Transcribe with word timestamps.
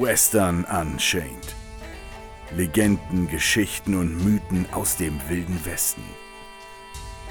Western 0.00 0.64
Unchained. 0.64 1.54
Legenden, 2.56 3.28
Geschichten 3.28 3.94
und 3.94 4.24
Mythen 4.24 4.66
aus 4.72 4.96
dem 4.96 5.20
wilden 5.28 5.62
Westen. 5.66 6.02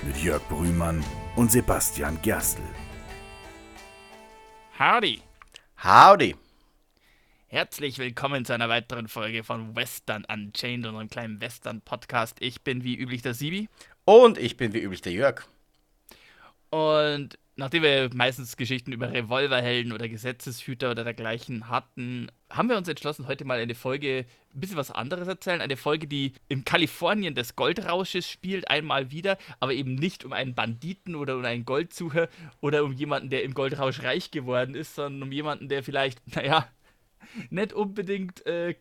Mit 0.03 0.15
Jörg 0.17 0.47
Brühmann 0.47 1.03
und 1.35 1.51
Sebastian 1.51 2.21
Gerstl. 2.21 2.61
Howdy! 4.77 5.21
Howdy! 5.83 6.35
Herzlich 7.47 7.97
willkommen 7.97 8.45
zu 8.45 8.53
einer 8.53 8.69
weiteren 8.69 9.07
Folge 9.07 9.43
von 9.43 9.75
Western 9.75 10.23
Unchained, 10.25 10.85
unserem 10.85 11.09
kleinen 11.09 11.41
Western-Podcast. 11.41 12.37
Ich 12.41 12.61
bin 12.61 12.83
wie 12.83 12.95
üblich 12.95 13.23
der 13.23 13.33
Sibi. 13.33 13.69
Und 14.05 14.37
ich 14.37 14.55
bin 14.55 14.71
wie 14.73 14.81
üblich 14.81 15.01
der 15.01 15.13
Jörg. 15.13 15.47
Und 16.69 17.39
nachdem 17.61 17.83
wir 17.83 18.09
meistens 18.13 18.57
Geschichten 18.57 18.91
über 18.91 19.11
Revolverhelden 19.11 19.93
oder 19.93 20.09
Gesetzeshüter 20.09 20.91
oder 20.91 21.03
dergleichen 21.03 21.69
hatten, 21.69 22.27
haben 22.49 22.69
wir 22.69 22.75
uns 22.75 22.87
entschlossen, 22.87 23.27
heute 23.27 23.45
mal 23.45 23.59
eine 23.59 23.75
Folge, 23.75 24.25
ein 24.53 24.59
bisschen 24.59 24.77
was 24.77 24.89
anderes 24.89 25.27
erzählen. 25.27 25.61
Eine 25.61 25.77
Folge, 25.77 26.07
die 26.07 26.33
im 26.49 26.65
Kalifornien 26.65 27.35
des 27.35 27.55
Goldrausches 27.55 28.27
spielt, 28.27 28.69
einmal 28.69 29.11
wieder, 29.11 29.37
aber 29.59 29.73
eben 29.73 29.93
nicht 29.93 30.25
um 30.25 30.33
einen 30.33 30.55
Banditen 30.55 31.15
oder 31.15 31.37
um 31.37 31.45
einen 31.45 31.63
Goldsucher 31.63 32.29
oder 32.61 32.83
um 32.83 32.93
jemanden, 32.93 33.29
der 33.29 33.43
im 33.43 33.53
Goldrausch 33.53 34.01
reich 34.01 34.31
geworden 34.31 34.73
ist, 34.73 34.95
sondern 34.95 35.21
um 35.21 35.31
jemanden, 35.31 35.69
der 35.69 35.83
vielleicht, 35.83 36.19
naja, 36.35 36.67
nicht 37.51 37.73
unbedingt 37.73 38.43
äh, 38.47 38.75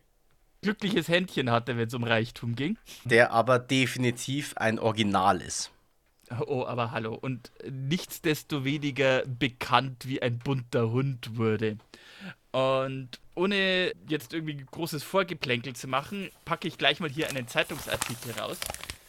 glückliches 0.61 1.07
Händchen 1.07 1.51
hatte, 1.51 1.77
wenn 1.77 1.87
es 1.87 1.93
um 1.93 2.03
Reichtum 2.03 2.55
ging. 2.55 2.77
Der 3.05 3.31
aber 3.31 3.59
definitiv 3.59 4.57
ein 4.57 4.79
Original 4.79 5.39
ist. 5.39 5.71
Oh, 6.47 6.65
aber 6.65 6.91
hallo. 6.91 7.13
Und 7.13 7.51
nichtsdestoweniger 7.69 9.23
bekannt 9.25 10.07
wie 10.07 10.21
ein 10.21 10.39
bunter 10.39 10.91
Hund 10.91 11.37
wurde. 11.37 11.77
Und 12.51 13.19
ohne 13.35 13.93
jetzt 14.07 14.33
irgendwie 14.33 14.57
großes 14.57 15.03
Vorgeplänkel 15.03 15.73
zu 15.73 15.87
machen, 15.87 16.29
packe 16.45 16.67
ich 16.67 16.77
gleich 16.77 16.99
mal 16.99 17.09
hier 17.09 17.29
einen 17.29 17.47
Zeitungsartikel 17.47 18.33
raus. 18.33 18.59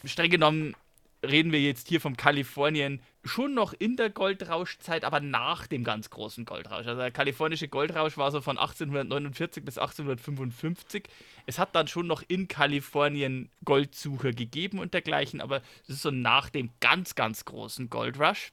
Streng 0.04 0.30
genommen 0.30 0.74
reden 1.22 1.52
wir 1.52 1.60
jetzt 1.60 1.88
hier 1.88 2.00
vom 2.00 2.16
Kalifornien 2.16 3.00
schon 3.24 3.54
noch 3.54 3.72
in 3.72 3.96
der 3.96 4.10
Goldrauschzeit, 4.10 5.04
aber 5.04 5.20
nach 5.20 5.66
dem 5.66 5.84
ganz 5.84 6.10
großen 6.10 6.44
Goldrausch. 6.44 6.86
Also 6.86 7.00
der 7.00 7.12
kalifornische 7.12 7.68
Goldrausch 7.68 8.16
war 8.16 8.32
so 8.32 8.40
von 8.40 8.58
1849 8.58 9.64
bis 9.64 9.78
1855. 9.78 11.04
Es 11.46 11.58
hat 11.58 11.74
dann 11.76 11.86
schon 11.86 12.08
noch 12.08 12.22
in 12.26 12.48
Kalifornien 12.48 13.50
Goldsucher 13.64 14.32
gegeben 14.32 14.80
und 14.80 14.94
dergleichen, 14.94 15.40
aber 15.40 15.62
es 15.84 15.90
ist 15.90 16.02
so 16.02 16.10
nach 16.10 16.50
dem 16.50 16.70
ganz, 16.80 17.14
ganz 17.14 17.44
großen 17.44 17.88
Goldrush. 17.88 18.52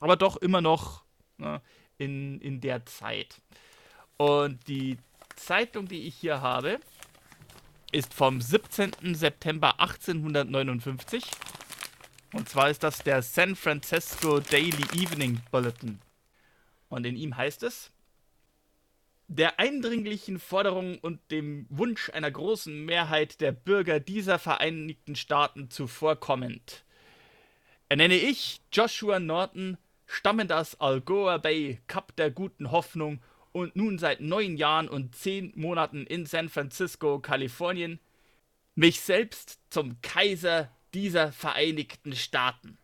Aber 0.00 0.16
doch 0.16 0.36
immer 0.36 0.60
noch 0.60 1.04
ne, 1.38 1.60
in, 1.98 2.40
in 2.40 2.60
der 2.60 2.84
Zeit. 2.86 3.40
Und 4.16 4.66
die 4.66 4.98
Zeitung, 5.36 5.86
die 5.86 6.06
ich 6.06 6.16
hier 6.16 6.40
habe, 6.40 6.80
ist 7.92 8.12
vom 8.12 8.40
17. 8.40 9.14
September 9.14 9.78
1859. 9.80 11.22
Und 12.36 12.50
zwar 12.50 12.68
ist 12.68 12.82
das 12.82 12.98
der 12.98 13.22
San 13.22 13.56
Francisco 13.56 14.40
Daily 14.40 14.84
Evening 14.94 15.40
Bulletin. 15.50 15.98
Und 16.90 17.06
in 17.06 17.16
ihm 17.16 17.34
heißt 17.34 17.62
es, 17.62 17.90
der 19.26 19.58
eindringlichen 19.58 20.38
Forderung 20.38 20.98
und 20.98 21.18
dem 21.30 21.66
Wunsch 21.70 22.10
einer 22.10 22.30
großen 22.30 22.84
Mehrheit 22.84 23.40
der 23.40 23.52
Bürger 23.52 24.00
dieser 24.00 24.38
Vereinigten 24.38 25.16
Staaten 25.16 25.70
zuvorkommend, 25.70 26.84
ernenne 27.88 28.16
ich 28.16 28.60
Joshua 28.70 29.18
Norton, 29.18 29.78
stammend 30.04 30.52
aus 30.52 30.78
Algoa 30.78 31.38
Bay, 31.38 31.80
Kap 31.86 32.14
der 32.16 32.30
guten 32.30 32.70
Hoffnung 32.70 33.22
und 33.52 33.76
nun 33.76 33.98
seit 33.98 34.20
neun 34.20 34.58
Jahren 34.58 34.90
und 34.90 35.16
zehn 35.16 35.54
Monaten 35.56 36.04
in 36.04 36.26
San 36.26 36.50
Francisco, 36.50 37.18
Kalifornien, 37.18 37.98
mich 38.74 39.00
selbst 39.00 39.58
zum 39.70 40.02
Kaiser 40.02 40.70
dieser 40.96 41.30
Vereinigten 41.30 42.16
Staaten. 42.16 42.78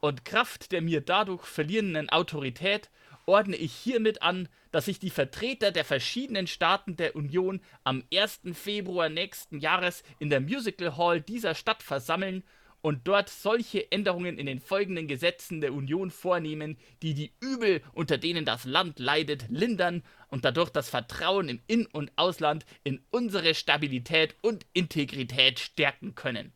Und 0.00 0.24
Kraft 0.24 0.72
der 0.72 0.80
mir 0.80 1.02
dadurch 1.02 1.44
verlierenden 1.44 2.08
Autorität 2.08 2.88
ordne 3.26 3.56
ich 3.56 3.74
hiermit 3.74 4.22
an, 4.22 4.48
dass 4.70 4.86
sich 4.86 4.98
die 4.98 5.10
Vertreter 5.10 5.70
der 5.70 5.84
verschiedenen 5.84 6.46
Staaten 6.46 6.96
der 6.96 7.14
Union 7.14 7.60
am 7.84 8.02
1. 8.10 8.40
Februar 8.54 9.10
nächsten 9.10 9.58
Jahres 9.58 10.02
in 10.18 10.30
der 10.30 10.40
Musical 10.40 10.96
Hall 10.96 11.20
dieser 11.20 11.54
Stadt 11.54 11.82
versammeln 11.82 12.42
und 12.80 13.06
dort 13.06 13.28
solche 13.28 13.92
Änderungen 13.92 14.38
in 14.38 14.46
den 14.46 14.60
folgenden 14.60 15.06
Gesetzen 15.06 15.60
der 15.60 15.74
Union 15.74 16.10
vornehmen, 16.10 16.78
die 17.02 17.12
die 17.12 17.32
Übel, 17.40 17.82
unter 17.92 18.16
denen 18.16 18.46
das 18.46 18.64
Land 18.64 18.98
leidet, 18.98 19.44
lindern 19.50 20.02
und 20.28 20.46
dadurch 20.46 20.70
das 20.70 20.88
Vertrauen 20.88 21.50
im 21.50 21.60
In- 21.66 21.86
und 21.86 22.12
Ausland 22.16 22.64
in 22.82 23.04
unsere 23.10 23.54
Stabilität 23.54 24.36
und 24.40 24.64
Integrität 24.72 25.58
stärken 25.58 26.14
können. 26.14 26.55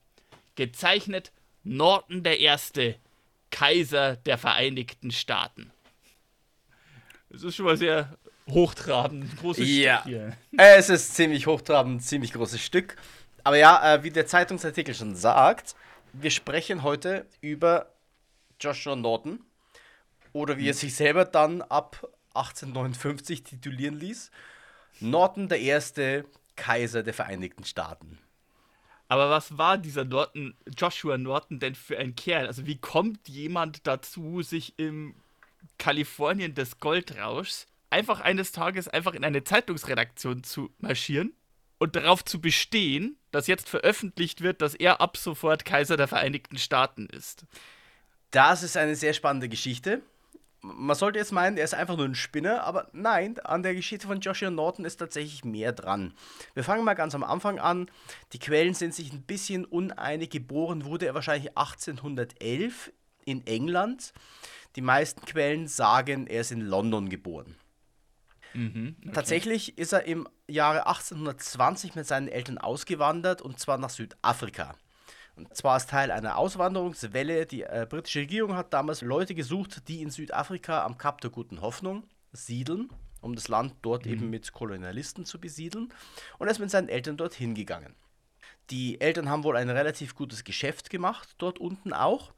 Gezeichnet 0.61 1.33
Norton 1.65 2.23
I., 2.27 2.95
Kaiser 3.51 4.17
der 4.17 4.37
Vereinigten 4.37 5.11
Staaten. 5.11 5.73
Das 7.31 7.43
ist 7.43 7.57
schon 7.57 7.65
mal 7.65 7.79
sehr 7.79 8.19
hochtrabend, 8.51 9.39
großes 9.39 9.67
Ja. 9.67 10.01
Stück 10.01 10.09
hier. 10.11 10.37
Es 10.59 10.91
ist 10.91 11.15
ziemlich 11.15 11.47
hochtrabend, 11.47 12.03
ziemlich 12.03 12.35
großes 12.35 12.61
Stück. 12.61 12.97
Aber 13.43 13.57
ja, 13.57 13.95
äh, 13.95 14.05
wie 14.05 14.11
der 14.11 14.27
Zeitungsartikel 14.27 14.95
schon 14.95 15.17
sagt, 15.17 15.75
wir 16.13 16.31
sprechen 16.31 16.83
heute 16.83 17.25
über 17.41 17.95
Joshua 18.61 18.97
Norton. 18.97 19.41
Oder 20.35 20.59
wie 20.59 20.69
er 20.69 20.75
sich 20.75 20.95
selber 20.95 21.25
dann 21.25 21.63
ab 21.63 22.07
1859 22.35 23.45
titulieren 23.45 23.99
ließ. 23.99 24.31
Norton 25.01 25.49
der 25.49 25.61
erste 25.61 26.27
Kaiser 26.55 27.03
der 27.03 27.15
Vereinigten 27.15 27.65
Staaten. 27.65 28.19
Aber 29.11 29.29
was 29.29 29.59
war 29.59 29.77
dieser 29.77 30.05
Norton, 30.05 30.55
Joshua 30.79 31.19
Norton 31.19 31.59
denn 31.59 31.75
für 31.75 31.99
ein 31.99 32.15
Kerl? 32.15 32.47
Also 32.47 32.65
wie 32.67 32.79
kommt 32.79 33.29
jemand 33.29 33.85
dazu, 33.89 34.41
sich 34.43 34.79
im 34.79 35.17
Kalifornien 35.79 36.55
des 36.55 36.79
Goldrauschs 36.79 37.67
einfach 37.91 38.21
eines 38.21 38.53
Tages 38.53 38.87
einfach 38.87 39.15
in 39.15 39.25
eine 39.25 39.43
Zeitungsredaktion 39.43 40.45
zu 40.45 40.71
marschieren 40.79 41.33
und 41.79 41.97
darauf 41.97 42.25
zu 42.25 42.41
bestehen, 42.41 43.17
dass 43.33 43.49
jetzt 43.49 43.69
veröffentlicht 43.69 44.43
wird, 44.43 44.63
dass 44.63 44.77
er 44.77 45.01
ab 45.01 45.17
sofort 45.17 45.65
Kaiser 45.65 45.97
der 45.97 46.07
Vereinigten 46.07 46.57
Staaten 46.57 47.07
ist? 47.07 47.47
Das 48.31 48.63
ist 48.63 48.77
eine 48.77 48.95
sehr 48.95 49.13
spannende 49.13 49.49
Geschichte. 49.49 50.03
Man 50.63 50.97
sollte 50.97 51.19
jetzt 51.19 51.33
meinen, 51.33 51.57
er 51.57 51.65
ist 51.65 51.75
einfach 51.75 51.97
nur 51.97 52.07
ein 52.07 52.15
Spinner, 52.15 52.65
aber 52.65 52.89
nein, 52.93 53.39
an 53.41 53.63
der 53.63 53.75
Geschichte 53.75 54.07
von 54.07 54.21
Joshua 54.21 54.51
Norton 54.51 54.85
ist 54.85 54.97
tatsächlich 54.97 55.45
mehr 55.45 55.73
dran. 55.73 56.13
Wir 56.55 56.65
fangen 56.65 56.85
mal 56.85 56.95
ganz 56.95 57.15
am 57.15 57.25
Anfang 57.25 57.59
an. 57.59 57.91
Die 58.33 58.39
Quellen 58.39 58.75
sind 58.75 58.95
sich 58.95 59.13
ein 59.13 59.23
bisschen 59.23 59.65
uneinig. 59.65 60.31
Geboren 60.31 60.85
wurde 60.85 61.07
er 61.07 61.15
wahrscheinlich 61.15 61.57
1811 61.57 62.93
in 63.25 63.47
England. 63.47 64.13
Die 64.77 64.83
meisten 64.83 65.25
Quellen 65.25 65.67
sagen, 65.67 66.27
er 66.27 66.43
ist 66.43 66.53
in 66.53 66.61
London 66.61 67.09
geboren. 67.09 67.57
Tatsächlich 69.13 69.79
ist 69.79 69.93
er 69.93 70.05
im 70.05 70.29
Jahre 70.49 70.87
1820 70.87 71.95
mit 71.95 72.07
seinen 72.07 72.29
Eltern 72.29 72.59
ausgewandert 72.59 73.43
und 73.43 73.59
zwar 73.61 73.79
nach 73.79 73.91
Südafrika. 73.91 74.75
Und 75.41 75.57
zwar 75.57 75.75
als 75.75 75.87
Teil 75.87 76.11
einer 76.11 76.37
Auswanderungswelle. 76.37 77.47
Die 77.47 77.63
äh, 77.63 77.87
britische 77.89 78.21
Regierung 78.21 78.57
hat 78.57 78.75
damals 78.75 79.01
Leute 79.01 79.35
gesucht, 79.35 79.89
die 79.89 80.03
in 80.03 80.11
Südafrika 80.11 80.85
am 80.85 80.99
Kap 80.99 81.23
der 81.23 81.31
Guten 81.31 81.63
Hoffnung 81.63 82.05
siedeln, 82.33 82.91
um 83.23 83.35
das 83.35 83.49
Land 83.49 83.75
dort 83.81 84.07
eben 84.07 84.29
mit 84.29 84.53
Kolonialisten 84.53 85.25
zu 85.25 85.41
besiedeln. 85.41 85.93
Und 86.39 86.47
er 86.47 86.51
ist 86.51 86.59
mit 86.59 86.71
seinen 86.71 86.91
Eltern 86.91 87.17
dorthin 87.17 87.55
gegangen. 87.55 87.95
Die 88.69 89.01
Eltern 89.01 89.31
haben 89.31 89.43
wohl 89.43 89.57
ein 89.57 89.71
relativ 89.71 90.15
gutes 90.15 90.45
Geschäft 90.45 90.91
gemacht, 90.91 91.35
dort 91.39 91.59
unten 91.59 91.95
auch. 91.95 92.33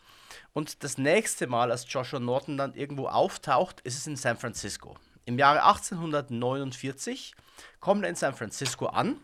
Und 0.53 0.85
das 0.85 0.97
nächste 0.97 1.49
Mal, 1.49 1.73
als 1.73 1.93
Joshua 1.93 2.21
Norton 2.21 2.57
dann 2.57 2.75
irgendwo 2.75 3.09
auftaucht, 3.09 3.81
ist 3.81 3.99
es 3.99 4.07
in 4.07 4.17
San 4.17 4.37
Francisco. 4.37 4.97
Im 5.25 5.39
Jahre 5.39 5.65
1849 5.65 7.35
kommt 7.81 8.05
er 8.05 8.11
in 8.11 8.17
San 8.17 8.35
Francisco 8.35 8.87
an 8.87 9.19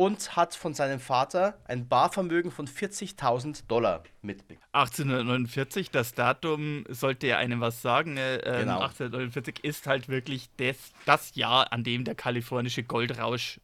und 0.00 0.34
hat 0.34 0.54
von 0.54 0.72
seinem 0.72 0.98
Vater 0.98 1.58
ein 1.66 1.86
Barvermögen 1.86 2.50
von 2.50 2.66
40.000 2.66 3.66
Dollar 3.68 4.02
mitbekommen. 4.22 4.66
1849, 4.72 5.90
das 5.90 6.14
Datum 6.14 6.86
sollte 6.88 7.26
ja 7.26 7.36
einem 7.36 7.60
was 7.60 7.82
sagen. 7.82 8.16
Äh, 8.16 8.40
Genau. 8.60 8.80
1849 8.80 9.62
ist 9.62 9.86
halt 9.86 10.08
wirklich 10.08 10.48
des, 10.56 10.92
das 11.04 11.34
Jahr, 11.34 11.70
an 11.74 11.84
dem 11.84 12.04
der 12.04 12.14
kalifornische 12.14 12.82
Goldrausch 12.82 13.60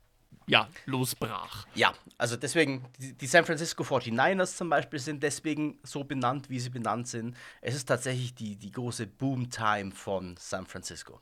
ja, 0.47 0.69
losbrach. 0.85 1.67
Ja, 1.75 1.95
also 2.19 2.37
deswegen, 2.37 2.85
die, 2.99 3.15
die 3.15 3.27
San 3.27 3.47
Francisco 3.47 3.83
49ers 3.83 4.57
zum 4.57 4.69
Beispiel 4.69 4.99
sind 4.99 5.23
deswegen 5.23 5.79
so 5.85 6.05
benannt, 6.05 6.51
wie 6.51 6.61
sie 6.61 6.69
benannt 6.69 7.09
sind. 7.09 7.35
Es 7.63 7.75
ist 7.75 7.87
tatsächlich 7.87 8.35
die, 8.35 8.57
die 8.57 8.73
große 8.73 9.07
Boom-Time 9.07 9.91
von 9.91 10.37
San 10.39 10.67
Francisco. 10.67 11.19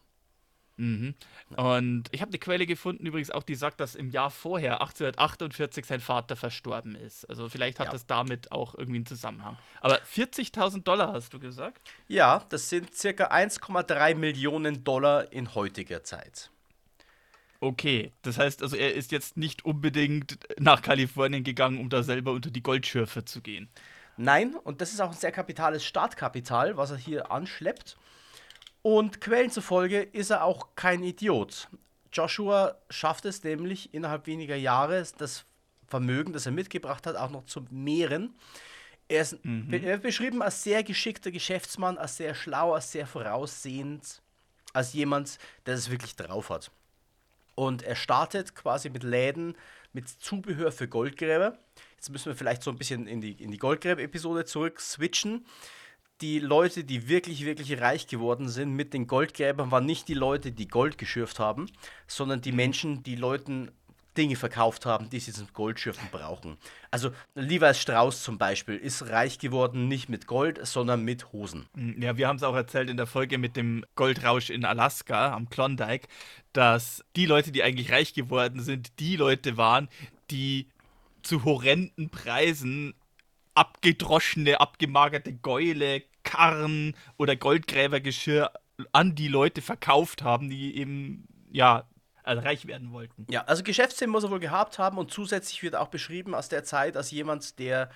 Mhm. 0.77 1.15
Und 1.57 2.05
ich 2.11 2.21
habe 2.21 2.31
eine 2.31 2.39
Quelle 2.39 2.67
gefunden, 2.67 3.07
übrigens 3.07 3.31
auch, 3.31 3.43
die 3.45 3.55
sagt, 3.55 3.79
dass 3.81 3.95
im 3.95 4.11
Jahr 4.11 4.31
vorher, 4.31 4.81
1848, 4.81 5.87
sein 5.87 6.01
Vater 6.01 6.35
verstorben 6.37 6.97
ist. 6.97 7.29
Also 7.31 7.49
vielleicht 7.49 7.79
hat 7.79 7.87
Ja. 7.87 7.93
das 7.93 8.07
damit 8.07 8.51
auch 8.51 8.75
irgendwie 8.75 8.99
einen 8.99 9.07
Zusammenhang. 9.07 9.57
Aber 9.81 10.01
40.000 10.03 10.83
Dollar 10.83 11.13
hast 11.13 11.33
du 11.33 11.39
gesagt? 11.39 11.81
Ja, 12.09 12.45
das 12.49 12.69
sind 12.69 12.95
circa 12.95 13.29
1,3 13.29 14.15
Millionen 14.15 14.83
Dollar 14.83 15.33
in 15.33 15.55
heutiger 15.55 16.03
Zeit. 16.03 16.51
Okay, 17.61 18.13
das 18.23 18.37
heißt 18.37 18.63
also, 18.63 18.77
er 18.77 18.95
ist 18.95 19.13
jetzt 19.13 19.37
nicht 19.37 19.65
unbedingt 19.65 20.39
nach 20.59 20.83
Kalifornien 20.83 21.45
gegangen, 21.45 21.79
um 21.79 21.89
da 21.89 22.03
selber 22.03 22.33
unter 22.33 22.51
die 22.51 22.63
Goldschürfe 22.63 23.25
zu 23.25 23.41
gehen. 23.41 23.69
Nein, 24.17 24.55
und 24.55 24.81
das 24.81 24.93
ist 24.93 25.01
auch 25.01 25.11
ein 25.11 25.17
sehr 25.17 25.33
kapitales 25.33 25.85
Startkapital, 25.85 26.77
was 26.77 26.91
er 26.91 26.97
hier 26.99 27.31
anschleppt. 27.31 27.97
Und 28.85 29.23
Quellen 29.23 29.51
zufolge 29.51 30.03
ist 30.03 30.29
er 30.29 30.45
auch 30.45 30.77
kein 30.77 31.03
Idiot. 31.03 31.71
Joshua 32.13 32.77
schafft 32.91 33.25
es 33.25 33.43
nämlich 33.43 33.95
innerhalb 33.95 34.27
weniger 34.27 34.57
Jahre, 34.57 35.03
das 35.17 35.47
Vermögen, 35.87 36.35
das 36.35 36.45
er 36.45 36.53
mitgebracht 36.53 37.07
hat, 37.07 37.17
auch 37.17 37.31
noch 37.31 37.47
zu 37.47 37.65
mehren. 37.71 38.35
Er 39.09 39.23
ist 39.23 39.43
mhm. 39.43 39.73
er 39.73 39.83
wird 39.83 40.03
beschrieben 40.03 40.43
als 40.43 40.63
sehr 40.63 40.83
geschickter 40.83 41.31
Geschäftsmann, 41.31 41.97
als 41.97 42.19
sehr 42.19 42.35
schlau, 42.35 42.75
als 42.75 42.93
sehr 42.93 43.07
voraussehend, 43.07 44.21
als 44.75 44.93
jemand, 44.93 45.39
der 45.65 45.77
es 45.77 45.91
wirklich 45.91 46.15
drauf 46.15 46.51
hat. 46.51 46.71
Und 47.55 47.83
er 47.85 47.97
startet 47.97 48.55
quasi 48.55 48.91
mit 48.91 49.03
Läden, 49.03 49.57
mit 49.95 50.11
Zubehör 50.11 50.73
für 50.73 50.89
Goldgräber. 50.89 51.57
Jetzt 51.97 52.11
müssen 52.11 52.27
wir 52.27 52.37
vielleicht 52.37 52.63
so 52.63 52.71
ein 52.71 52.77
bisschen 52.77 53.07
in 53.07 53.23
die, 53.23 53.33
in 53.33 53.51
die 53.51 53.57
Goldgräber-Episode 53.57 54.45
zurück 54.45 54.79
switchen. 54.79 55.47
Die 56.21 56.39
Leute, 56.39 56.85
die 56.85 57.09
wirklich, 57.09 57.45
wirklich 57.45 57.81
reich 57.81 58.07
geworden 58.07 58.49
sind 58.49 58.73
mit 58.73 58.95
den 58.95 59.07
Goldgräbern, 59.07 59.71
waren 59.71 59.85
nicht 59.85 60.09
die 60.09 60.15
Leute, 60.15 60.53
die 60.53 60.69
Gold 60.69 60.97
geschürft 60.97 61.39
haben, 61.39 61.67
sondern 62.07 62.41
die 62.41 62.53
Menschen, 62.53 63.03
die 63.03 63.17
Leuten 63.17 63.71
Dinge 64.17 64.37
verkauft 64.37 64.87
haben, 64.87 65.11
die 65.11 65.19
sie 65.19 65.33
zum 65.33 65.49
Goldschürfen 65.53 66.09
brauchen. 66.11 66.57
Also 66.91 67.11
Levi 67.35 67.75
Strauss 67.75 68.23
zum 68.23 68.39
Beispiel 68.39 68.77
ist 68.77 69.09
reich 69.09 69.39
geworden 69.39 69.89
nicht 69.89 70.09
mit 70.09 70.27
Gold, 70.27 70.65
sondern 70.65 71.03
mit 71.03 71.33
Hosen. 71.33 71.67
Mm, 71.75 72.01
ja, 72.03 72.17
wir 72.17 72.29
haben 72.29 72.37
es 72.37 72.43
auch 72.43 72.55
erzählt 72.55 72.89
in 72.89 72.97
der 72.97 73.07
Folge 73.07 73.39
mit 73.39 73.57
dem 73.57 73.85
Goldrausch 73.97 74.51
in 74.51 74.65
Alaska 74.65 75.33
am 75.35 75.49
Klondike, 75.51 76.09
dass 76.53 77.05
die 77.17 77.27
Leute, 77.27 77.51
die 77.51 77.63
eigentlich 77.63 77.91
reich 77.91 78.15
geworden 78.15 78.61
sind, 78.61 78.99
die 79.01 79.17
Leute 79.17 79.57
waren, 79.57 79.89
die 80.31 80.69
zu 81.23 81.45
horrenden 81.45 82.11
Preisen 82.11 82.95
abgedroschene, 83.55 84.61
abgemagerte 84.61 85.33
Gäule, 85.33 86.03
Karren 86.23 86.97
oder 87.17 87.37
Goldgräbergeschirr 87.37 88.51
an 88.93 89.15
die 89.15 89.29
Leute 89.29 89.63
verkauft 89.63 90.23
haben, 90.23 90.51
die 90.51 90.77
eben 90.77 91.29
ja 91.53 91.85
also 92.25 92.43
reich 92.43 92.67
werden 92.67 92.93
wollten. 92.93 93.27
Ja, 93.31 93.43
also 93.45 93.63
Geschäftssinn 93.63 94.11
muss 94.11 94.25
er 94.25 94.31
wohl 94.31 94.41
gehabt 94.41 94.79
haben 94.79 94.99
und 94.99 95.13
zusätzlich 95.13 95.63
wird 95.63 95.77
auch 95.77 95.89
beschrieben 95.89 96.35
aus 96.35 96.49
der 96.49 96.65
Zeit 96.65 96.97
als 96.97 97.11
jemand, 97.11 97.59
der 97.59 97.91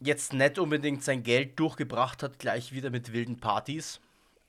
jetzt 0.00 0.32
nicht 0.32 0.58
unbedingt 0.58 1.02
sein 1.02 1.22
Geld 1.22 1.58
durchgebracht 1.58 2.22
hat, 2.22 2.38
gleich 2.38 2.72
wieder 2.72 2.90
mit 2.90 3.12
wilden 3.12 3.38
Partys. 3.38 4.00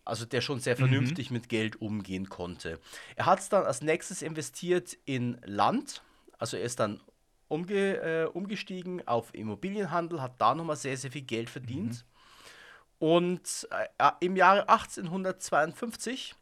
Also 0.03 0.25
der 0.25 0.41
schon 0.41 0.59
sehr 0.59 0.75
mhm. 0.75 0.79
vernünftig 0.79 1.29
mhm. 1.29 1.35
mit 1.35 1.49
Geld 1.49 1.81
umgehen 1.81 2.29
konnte. 2.29 2.79
Er 3.15 3.25
hat 3.25 3.39
es 3.39 3.49
dann 3.49 3.65
als 3.65 3.81
nächstes 3.81 4.21
investiert 4.21 4.97
in 5.05 5.39
Land. 5.45 6.01
Also 6.37 6.57
er 6.57 6.63
ist 6.63 6.79
dann 6.79 7.01
umge, 7.47 7.97
äh, 7.97 8.25
umgestiegen 8.25 9.07
auf 9.07 9.33
Immobilienhandel, 9.33 10.21
hat 10.21 10.39
da 10.39 10.55
nochmal 10.55 10.75
sehr, 10.75 10.97
sehr 10.97 11.11
viel 11.11 11.21
Geld 11.21 11.49
verdient. 11.49 11.93
Mhm. 11.93 12.17
Und 12.99 13.67
äh, 13.97 14.11
im 14.21 14.35
Jahre 14.35 14.69
1852 14.69 16.35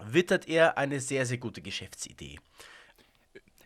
wittert 0.00 0.48
er 0.48 0.78
eine 0.78 1.00
sehr, 1.00 1.26
sehr 1.26 1.38
gute 1.38 1.60
Geschäftsidee. 1.60 2.38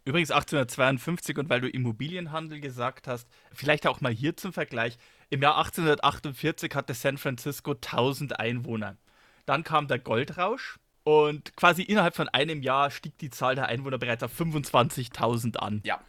Übrigens 0.04 0.32
1852 0.32 1.38
und 1.38 1.48
weil 1.48 1.60
du 1.60 1.68
Immobilienhandel 1.68 2.60
gesagt 2.60 3.06
hast, 3.06 3.28
vielleicht 3.52 3.86
auch 3.86 4.00
mal 4.00 4.12
hier 4.12 4.36
zum 4.36 4.52
Vergleich. 4.52 4.98
Im 5.30 5.42
Jahr 5.42 5.58
1848 5.58 6.74
hatte 6.74 6.94
San 6.94 7.18
Francisco 7.18 7.72
1000 7.72 8.40
Einwohner. 8.40 8.96
Dann 9.46 9.62
kam 9.62 9.86
der 9.86 10.00
Goldrausch 10.00 10.78
und 11.04 11.54
quasi 11.56 11.82
innerhalb 11.82 12.16
von 12.16 12.28
einem 12.28 12.62
Jahr 12.62 12.90
stieg 12.90 13.16
die 13.18 13.30
Zahl 13.30 13.54
der 13.54 13.66
Einwohner 13.66 13.98
bereits 13.98 14.24
auf 14.24 14.38
25.000 14.38 15.56
an. 15.56 15.80
Ja. 15.84 16.00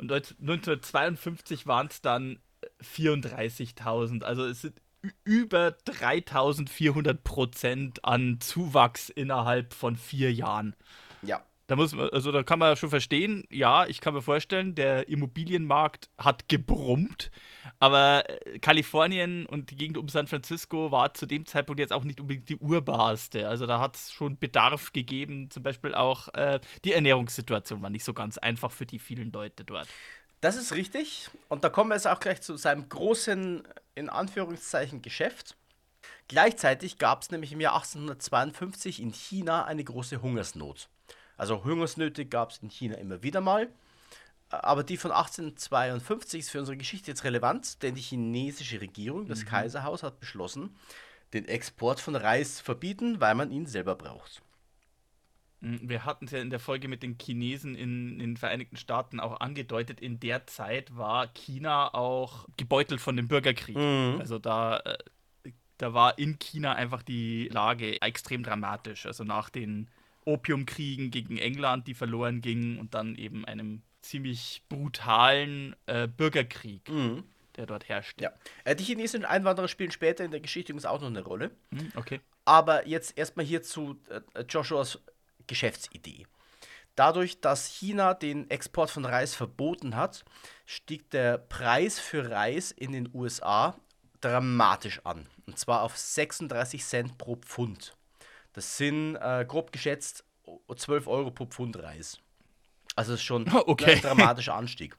Und 0.00 0.12
1952 0.12 1.66
waren 1.66 1.88
es 1.88 2.00
dann 2.00 2.38
34.000. 2.82 4.22
Also 4.22 4.46
es 4.46 4.62
sind 4.62 4.80
über 5.24 5.72
3400 5.72 7.22
Prozent 7.22 8.04
an 8.04 8.38
Zuwachs 8.40 9.08
innerhalb 9.10 9.74
von 9.74 9.96
vier 9.96 10.32
Jahren. 10.32 10.74
Ja. 11.22 11.42
Da 11.70 11.76
muss 11.76 11.94
man, 11.94 12.08
also 12.10 12.32
da 12.32 12.42
kann 12.42 12.58
man 12.58 12.74
schon 12.74 12.90
verstehen, 12.90 13.44
ja, 13.48 13.86
ich 13.86 14.00
kann 14.00 14.12
mir 14.12 14.22
vorstellen, 14.22 14.74
der 14.74 15.08
Immobilienmarkt 15.08 16.10
hat 16.18 16.48
gebrummt, 16.48 17.30
aber 17.78 18.28
äh, 18.28 18.58
Kalifornien 18.58 19.46
und 19.46 19.70
die 19.70 19.76
Gegend 19.76 19.96
um 19.96 20.08
San 20.08 20.26
Francisco 20.26 20.90
war 20.90 21.14
zu 21.14 21.26
dem 21.26 21.46
Zeitpunkt 21.46 21.78
jetzt 21.78 21.92
auch 21.92 22.02
nicht 22.02 22.20
unbedingt 22.20 22.48
die 22.48 22.56
urbarste. 22.56 23.46
Also 23.46 23.66
da 23.66 23.78
hat 23.78 23.94
es 23.94 24.10
schon 24.10 24.36
Bedarf 24.36 24.92
gegeben, 24.92 25.48
zum 25.48 25.62
Beispiel 25.62 25.94
auch 25.94 26.34
äh, 26.34 26.58
die 26.84 26.92
Ernährungssituation 26.92 27.80
war 27.82 27.90
nicht 27.90 28.04
so 28.04 28.14
ganz 28.14 28.36
einfach 28.36 28.72
für 28.72 28.84
die 28.84 28.98
vielen 28.98 29.30
Leute 29.30 29.64
dort. 29.64 29.86
Das 30.40 30.56
ist 30.56 30.72
richtig. 30.72 31.30
Und 31.48 31.62
da 31.62 31.68
kommen 31.68 31.90
wir 31.90 31.94
jetzt 31.94 32.08
auch 32.08 32.18
gleich 32.18 32.42
zu 32.42 32.56
seinem 32.56 32.88
großen, 32.88 33.62
in 33.94 34.08
Anführungszeichen, 34.08 35.02
Geschäft. 35.02 35.56
Gleichzeitig 36.26 36.98
gab 36.98 37.22
es 37.22 37.30
nämlich 37.30 37.52
im 37.52 37.60
Jahr 37.60 37.74
1852 37.74 39.00
in 39.00 39.12
China 39.12 39.66
eine 39.66 39.84
große 39.84 40.20
Hungersnot. 40.20 40.88
Also 41.40 41.64
Hungersnöte 41.64 42.26
gab 42.26 42.50
es 42.50 42.58
in 42.58 42.68
China 42.68 42.96
immer 42.96 43.22
wieder 43.22 43.40
mal. 43.40 43.70
Aber 44.50 44.82
die 44.82 44.98
von 44.98 45.10
1852 45.10 46.40
ist 46.40 46.50
für 46.50 46.58
unsere 46.58 46.76
Geschichte 46.76 47.10
jetzt 47.10 47.24
relevant, 47.24 47.82
denn 47.82 47.94
die 47.94 48.02
chinesische 48.02 48.82
Regierung, 48.82 49.26
das 49.26 49.44
mhm. 49.44 49.46
Kaiserhaus, 49.46 50.02
hat 50.02 50.20
beschlossen, 50.20 50.76
den 51.32 51.48
Export 51.48 51.98
von 51.98 52.14
Reis 52.14 52.60
verbieten, 52.60 53.22
weil 53.22 53.34
man 53.34 53.50
ihn 53.50 53.64
selber 53.64 53.94
braucht. 53.94 54.42
Hm, 55.62 55.88
wir 55.88 56.04
hatten 56.04 56.26
es 56.26 56.32
ja 56.32 56.40
in 56.40 56.50
der 56.50 56.60
Folge 56.60 56.88
mit 56.88 57.02
den 57.02 57.16
Chinesen 57.18 57.74
in, 57.74 58.12
in, 58.12 58.18
den 58.18 58.36
Vereinigten 58.36 58.76
Staaten 58.76 59.18
auch 59.18 59.40
angedeutet. 59.40 59.98
In 59.98 60.20
der 60.20 60.46
Zeit 60.46 60.94
war 60.94 61.28
China 61.28 61.94
auch 61.94 62.46
gebeutelt 62.58 63.00
von 63.00 63.16
dem 63.16 63.28
Bürgerkrieg. 63.28 63.78
Mhm. 63.78 64.16
Also 64.18 64.38
da, 64.38 64.80
äh, 64.80 64.98
da 65.78 65.94
war 65.94 66.18
in 66.18 66.38
China 66.38 66.74
einfach 66.74 67.02
die 67.02 67.48
Lage 67.48 68.02
extrem 68.02 68.42
dramatisch. 68.42 69.06
Also 69.06 69.24
nach 69.24 69.48
den 69.48 69.88
Opiumkriegen 70.24 71.10
gegen 71.10 71.38
England, 71.38 71.86
die 71.86 71.94
verloren 71.94 72.40
gingen, 72.40 72.78
und 72.78 72.94
dann 72.94 73.14
eben 73.16 73.44
einem 73.44 73.82
ziemlich 74.02 74.62
brutalen 74.68 75.76
äh, 75.86 76.08
Bürgerkrieg. 76.08 76.88
Mhm 76.88 77.24
der 77.56 77.66
dort 77.66 77.88
herrscht. 77.88 78.20
Ja. 78.20 78.32
Äh, 78.64 78.74
die 78.74 78.84
chinesischen 78.84 79.24
Einwanderer 79.24 79.68
spielen 79.68 79.90
später 79.90 80.24
in 80.24 80.30
der 80.30 80.40
Geschichte 80.40 80.72
übrigens 80.72 80.86
auch 80.86 81.00
noch 81.00 81.08
eine 81.08 81.22
Rolle. 81.22 81.50
Hm, 81.72 81.92
okay. 81.94 82.20
Aber 82.44 82.86
jetzt 82.86 83.16
erstmal 83.16 83.44
hier 83.44 83.62
zu 83.62 84.00
äh, 84.08 84.44
Joshuas 84.48 84.98
Geschäftsidee. 85.46 86.26
Dadurch, 86.96 87.40
dass 87.40 87.66
China 87.66 88.14
den 88.14 88.50
Export 88.50 88.90
von 88.90 89.04
Reis 89.04 89.34
verboten 89.34 89.96
hat, 89.96 90.24
stieg 90.66 91.10
der 91.10 91.38
Preis 91.38 91.98
für 91.98 92.30
Reis 92.30 92.72
in 92.72 92.92
den 92.92 93.10
USA 93.14 93.76
dramatisch 94.20 95.00
an. 95.04 95.26
Und 95.46 95.58
zwar 95.58 95.82
auf 95.82 95.96
36 95.96 96.84
Cent 96.84 97.18
pro 97.18 97.36
Pfund. 97.36 97.96
Das 98.52 98.76
sind 98.76 99.16
äh, 99.16 99.44
grob 99.46 99.72
geschätzt 99.72 100.24
12 100.74 101.06
Euro 101.06 101.30
pro 101.30 101.46
Pfund 101.46 101.78
Reis. 101.82 102.18
Also 102.96 103.12
das 103.12 103.20
ist 103.20 103.26
schon 103.26 103.48
okay. 103.66 103.94
ein 103.94 104.00
dramatischer 104.00 104.54
Anstieg. 104.54 104.96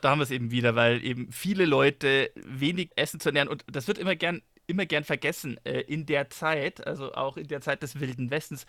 Da 0.00 0.10
haben 0.10 0.18
wir 0.18 0.24
es 0.24 0.30
eben 0.30 0.50
wieder, 0.50 0.74
weil 0.74 1.04
eben 1.04 1.30
viele 1.32 1.64
Leute 1.64 2.30
wenig 2.34 2.90
Essen 2.96 3.20
zu 3.20 3.28
ernähren 3.28 3.48
und 3.48 3.64
das 3.70 3.86
wird 3.88 3.98
immer 3.98 4.16
gern 4.16 4.42
immer 4.66 4.86
gern 4.86 5.04
vergessen 5.04 5.58
äh, 5.64 5.80
in 5.80 6.06
der 6.06 6.30
Zeit, 6.30 6.86
also 6.86 7.12
auch 7.12 7.36
in 7.36 7.48
der 7.48 7.60
Zeit 7.60 7.82
des 7.82 7.98
Wilden 7.98 8.30
Westens, 8.30 8.66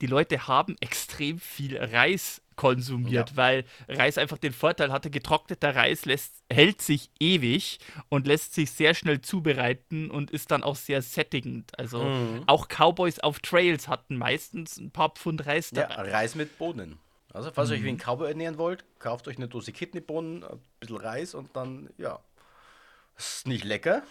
die 0.00 0.06
Leute 0.06 0.48
haben 0.48 0.76
extrem 0.80 1.38
viel 1.38 1.78
Reis 1.78 2.42
konsumiert, 2.56 3.30
ja. 3.30 3.36
weil 3.36 3.64
Reis 3.88 4.18
einfach 4.18 4.38
den 4.38 4.52
Vorteil 4.52 4.92
hatte, 4.92 5.10
getrockneter 5.10 5.76
Reis 5.76 6.04
lässt, 6.04 6.42
hält 6.50 6.82
sich 6.82 7.10
ewig 7.20 7.78
und 8.08 8.26
lässt 8.26 8.54
sich 8.54 8.70
sehr 8.70 8.94
schnell 8.94 9.20
zubereiten 9.20 10.10
und 10.10 10.30
ist 10.30 10.50
dann 10.50 10.62
auch 10.62 10.76
sehr 10.76 11.02
sättigend. 11.02 11.78
Also 11.78 12.02
mhm. 12.04 12.42
auch 12.46 12.68
Cowboys 12.68 13.20
auf 13.20 13.38
Trails 13.40 13.88
hatten 13.88 14.16
meistens 14.16 14.78
ein 14.78 14.90
paar 14.90 15.10
Pfund 15.10 15.46
Reis 15.46 15.70
dabei. 15.70 16.06
Ja, 16.06 16.12
Reis 16.12 16.34
mit 16.34 16.58
Bohnen. 16.58 16.98
Also 17.32 17.50
falls 17.52 17.68
mhm. 17.68 17.74
ihr 17.74 17.78
euch 17.78 17.84
wie 17.84 17.88
ein 17.90 17.98
Cowboy 17.98 18.28
ernähren 18.28 18.58
wollt, 18.58 18.84
kauft 18.98 19.28
euch 19.28 19.36
eine 19.36 19.48
Dose 19.48 19.72
Kidneybohnen, 19.72 20.42
ein 20.42 20.60
bisschen 20.80 20.96
Reis 20.96 21.34
und 21.34 21.54
dann, 21.54 21.90
ja, 21.98 22.18
ist 23.18 23.46
nicht 23.46 23.64
lecker, 23.64 24.02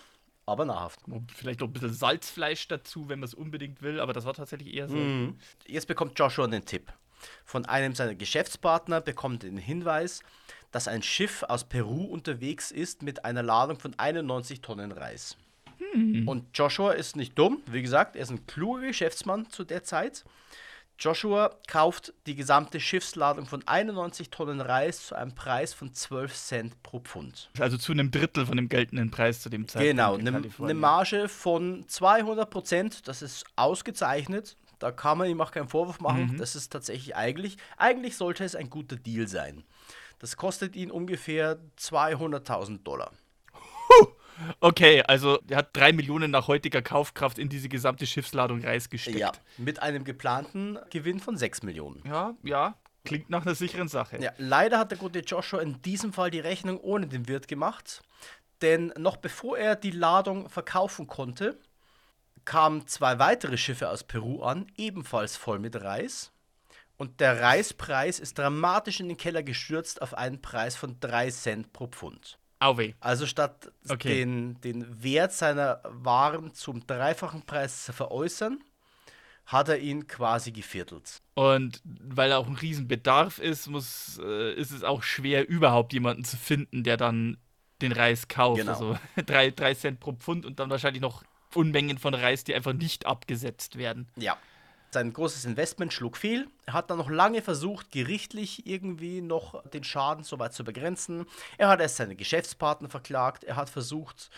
aber 0.45 0.65
nahrhaft. 0.65 0.99
Vielleicht 1.33 1.59
noch 1.59 1.67
ein 1.67 1.73
bisschen 1.73 1.93
Salzfleisch 1.93 2.67
dazu, 2.67 3.09
wenn 3.09 3.19
man 3.19 3.27
es 3.27 3.33
unbedingt 3.33 3.81
will, 3.81 3.99
aber 3.99 4.13
das 4.13 4.25
war 4.25 4.33
tatsächlich 4.33 4.73
eher 4.75 4.87
so. 4.87 4.95
Mhm. 4.95 5.39
Jetzt 5.65 5.87
bekommt 5.87 6.17
Joshua 6.19 6.45
einen 6.45 6.65
Tipp. 6.65 6.93
Von 7.43 7.65
einem 7.65 7.95
seiner 7.95 8.15
Geschäftspartner 8.15 9.01
bekommt 9.01 9.43
er 9.43 9.49
den 9.49 9.57
Hinweis, 9.57 10.21
dass 10.71 10.87
ein 10.87 11.03
Schiff 11.03 11.43
aus 11.43 11.63
Peru 11.63 12.03
unterwegs 12.05 12.71
ist 12.71 13.03
mit 13.03 13.25
einer 13.25 13.43
Ladung 13.43 13.79
von 13.79 13.97
91 13.97 14.61
Tonnen 14.61 14.91
Reis. 14.91 15.37
Hm. 15.77 16.27
Und 16.27 16.57
Joshua 16.57 16.93
ist 16.93 17.15
nicht 17.15 17.37
dumm, 17.37 17.61
wie 17.67 17.81
gesagt, 17.81 18.15
er 18.15 18.23
ist 18.23 18.31
ein 18.31 18.45
kluger 18.47 18.87
Geschäftsmann 18.87 19.49
zu 19.49 19.63
der 19.63 19.83
Zeit 19.83 20.25
Joshua 20.97 21.53
kauft 21.67 22.13
die 22.25 22.35
gesamte 22.35 22.79
Schiffsladung 22.79 23.45
von 23.45 23.67
91 23.67 24.29
Tonnen 24.29 24.61
Reis 24.61 25.07
zu 25.07 25.15
einem 25.15 25.35
Preis 25.35 25.73
von 25.73 25.93
12 25.93 26.33
Cent 26.33 26.83
pro 26.83 26.99
Pfund. 26.99 27.49
Also 27.59 27.77
zu 27.77 27.91
einem 27.91 28.11
Drittel 28.11 28.45
von 28.45 28.55
dem 28.55 28.69
geltenden 28.69 29.11
Preis 29.11 29.41
zu 29.41 29.49
dem 29.49 29.67
Zeitpunkt. 29.67 29.91
Genau, 29.91 30.15
eine 30.15 30.41
ne 30.41 30.73
Marge 30.73 31.27
von 31.27 31.83
200 31.87 32.49
Prozent, 32.49 33.07
das 33.07 33.21
ist 33.21 33.45
ausgezeichnet. 33.55 34.55
Da 34.79 34.91
kann 34.91 35.17
man 35.17 35.29
ihm 35.29 35.41
auch 35.41 35.51
keinen 35.51 35.67
Vorwurf 35.67 35.99
machen. 35.99 36.33
Mhm. 36.33 36.37
Das 36.37 36.55
ist 36.55 36.71
tatsächlich 36.71 37.15
eigentlich, 37.15 37.57
eigentlich 37.77 38.17
sollte 38.17 38.43
es 38.43 38.55
ein 38.55 38.69
guter 38.69 38.95
Deal 38.95 39.27
sein. 39.27 39.63
Das 40.19 40.37
kostet 40.37 40.75
ihn 40.75 40.91
ungefähr 40.91 41.59
200.000 41.77 42.83
Dollar. 42.83 43.11
Okay, 44.59 45.01
also 45.03 45.39
er 45.47 45.57
hat 45.57 45.69
drei 45.73 45.93
Millionen 45.93 46.31
nach 46.31 46.47
heutiger 46.47 46.81
Kaufkraft 46.81 47.39
in 47.39 47.47
diese 47.49 47.69
gesamte 47.69 48.05
Schiffsladung 48.05 48.63
Reis 48.63 48.89
gesteckt. 48.89 49.17
Ja, 49.17 49.31
mit 49.57 49.81
einem 49.81 50.03
geplanten 50.03 50.77
Gewinn 50.89 51.19
von 51.19 51.37
6 51.37 51.63
Millionen. 51.63 52.03
Ja, 52.05 52.35
ja, 52.43 52.75
klingt 53.05 53.29
nach 53.29 53.45
einer 53.45 53.55
sicheren 53.55 53.87
Sache. 53.87 54.21
Ja, 54.21 54.31
leider 54.37 54.79
hat 54.79 54.91
der 54.91 54.97
gute 54.97 55.19
Joshua 55.19 55.61
in 55.61 55.81
diesem 55.81 56.11
Fall 56.11 56.31
die 56.31 56.39
Rechnung 56.39 56.79
ohne 56.79 57.07
den 57.07 57.27
Wirt 57.27 57.47
gemacht. 57.47 58.01
Denn 58.61 58.93
noch 58.97 59.17
bevor 59.17 59.57
er 59.57 59.75
die 59.75 59.91
Ladung 59.91 60.49
verkaufen 60.49 61.07
konnte, 61.07 61.59
kamen 62.45 62.87
zwei 62.87 63.19
weitere 63.19 63.57
Schiffe 63.57 63.89
aus 63.89 64.03
Peru 64.03 64.43
an, 64.43 64.67
ebenfalls 64.77 65.35
voll 65.37 65.59
mit 65.59 65.81
Reis. 65.81 66.31
Und 66.97 67.19
der 67.19 67.41
Reispreis 67.41 68.19
ist 68.19 68.37
dramatisch 68.37 68.99
in 68.99 69.09
den 69.09 69.17
Keller 69.17 69.43
gestürzt 69.43 70.01
auf 70.01 70.13
einen 70.13 70.41
Preis 70.41 70.75
von 70.75 70.97
3 70.99 71.29
Cent 71.31 71.73
pro 71.73 71.87
Pfund. 71.87 72.39
Auweh. 72.59 72.93
Also 73.01 73.25
statt 73.25 73.71
okay. 73.89 74.19
den, 74.19 74.61
den 74.61 75.03
Wert 75.03 75.33
seiner 75.33 75.81
Waren 75.83 76.53
zum 76.53 76.87
dreifachen 76.87 77.41
Preis 77.45 77.83
zu 77.83 77.91
veräußern, 77.91 78.63
hat 79.45 79.69
er 79.69 79.77
ihn 79.79 80.07
quasi 80.07 80.51
geviertelt. 80.51 81.21
Und 81.33 81.81
weil 81.83 82.31
er 82.31 82.39
auch 82.39 82.47
ein 82.47 82.55
Riesenbedarf 82.55 83.39
ist, 83.39 83.67
muss, 83.67 84.19
äh, 84.23 84.53
ist 84.53 84.71
es 84.71 84.83
auch 84.83 85.03
schwer, 85.03 85.47
überhaupt 85.49 85.91
jemanden 85.91 86.23
zu 86.23 86.37
finden, 86.37 86.83
der 86.83 86.95
dann 86.97 87.37
den 87.81 87.91
Reis 87.91 88.29
kauft. 88.29 88.61
Genau. 88.61 88.71
Also 88.71 88.97
drei, 89.25 89.51
drei 89.51 89.73
Cent 89.73 89.99
pro 89.99 90.13
Pfund 90.13 90.45
und 90.45 90.59
dann 90.59 90.69
wahrscheinlich 90.69 91.01
noch 91.01 91.23
Unmengen 91.55 91.97
von 91.97 92.13
Reis, 92.13 92.43
die 92.43 92.55
einfach 92.55 92.73
nicht 92.73 93.05
abgesetzt 93.05 93.77
werden. 93.77 94.07
Ja. 94.15 94.37
Sein 94.91 95.11
großes 95.11 95.45
Investment 95.45 95.91
schlug 95.91 96.15
fehl. 96.15 96.47
Er 96.65 96.73
hat 96.73 96.89
dann 96.89 96.97
noch 96.97 97.09
lange 97.09 97.41
versucht, 97.41 97.91
gerichtlich 97.91 98.65
irgendwie 98.65 99.19
noch 99.21 99.61
den 99.69 99.83
Schaden 99.83 100.23
so 100.23 100.39
weit 100.39 100.53
zu 100.53 100.63
begrenzen. 100.63 101.25
Er 101.57 101.67
hat 101.67 101.81
erst 101.81 101.97
seine 101.97 102.15
Geschäftspartner 102.15 102.89
verklagt. 102.89 103.43
Er 103.43 103.57
hat 103.57 103.69
versucht, 103.69 104.29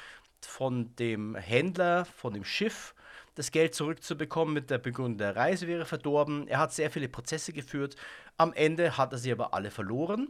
von 0.42 0.96
dem 0.96 1.36
Händler, 1.36 2.06
von 2.06 2.34
dem 2.34 2.44
Schiff, 2.44 2.96
das 3.36 3.52
Geld 3.52 3.76
zurückzubekommen 3.76 4.54
mit 4.54 4.70
der 4.70 4.80
Begründung, 4.80 5.20
der 5.20 5.36
Reise 5.36 5.68
wäre 5.68 5.86
verdorben. 5.86 6.48
Er 6.48 6.60
hat 6.60 6.74
sehr 6.74 6.90
viele 6.90 7.08
Prozesse 7.08 7.54
geführt. 7.54 7.96
Am 8.38 8.52
Ende 8.54 8.98
hat 8.98 9.12
er 9.12 9.20
sie 9.20 9.32
aber 9.32 9.54
alle 9.54 9.70
verloren 9.70 10.30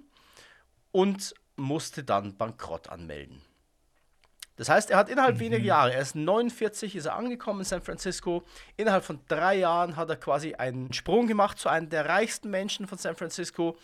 und 0.91 1.34
musste 1.56 2.03
dann 2.03 2.38
Bankrott 2.38 2.89
anmelden. 2.89 3.41
Das 4.57 4.69
heißt, 4.69 4.89
er 4.89 4.97
hat 4.97 5.09
innerhalb 5.09 5.35
mhm. 5.35 5.39
weniger 5.39 5.63
Jahre, 5.63 5.93
er 5.93 6.01
ist 6.01 6.15
49, 6.15 6.95
ist 6.95 7.05
er 7.05 7.15
angekommen 7.15 7.59
in 7.59 7.65
San 7.65 7.81
Francisco. 7.81 8.43
Innerhalb 8.75 9.05
von 9.05 9.19
drei 9.27 9.55
Jahren 9.55 9.95
hat 9.95 10.09
er 10.09 10.17
quasi 10.17 10.55
einen 10.55 10.91
Sprung 10.93 11.27
gemacht 11.27 11.59
zu 11.59 11.69
einem 11.69 11.89
der 11.89 12.07
reichsten 12.07 12.49
Menschen 12.49 12.87
von 12.87 12.97
San 12.97 13.15
Francisco 13.15 13.77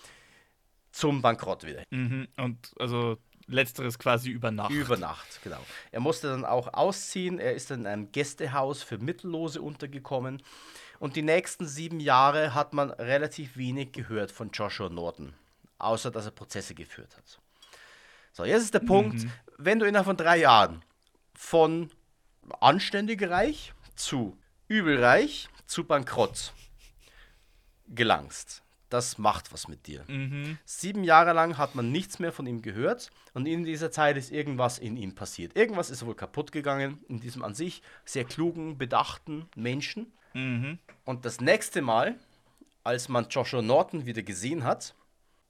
zum 0.91 1.21
Bankrott 1.21 1.63
wieder. 1.63 1.83
Mhm. 1.91 2.27
Und 2.37 2.71
also 2.79 3.17
letzteres 3.47 3.99
quasi 3.99 4.31
über 4.31 4.51
Nacht. 4.51 4.71
Über 4.71 4.97
Nacht, 4.97 5.41
genau. 5.43 5.59
Er 5.91 5.99
musste 5.99 6.29
dann 6.29 6.45
auch 6.45 6.73
ausziehen. 6.73 7.39
Er 7.39 7.53
ist 7.53 7.69
in 7.71 7.85
einem 7.85 8.11
Gästehaus 8.11 8.81
für 8.81 8.97
Mittellose 8.97 9.61
untergekommen. 9.61 10.41
Und 10.99 11.15
die 11.15 11.21
nächsten 11.21 11.67
sieben 11.67 11.99
Jahre 11.99 12.55
hat 12.55 12.73
man 12.73 12.89
relativ 12.91 13.57
wenig 13.57 13.91
gehört 13.91 14.31
von 14.31 14.51
Joshua 14.51 14.89
Norton, 14.89 15.33
außer 15.77 16.09
dass 16.09 16.25
er 16.25 16.31
Prozesse 16.31 16.73
geführt 16.73 17.15
hat. 17.17 17.39
So, 18.31 18.45
jetzt 18.45 18.63
ist 18.63 18.73
der 18.73 18.79
Punkt, 18.79 19.23
mhm. 19.23 19.31
Wenn 19.57 19.79
du 19.79 19.85
innerhalb 19.85 20.05
von 20.05 20.17
drei 20.17 20.37
Jahren 20.37 20.83
von 21.33 21.89
anständig 22.59 23.21
reich 23.29 23.73
zu 23.95 24.37
übelreich 24.67 25.49
zu 25.65 25.83
bankrott 25.83 26.53
gelangst, 27.87 28.63
das 28.89 29.17
macht 29.17 29.51
was 29.51 29.67
mit 29.67 29.87
dir. 29.87 30.03
Mhm. 30.07 30.57
Sieben 30.65 31.03
Jahre 31.03 31.33
lang 31.33 31.57
hat 31.57 31.73
man 31.73 31.91
nichts 31.91 32.19
mehr 32.19 32.31
von 32.31 32.45
ihm 32.45 32.61
gehört 32.61 33.09
und 33.33 33.47
in 33.47 33.63
dieser 33.63 33.91
Zeit 33.91 34.17
ist 34.17 34.31
irgendwas 34.31 34.77
in 34.77 34.97
ihm 34.97 35.15
passiert. 35.15 35.55
Irgendwas 35.55 35.89
ist 35.89 36.05
wohl 36.05 36.15
kaputt 36.15 36.51
gegangen 36.51 37.03
in 37.07 37.19
diesem 37.19 37.43
an 37.43 37.55
sich 37.55 37.81
sehr 38.05 38.23
klugen, 38.23 38.77
bedachten 38.77 39.47
Menschen. 39.55 40.13
Mhm. 40.33 40.77
Und 41.05 41.25
das 41.25 41.41
nächste 41.41 41.81
Mal, 41.81 42.19
als 42.83 43.09
man 43.09 43.27
Joshua 43.29 43.61
Norton 43.61 44.05
wieder 44.05 44.21
gesehen 44.21 44.63
hat, 44.63 44.93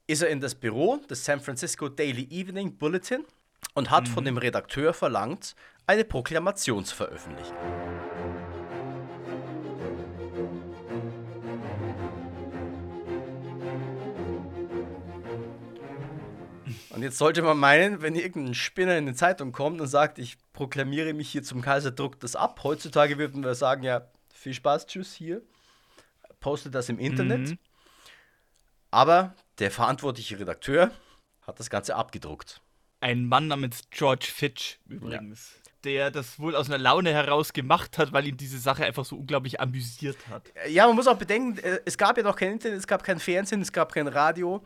ist 0.07 0.21
er 0.21 0.29
in 0.29 0.39
das 0.39 0.55
Büro 0.55 0.97
des 1.09 1.25
San 1.25 1.39
Francisco 1.39 1.89
Daily 1.89 2.27
Evening 2.29 2.77
Bulletin 2.77 3.25
und 3.73 3.91
hat 3.91 4.07
mhm. 4.07 4.13
von 4.13 4.25
dem 4.25 4.37
Redakteur 4.37 4.93
verlangt, 4.93 5.55
eine 5.87 6.03
Proklamation 6.03 6.85
zu 6.85 6.95
veröffentlichen. 6.95 7.55
Und 16.89 17.01
jetzt 17.01 17.17
sollte 17.17 17.41
man 17.41 17.57
meinen, 17.57 18.01
wenn 18.01 18.15
irgendein 18.15 18.53
Spinner 18.53 18.97
in 18.97 19.07
die 19.07 19.15
Zeitung 19.15 19.51
kommt 19.51 19.81
und 19.81 19.87
sagt, 19.87 20.19
ich 20.19 20.37
proklamiere 20.53 21.13
mich 21.13 21.29
hier 21.29 21.43
zum 21.43 21.61
Kaiser, 21.61 21.91
druckt 21.91 22.23
das 22.23 22.35
ab. 22.35 22.59
Heutzutage 22.63 23.17
würden 23.17 23.43
wir 23.43 23.55
sagen, 23.55 23.83
ja, 23.83 24.07
viel 24.31 24.53
Spaß, 24.53 24.85
tschüss 24.85 25.11
hier. 25.13 25.41
Postet 26.39 26.75
das 26.75 26.89
im 26.89 26.99
Internet. 26.99 27.49
Mhm. 27.49 27.57
Aber 28.91 29.33
der 29.57 29.71
verantwortliche 29.71 30.39
Redakteur 30.39 30.91
hat 31.41 31.59
das 31.59 31.71
Ganze 31.71 31.95
abgedruckt. 31.95 32.61
Ein 33.03 33.25
Mann 33.25 33.47
namens 33.47 33.81
George 33.91 34.27
Fitch 34.33 34.79
übrigens. 34.87 35.55
Ja. 35.55 35.71
Der 35.83 36.11
das 36.11 36.39
wohl 36.39 36.55
aus 36.55 36.69
einer 36.69 36.77
Laune 36.77 37.11
heraus 37.11 37.51
gemacht 37.51 37.97
hat, 37.97 38.13
weil 38.13 38.25
ihn 38.25 38.37
diese 38.37 38.57
Sache 38.57 38.85
einfach 38.85 39.03
so 39.03 39.17
unglaublich 39.17 39.59
amüsiert 39.59 40.15
hat. 40.29 40.53
Ja, 40.69 40.87
man 40.87 40.95
muss 40.95 41.07
auch 41.07 41.17
bedenken, 41.17 41.57
äh, 41.57 41.81
es 41.83 41.97
gab 41.97 42.15
ja 42.15 42.23
noch 42.23 42.37
kein 42.37 42.53
Internet, 42.53 42.79
es 42.79 42.87
gab 42.87 43.03
kein 43.03 43.19
Fernsehen, 43.19 43.61
es 43.61 43.73
gab 43.73 43.91
kein 43.91 44.07
Radio. 44.07 44.63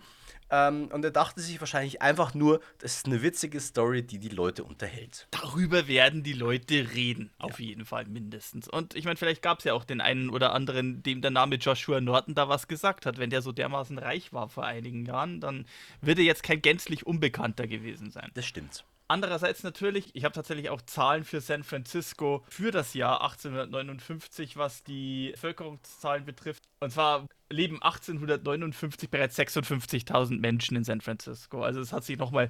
Ähm, 0.49 0.89
und 0.91 1.03
er 1.03 1.11
dachte 1.11 1.41
sich 1.41 1.59
wahrscheinlich 1.59 2.01
einfach 2.01 2.33
nur, 2.33 2.61
das 2.79 2.97
ist 2.97 3.05
eine 3.05 3.21
witzige 3.21 3.59
Story, 3.59 4.03
die 4.03 4.19
die 4.19 4.29
Leute 4.29 4.63
unterhält. 4.63 5.27
Darüber 5.31 5.87
werden 5.87 6.23
die 6.23 6.33
Leute 6.33 6.93
reden, 6.93 7.31
auf 7.37 7.59
ja. 7.59 7.67
jeden 7.67 7.85
Fall 7.85 8.05
mindestens. 8.05 8.67
Und 8.67 8.95
ich 8.95 9.05
meine, 9.05 9.17
vielleicht 9.17 9.41
gab 9.41 9.59
es 9.59 9.65
ja 9.65 9.73
auch 9.73 9.83
den 9.83 10.01
einen 10.01 10.29
oder 10.29 10.53
anderen, 10.53 11.03
dem 11.03 11.21
der 11.21 11.31
Name 11.31 11.55
Joshua 11.55 12.01
Norton 12.01 12.35
da 12.35 12.49
was 12.49 12.67
gesagt 12.67 13.05
hat. 13.05 13.17
Wenn 13.17 13.29
der 13.29 13.41
so 13.41 13.51
dermaßen 13.51 13.97
reich 13.97 14.33
war 14.33 14.49
vor 14.49 14.65
einigen 14.65 15.05
Jahren, 15.05 15.41
dann 15.41 15.65
wird 16.01 16.19
er 16.19 16.25
jetzt 16.25 16.43
kein 16.43 16.61
gänzlich 16.61 17.05
Unbekannter 17.05 17.67
gewesen 17.67 18.11
sein. 18.11 18.31
Das 18.33 18.45
stimmt. 18.45 18.85
Andererseits 19.07 19.63
natürlich, 19.63 20.09
ich 20.13 20.25
habe 20.25 20.33
tatsächlich 20.33 20.69
auch 20.69 20.81
Zahlen 20.81 21.23
für 21.23 21.39
San 21.39 21.63
Francisco 21.63 22.43
für 22.49 22.71
das 22.71 22.93
Jahr 22.93 23.21
1859, 23.21 24.57
was 24.57 24.83
die 24.83 25.29
Bevölkerungszahlen 25.31 26.25
betrifft. 26.25 26.63
Und 26.79 26.91
zwar 26.91 27.25
leben 27.49 27.81
1859 27.81 29.09
bereits 29.09 29.39
56.000 29.39 30.39
Menschen 30.39 30.75
in 30.75 30.83
San 30.83 31.01
Francisco. 31.01 31.63
Also 31.63 31.79
es 31.79 31.93
hat 31.93 32.03
sich 32.03 32.17
nochmal 32.17 32.49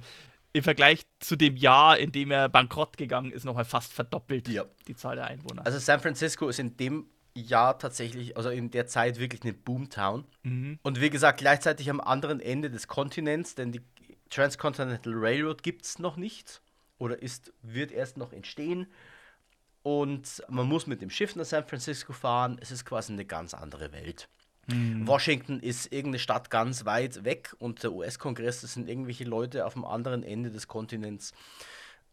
im 0.52 0.62
Vergleich 0.64 1.02
zu 1.20 1.36
dem 1.36 1.56
Jahr, 1.56 1.98
in 1.98 2.10
dem 2.10 2.30
er 2.30 2.48
bankrott 2.48 2.96
gegangen 2.96 3.30
ist, 3.30 3.44
nochmal 3.44 3.64
fast 3.64 3.92
verdoppelt, 3.92 4.48
ja. 4.48 4.64
die 4.88 4.96
Zahl 4.96 5.16
der 5.16 5.26
Einwohner. 5.26 5.64
Also 5.64 5.78
San 5.78 6.00
Francisco 6.00 6.48
ist 6.48 6.58
in 6.58 6.76
dem 6.76 7.06
Jahr 7.34 7.78
tatsächlich, 7.78 8.36
also 8.36 8.50
in 8.50 8.70
der 8.70 8.86
Zeit 8.86 9.20
wirklich 9.20 9.42
eine 9.42 9.52
Boomtown. 9.52 10.24
Mhm. 10.42 10.78
Und 10.82 11.00
wie 11.00 11.10
gesagt, 11.10 11.38
gleichzeitig 11.38 11.90
am 11.90 12.00
anderen 12.00 12.40
Ende 12.40 12.70
des 12.70 12.88
Kontinents, 12.88 13.54
denn 13.54 13.70
die 13.70 13.82
Transcontinental 14.30 15.12
Railroad 15.14 15.62
gibt 15.62 15.84
es 15.84 15.98
noch 15.98 16.16
nicht 16.16 16.60
oder 16.98 17.22
ist, 17.22 17.52
wird 17.62 17.92
erst 17.92 18.16
noch 18.16 18.32
entstehen. 18.32 18.86
Und 19.82 20.42
man 20.48 20.66
muss 20.66 20.86
mit 20.86 21.00
dem 21.00 21.10
Schiff 21.10 21.36
nach 21.36 21.44
San 21.44 21.64
Francisco 21.64 22.12
fahren. 22.12 22.58
Es 22.60 22.70
ist 22.70 22.84
quasi 22.84 23.12
eine 23.12 23.24
ganz 23.24 23.54
andere 23.54 23.92
Welt. 23.92 24.28
Mhm. 24.66 25.06
Washington 25.06 25.60
ist 25.60 25.86
irgendeine 25.86 26.18
Stadt 26.18 26.50
ganz 26.50 26.84
weit 26.84 27.24
weg 27.24 27.54
und 27.58 27.82
der 27.82 27.92
US-Kongress, 27.92 28.60
das 28.60 28.74
sind 28.74 28.88
irgendwelche 28.88 29.24
Leute 29.24 29.64
auf 29.64 29.72
dem 29.72 29.84
anderen 29.84 30.22
Ende 30.22 30.50
des 30.50 30.68
Kontinents. 30.68 31.32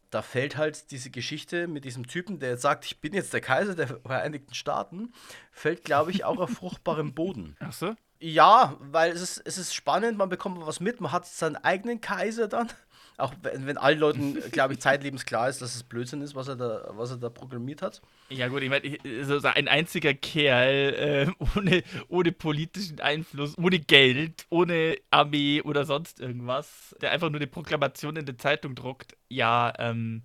Da 0.10 0.22
fällt 0.22 0.56
halt 0.56 0.92
diese 0.92 1.10
Geschichte 1.10 1.68
mit 1.68 1.84
diesem 1.84 2.08
Typen, 2.08 2.40
der 2.40 2.52
jetzt 2.52 2.62
sagt, 2.62 2.86
ich 2.86 3.02
bin 3.02 3.14
jetzt 3.14 3.34
der 3.34 3.42
Kaiser 3.42 3.76
der 3.76 3.88
Vereinigten 3.88 4.54
Staaten, 4.54 5.12
fällt, 5.52 5.84
glaube 5.84 6.12
ich, 6.12 6.24
auch 6.24 6.38
auf 6.38 6.50
fruchtbarem 6.52 7.14
Boden. 7.14 7.58
Ach 7.60 7.74
so? 7.74 7.96
Ja, 8.20 8.78
weil 8.80 9.12
es 9.12 9.22
ist, 9.22 9.42
es 9.46 9.58
ist 9.58 9.74
spannend, 9.74 10.18
man 10.18 10.30
bekommt 10.30 10.66
was 10.66 10.80
mit, 10.80 11.02
man 11.02 11.12
hat 11.12 11.26
seinen 11.26 11.58
eigenen 11.58 12.02
Kaiser 12.02 12.48
dann. 12.48 12.70
Auch 13.18 13.34
wenn, 13.44 13.66
wenn 13.66 13.78
allen 13.78 14.00
Leuten, 14.00 14.36
glaube 14.52 14.74
ich, 14.74 14.82
zeitlebens 14.82 15.26
klar 15.26 15.48
ist, 15.48 15.62
dass 15.62 15.76
es 15.76 15.84
Blödsinn 15.84 16.22
ist, 16.22 16.36
was 16.36 16.48
er 16.48 16.56
da, 16.56 16.92
was 16.92 17.12
er 17.12 17.18
da 17.18 17.30
programmiert 17.30 17.82
hat. 17.82 18.02
Ja, 18.30 18.48
gut, 18.48 18.62
ich 18.62 18.70
meine, 18.70 18.98
so 19.24 19.40
ein 19.48 19.68
einziger 19.68 20.14
Kerl 20.14 20.94
äh, 20.94 21.46
ohne, 21.56 21.84
ohne 22.10 22.32
politischen 22.32 23.00
Einfluss, 23.00 23.58
ohne 23.58 23.80
Geld, 23.80 24.46
ohne 24.50 24.98
Armee 25.12 25.62
oder 25.62 25.86
sonst 25.86 26.20
irgendwas, 26.20 26.96
der 27.02 27.12
einfach 27.12 27.30
nur 27.30 27.40
eine 27.40 27.48
Proklamation 27.48 28.18
in 28.18 28.26
der 28.26 28.38
Zeitung 28.38 28.76
druckt, 28.76 29.16
ja, 29.30 29.72
ähm, 29.78 30.24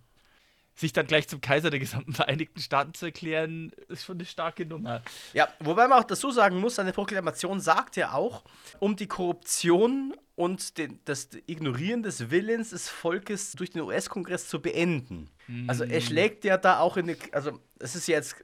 sich 0.80 0.92
dann 0.92 1.06
gleich 1.06 1.28
zum 1.28 1.40
Kaiser 1.40 1.70
der 1.70 1.78
gesamten 1.78 2.12
Vereinigten 2.14 2.60
Staaten 2.60 2.94
zu 2.94 3.06
erklären, 3.06 3.72
ist 3.88 4.04
schon 4.04 4.16
eine 4.16 4.24
starke 4.24 4.64
Nummer. 4.66 5.02
Ja, 5.32 5.48
wobei 5.60 5.86
man 5.86 6.00
auch 6.00 6.04
dazu 6.04 6.30
sagen 6.30 6.58
muss, 6.58 6.76
seine 6.76 6.92
Proklamation 6.92 7.60
sagt 7.60 7.96
ja 7.96 8.12
auch, 8.12 8.42
um 8.78 8.96
die 8.96 9.06
Korruption 9.06 10.14
und 10.36 10.78
den, 10.78 11.00
das 11.04 11.28
Ignorieren 11.46 12.02
des 12.02 12.30
Willens 12.30 12.70
des 12.70 12.88
Volkes 12.88 13.52
durch 13.52 13.70
den 13.70 13.82
US-Kongress 13.82 14.48
zu 14.48 14.60
beenden. 14.60 15.28
Mhm. 15.46 15.68
Also 15.68 15.84
er 15.84 16.00
schlägt 16.00 16.44
ja 16.44 16.56
da 16.56 16.80
auch 16.80 16.96
in 16.96 17.10
eine, 17.10 17.18
also 17.32 17.60
es 17.78 17.94
ist 17.94 18.06
jetzt 18.08 18.36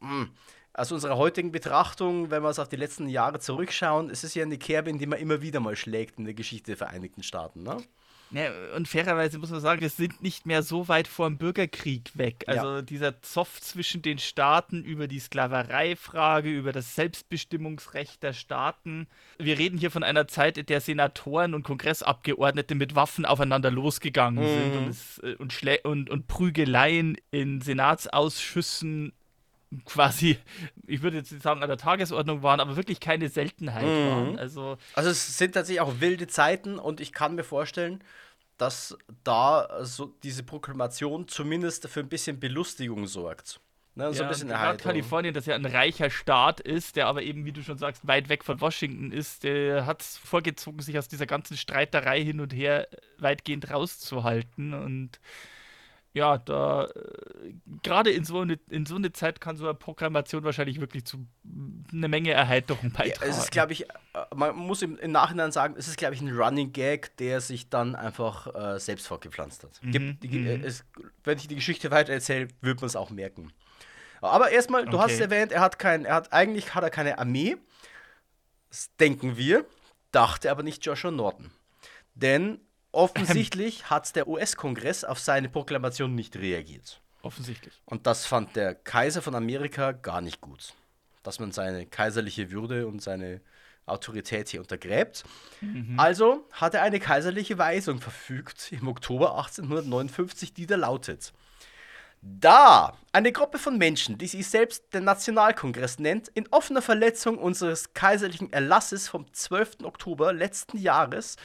hm, 0.00 0.30
aus 0.72 0.92
unserer 0.92 1.16
heutigen 1.16 1.52
Betrachtung, 1.52 2.30
wenn 2.30 2.42
wir 2.42 2.50
es 2.50 2.58
auf 2.58 2.68
die 2.68 2.76
letzten 2.76 3.08
Jahre 3.08 3.38
zurückschauen, 3.38 4.10
ist 4.10 4.24
es 4.24 4.34
ja 4.34 4.44
eine 4.44 4.58
Kerbe, 4.58 4.90
in 4.90 4.98
die 4.98 5.06
man 5.06 5.18
immer 5.18 5.42
wieder 5.42 5.60
mal 5.60 5.76
schlägt 5.76 6.18
in 6.18 6.24
der 6.24 6.34
Geschichte 6.34 6.72
der 6.72 6.76
Vereinigten 6.76 7.22
Staaten. 7.22 7.62
Ne? 7.62 7.78
Ja, 8.30 8.50
und 8.74 8.88
fairerweise 8.88 9.38
muss 9.38 9.50
man 9.50 9.60
sagen, 9.60 9.80
wir 9.80 9.88
sind 9.88 10.20
nicht 10.20 10.46
mehr 10.46 10.62
so 10.62 10.88
weit 10.88 11.06
vor 11.06 11.28
dem 11.28 11.38
Bürgerkrieg 11.38 12.10
weg. 12.14 12.44
Also 12.48 12.66
ja. 12.66 12.82
dieser 12.82 13.22
Zoff 13.22 13.60
zwischen 13.60 14.02
den 14.02 14.18
Staaten 14.18 14.82
über 14.82 15.06
die 15.06 15.20
Sklavereifrage, 15.20 16.50
über 16.50 16.72
das 16.72 16.96
Selbstbestimmungsrecht 16.96 18.22
der 18.22 18.32
Staaten. 18.32 19.06
Wir 19.38 19.58
reden 19.58 19.78
hier 19.78 19.92
von 19.92 20.02
einer 20.02 20.26
Zeit, 20.26 20.58
in 20.58 20.66
der 20.66 20.80
Senatoren 20.80 21.54
und 21.54 21.62
Kongressabgeordnete 21.62 22.74
mit 22.74 22.96
Waffen 22.96 23.24
aufeinander 23.24 23.70
losgegangen 23.70 24.42
mhm. 24.42 24.48
sind 24.48 24.76
und, 24.76 24.88
es, 24.88 25.18
äh, 25.18 25.36
und, 25.36 25.84
und, 25.84 26.10
und 26.10 26.26
Prügeleien 26.26 27.16
in 27.30 27.60
Senatsausschüssen 27.60 29.12
quasi, 29.84 30.38
ich 30.86 31.02
würde 31.02 31.18
jetzt 31.18 31.32
nicht 31.32 31.42
sagen, 31.42 31.62
an 31.62 31.68
der 31.68 31.78
Tagesordnung 31.78 32.42
waren, 32.42 32.60
aber 32.60 32.76
wirklich 32.76 33.00
keine 33.00 33.28
Seltenheit 33.28 33.84
mhm. 33.84 34.10
waren. 34.10 34.38
Also, 34.38 34.78
also 34.94 35.10
es 35.10 35.38
sind 35.38 35.52
tatsächlich 35.52 35.80
auch 35.80 36.00
wilde 36.00 36.26
Zeiten 36.26 36.78
und 36.78 37.00
ich 37.00 37.12
kann 37.12 37.34
mir 37.34 37.44
vorstellen, 37.44 38.02
dass 38.58 38.96
da 39.24 39.84
so 39.84 40.14
diese 40.22 40.42
Proklamation 40.42 41.28
zumindest 41.28 41.88
für 41.88 42.00
ein 42.00 42.08
bisschen 42.08 42.40
Belustigung 42.40 43.06
sorgt. 43.06 43.60
Ne, 43.96 44.12
so 44.12 44.20
ja, 44.20 44.24
ein 44.24 44.28
bisschen 44.28 44.50
Erhaltung. 44.50 44.82
Kalifornien, 44.82 45.32
das 45.32 45.46
ja 45.46 45.54
ein 45.54 45.64
reicher 45.64 46.10
Staat 46.10 46.60
ist, 46.60 46.96
der 46.96 47.06
aber 47.06 47.22
eben, 47.22 47.46
wie 47.46 47.52
du 47.52 47.62
schon 47.62 47.78
sagst, 47.78 48.06
weit 48.06 48.28
weg 48.28 48.44
von 48.44 48.60
Washington 48.60 49.10
ist, 49.10 49.42
der 49.42 49.86
hat 49.86 50.02
es 50.02 50.18
vorgezogen, 50.18 50.80
sich 50.80 50.98
aus 50.98 51.08
dieser 51.08 51.24
ganzen 51.24 51.56
Streiterei 51.56 52.22
hin 52.22 52.40
und 52.40 52.52
her 52.52 52.88
weitgehend 53.18 53.70
rauszuhalten 53.70 54.74
und 54.74 55.18
ja, 56.16 56.38
da 56.38 56.86
äh, 56.86 57.52
gerade 57.82 58.10
in 58.10 58.24
so 58.24 58.40
eine 58.40 58.58
in 58.70 58.86
so 58.86 58.96
eine 58.96 59.12
Zeit 59.12 59.38
kann 59.38 59.58
so 59.58 59.64
eine 59.66 59.74
Programmation 59.74 60.44
wahrscheinlich 60.44 60.80
wirklich 60.80 61.04
zu 61.04 61.26
eine 61.92 62.08
Menge 62.08 62.30
Erheiterung 62.30 62.90
beitragen. 62.90 63.20
Ja, 63.20 63.26
es 63.26 63.36
ist, 63.36 63.50
glaube 63.50 63.74
ich, 63.74 63.82
äh, 63.82 63.94
man 64.34 64.56
muss 64.56 64.80
im, 64.80 64.96
im, 64.96 65.12
Nachhinein 65.12 65.52
sagen, 65.52 65.74
es 65.76 65.88
ist, 65.88 65.98
glaube 65.98 66.14
ich, 66.14 66.22
ein 66.22 66.34
Running 66.34 66.72
Gag, 66.72 67.14
der 67.18 67.42
sich 67.42 67.68
dann 67.68 67.94
einfach 67.94 68.46
äh, 68.54 68.80
selbst 68.80 69.06
fortgepflanzt 69.06 69.64
hat. 69.64 69.78
Mhm, 69.82 70.18
die, 70.20 70.28
mhm. 70.38 70.64
es, 70.64 70.86
wenn 71.22 71.36
ich 71.36 71.48
die 71.48 71.54
Geschichte 71.54 71.90
weiter 71.90 72.14
erzähle, 72.14 72.48
wird 72.62 72.80
man 72.80 72.86
es 72.86 72.96
auch 72.96 73.10
merken. 73.10 73.52
Aber 74.22 74.50
erstmal, 74.50 74.86
du 74.86 74.96
okay. 74.96 75.12
hast 75.12 75.20
erwähnt, 75.20 75.52
er 75.52 75.60
hat 75.60 75.78
kein, 75.78 76.06
er 76.06 76.14
hat 76.14 76.32
eigentlich 76.32 76.74
hat 76.74 76.82
er 76.82 76.90
keine 76.90 77.18
Armee. 77.18 77.58
Das 78.70 78.90
denken 78.98 79.36
wir, 79.36 79.66
dachte 80.12 80.50
aber 80.50 80.62
nicht 80.62 80.82
Joshua 80.86 81.10
Norton. 81.10 81.50
Denn 82.14 82.65
Offensichtlich 82.96 83.90
hat 83.90 84.16
der 84.16 84.26
US-Kongress 84.26 85.04
auf 85.04 85.18
seine 85.18 85.50
Proklamation 85.50 86.14
nicht 86.14 86.34
reagiert. 86.36 87.02
Offensichtlich. 87.20 87.74
Und 87.84 88.06
das 88.06 88.24
fand 88.24 88.56
der 88.56 88.74
Kaiser 88.74 89.20
von 89.20 89.34
Amerika 89.34 89.92
gar 89.92 90.22
nicht 90.22 90.40
gut. 90.40 90.72
Dass 91.22 91.38
man 91.38 91.52
seine 91.52 91.84
kaiserliche 91.84 92.50
Würde 92.50 92.86
und 92.86 93.02
seine 93.02 93.42
Autorität 93.84 94.48
hier 94.48 94.60
untergräbt. 94.60 95.24
Mhm. 95.60 96.00
Also 96.00 96.48
hat 96.52 96.72
er 96.72 96.82
eine 96.82 96.98
kaiserliche 96.98 97.58
Weisung 97.58 98.00
verfügt 98.00 98.72
im 98.72 98.88
Oktober 98.88 99.36
1859, 99.36 100.54
die 100.54 100.66
da 100.66 100.76
lautet: 100.76 101.34
Da 102.28 102.92
eine 103.12 103.32
Gruppe 103.32 103.58
von 103.58 103.78
Menschen, 103.78 104.18
die 104.18 104.26
sich 104.26 104.48
selbst 104.48 104.92
der 104.92 105.00
Nationalkongress 105.00 105.98
nennt, 105.98 106.28
in 106.28 106.48
offener 106.50 106.82
Verletzung 106.82 107.38
unseres 107.38 107.94
kaiserlichen 107.94 108.52
Erlasses 108.52 109.08
vom 109.08 109.32
12. 109.32 109.84
Oktober 109.84 110.32
letzten 110.32 110.78
Jahres 110.78 111.36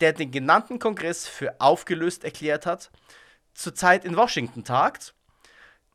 der 0.00 0.12
den 0.12 0.30
genannten 0.30 0.78
Kongress 0.78 1.26
für 1.26 1.60
aufgelöst 1.60 2.24
erklärt 2.24 2.66
hat, 2.66 2.90
zurzeit 3.54 4.04
in 4.04 4.16
Washington 4.16 4.64
tagt, 4.64 5.14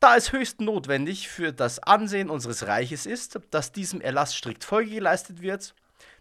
da 0.00 0.16
es 0.16 0.32
höchst 0.32 0.60
notwendig 0.60 1.28
für 1.28 1.52
das 1.52 1.78
Ansehen 1.78 2.30
unseres 2.30 2.66
Reiches 2.66 3.04
ist, 3.04 3.38
dass 3.50 3.72
diesem 3.72 4.00
Erlass 4.00 4.34
strikt 4.34 4.64
Folge 4.64 4.90
geleistet 4.90 5.42
wird. 5.42 5.74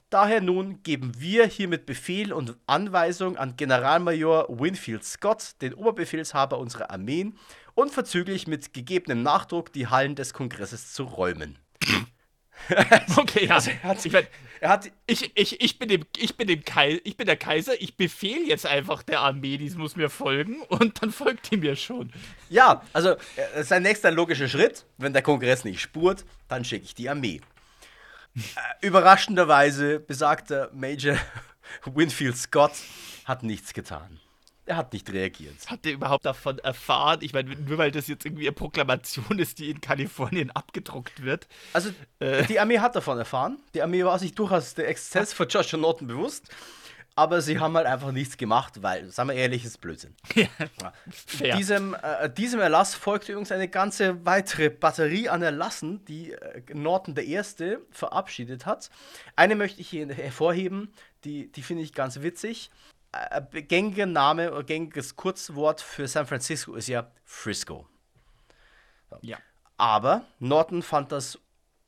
Daher 0.09 0.41
nun 0.41 0.81
geben 0.84 1.13
wir 1.17 1.45
hiermit 1.45 1.86
Befehl 1.86 2.34
und 2.34 2.57
Anweisung 2.65 3.38
an 3.38 3.55
Generalmajor 3.55 4.47
Winfield 4.49 5.05
Scott, 5.05 5.53
den 5.62 5.73
Oberbefehlshaber 5.75 6.57
unserer 6.57 6.89
Armeen, 6.89 7.38
unverzüglich 7.79 8.47
mit 8.47 8.73
gegebenem 8.73 9.23
Nachdruck 9.23 9.73
die 9.73 9.87
Hallen 9.87 10.15
des 10.15 10.33
Kongresses 10.33 10.93
zu 10.93 11.03
räumen. 11.03 11.57
okay, 13.17 13.45
ja. 13.45 13.55
Also 13.55 13.71
er 13.71 13.89
hat, 13.89 14.05
ich, 14.05 14.11
mein, 14.11 14.27
er 14.59 14.69
hat, 14.69 14.91
ich, 15.07 15.31
ich, 15.35 15.61
ich, 15.61 15.79
bin 15.79 15.89
dem, 15.89 16.05
ich, 16.17 16.35
bin 16.35 16.47
dem 16.47 16.63
Kai, 16.63 16.99
ich 17.03 17.17
bin 17.17 17.25
der 17.25 17.37
Kaiser, 17.37 17.81
ich 17.81 17.95
befehle 17.95 18.45
jetzt 18.45 18.65
einfach 18.65 19.03
der 19.03 19.21
Armee, 19.21 19.57
die 19.57 19.69
muss 19.71 19.95
mir 19.95 20.09
folgen 20.09 20.61
und 20.63 21.01
dann 21.01 21.11
folgt 21.11 21.51
die 21.51 21.57
mir 21.57 21.75
schon. 21.75 22.11
Ja, 22.49 22.83
also 22.93 23.15
äh, 23.35 23.63
sein 23.63 23.83
nächster 23.83 24.11
logischer 24.11 24.47
Schritt, 24.47 24.85
wenn 24.97 25.13
der 25.13 25.21
Kongress 25.21 25.63
nicht 25.63 25.79
spurt, 25.79 26.25
dann 26.47 26.65
schicke 26.65 26.85
ich 26.85 26.95
die 26.95 27.09
Armee. 27.09 27.41
äh, 28.35 28.85
überraschenderweise 28.85 29.99
besagter 29.99 30.69
Major 30.73 31.17
Winfield 31.85 32.37
Scott 32.37 32.73
hat 33.25 33.43
nichts 33.43 33.73
getan. 33.73 34.19
Er 34.69 34.77
hat 34.77 34.93
nicht 34.93 35.12
reagiert. 35.12 35.55
Hat 35.65 35.84
er 35.84 35.93
überhaupt 35.93 36.25
davon 36.25 36.60
erfahren? 36.60 37.21
Ich 37.23 37.34
meine, 37.34 37.55
nur 37.55 37.79
weil 37.79 37.89
das 37.89 38.08
jetzt 38.08 38.23
irgendwie 38.23 38.45
eine 38.45 38.51
Proklamation 38.51 39.39
ist, 39.39 39.58
die 39.58 39.71
in 39.71 39.82
Kalifornien 39.82 40.51
abgedruckt 40.51 41.23
wird. 41.23 41.47
Also, 41.73 41.89
äh. 42.19 42.45
die 42.45 42.60
Armee 42.60 42.77
hat 42.77 42.95
davon 42.95 43.17
erfahren. 43.17 43.58
Die 43.73 43.82
Armee 43.82 44.03
war 44.03 44.19
sich 44.19 44.36
durchaus 44.36 44.75
der 44.75 44.88
Exzess 44.88 45.34
von 45.34 45.47
Joshua 45.47 45.79
Norton 45.79 46.08
bewusst. 46.08 46.49
Aber 47.15 47.41
sie 47.41 47.60
haben 47.60 47.75
halt 47.75 47.88
einfach 47.88 48.12
nichts 48.12 48.38
gemacht, 48.38 48.84
weil, 48.84 49.10
sagen 49.10 49.29
wir 49.29 49.36
ehrlich, 49.36 49.65
ist 49.65 49.82
Blödsinn. 49.82 50.13
Ja, 51.39 51.58
diesem, 51.58 51.95
äh, 51.95 52.29
diesem 52.29 52.60
Erlass 52.60 52.93
folgte 52.93 53.32
übrigens 53.32 53.51
eine 53.51 53.69
ganze 53.69 54.23
weitere 54.23 54.69
Batterie 54.69 55.29
an 55.29 55.41
Erlassen, 55.41 56.05
die 56.05 56.34
äh, 56.34 56.62
Norton 56.75 57.15
der 57.15 57.25
Erste 57.25 57.82
verabschiedet 57.89 58.67
hat. 58.67 58.91
Eine 59.36 59.55
möchte 59.55 59.82
ich 59.82 59.89
hier 59.89 60.08
hervorheben, 60.13 60.93
die, 61.23 61.51
die 61.51 61.63
finde 61.63 61.82
ich 61.82 61.93
ganz 61.93 62.21
witzig 62.21 62.69
gängiger 63.52 64.06
Name 64.06 64.52
oder 64.52 64.63
gängiges 64.63 65.15
Kurzwort 65.15 65.82
für 65.82 66.08
San 66.08 66.28
Francisco 66.28 66.76
ist 66.76 66.88
ja 66.88 67.12
Frisco. 67.26 67.88
Ja. 69.22 69.38
Aber 69.78 70.26
Norton 70.39 70.84
fand 70.84 71.12
das 71.12 71.39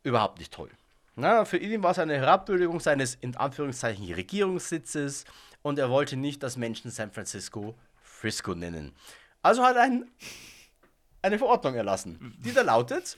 überhaupt 0.04 0.40
nicht 0.40 0.54
toll. 0.54 0.72
Na, 1.16 1.46
für 1.46 1.58
ihn 1.58 1.84
war 1.84 1.92
es 1.92 2.00
eine 2.00 2.16
Herabwürdigung 2.16 2.80
seines 2.80 3.16
in 3.16 3.36
Anführungszeichen 3.36 4.12
Regierungssitzes 4.14 5.26
und 5.62 5.78
er 5.78 5.90
wollte 5.90 6.16
nicht, 6.16 6.42
dass 6.42 6.58
Menschen 6.58 6.90
San 6.90 7.12
Francisco 7.12 7.76
Frisco 8.02 8.56
nennen. 8.56 8.96
Also 9.44 9.64
hat 9.64 9.76
er 9.76 9.84
ein, 9.84 10.10
eine 11.22 11.38
Verordnung 11.38 11.76
erlassen, 11.76 12.36
die 12.40 12.54
da 12.54 12.62
lautet, 12.62 13.18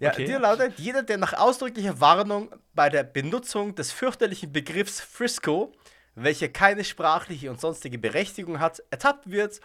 ja, 0.00 0.12
okay. 0.12 0.26
die 0.26 0.32
lautet, 0.32 0.78
jeder, 0.78 1.02
der 1.02 1.18
nach 1.18 1.32
ausdrücklicher 1.34 2.00
Warnung 2.00 2.54
bei 2.74 2.88
der 2.88 3.02
Benutzung 3.02 3.74
des 3.74 3.92
fürchterlichen 3.92 4.52
Begriffs 4.52 5.00
Frisco 5.00 5.72
welcher 6.14 6.48
keine 6.48 6.84
sprachliche 6.84 7.50
und 7.50 7.60
sonstige 7.60 7.98
Berechtigung 7.98 8.60
hat, 8.60 8.82
ertappt 8.90 9.30
wird, 9.30 9.60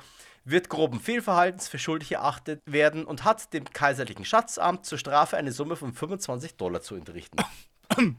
wird 0.46 0.70
groben 0.70 1.00
Fehlverhaltens 1.00 1.68
für 1.68 1.80
schuldig 1.80 2.14
erachtet 2.14 2.62
werden 2.66 3.06
und 3.06 3.24
hat 3.24 3.54
dem 3.54 3.66
kaiserlichen 3.66 4.26
Schatzamt 4.26 4.86
zur 4.86 4.98
Strafe 4.98 5.38
eine 5.38 5.52
Summe 5.52 5.76
von 5.76 5.94
25 5.94 6.56
Dollar 6.56 6.82
zu 6.82 6.96
entrichten. 6.96 7.38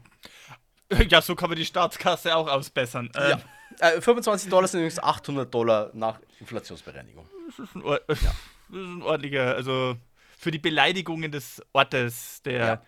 Ja, 1.07 1.21
so 1.21 1.35
kann 1.35 1.49
man 1.49 1.57
die 1.57 1.65
Staatskasse 1.65 2.35
auch 2.35 2.49
ausbessern. 2.49 3.09
Ähm. 3.15 3.39
Ja. 3.79 3.91
Äh, 3.91 4.01
25 4.01 4.49
Dollar 4.49 4.67
sind 4.67 4.81
übrigens 4.81 4.99
800 4.99 5.53
Dollar 5.53 5.91
nach 5.93 6.19
Inflationsbereinigung. 6.39 7.25
Das 7.47 7.59
ist 7.59 7.75
ein, 7.75 7.83
Or 7.83 7.93
ja. 7.93 8.01
das 8.07 8.17
ist 8.19 8.33
ein 8.71 9.01
ordentlicher, 9.01 9.55
also 9.55 9.95
für 10.37 10.51
die 10.51 10.59
Beleidigungen 10.59 11.31
des 11.31 11.61
Ortes, 11.71 12.41
der 12.43 12.65
ja. 12.65 12.81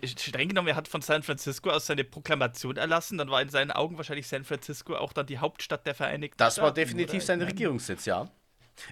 Äh, 0.00 0.06
streng 0.06 0.48
genommen, 0.48 0.68
er 0.68 0.76
hat 0.76 0.88
von 0.88 1.02
San 1.02 1.22
Francisco 1.22 1.70
aus 1.70 1.86
seine 1.86 2.04
Proklamation 2.04 2.76
erlassen, 2.76 3.18
dann 3.18 3.30
war 3.30 3.42
in 3.42 3.48
seinen 3.48 3.70
Augen 3.70 3.96
wahrscheinlich 3.96 4.28
San 4.28 4.44
Francisco 4.44 4.96
auch 4.96 5.12
dann 5.12 5.26
die 5.26 5.38
Hauptstadt 5.38 5.86
der 5.86 5.94
Vereinigten 5.94 6.38
das 6.38 6.54
Staaten. 6.54 6.66
Das 6.66 6.70
war 6.70 6.74
definitiv 6.74 7.22
sein 7.22 7.42
Regierungssitz, 7.42 8.04
ja. 8.04 8.22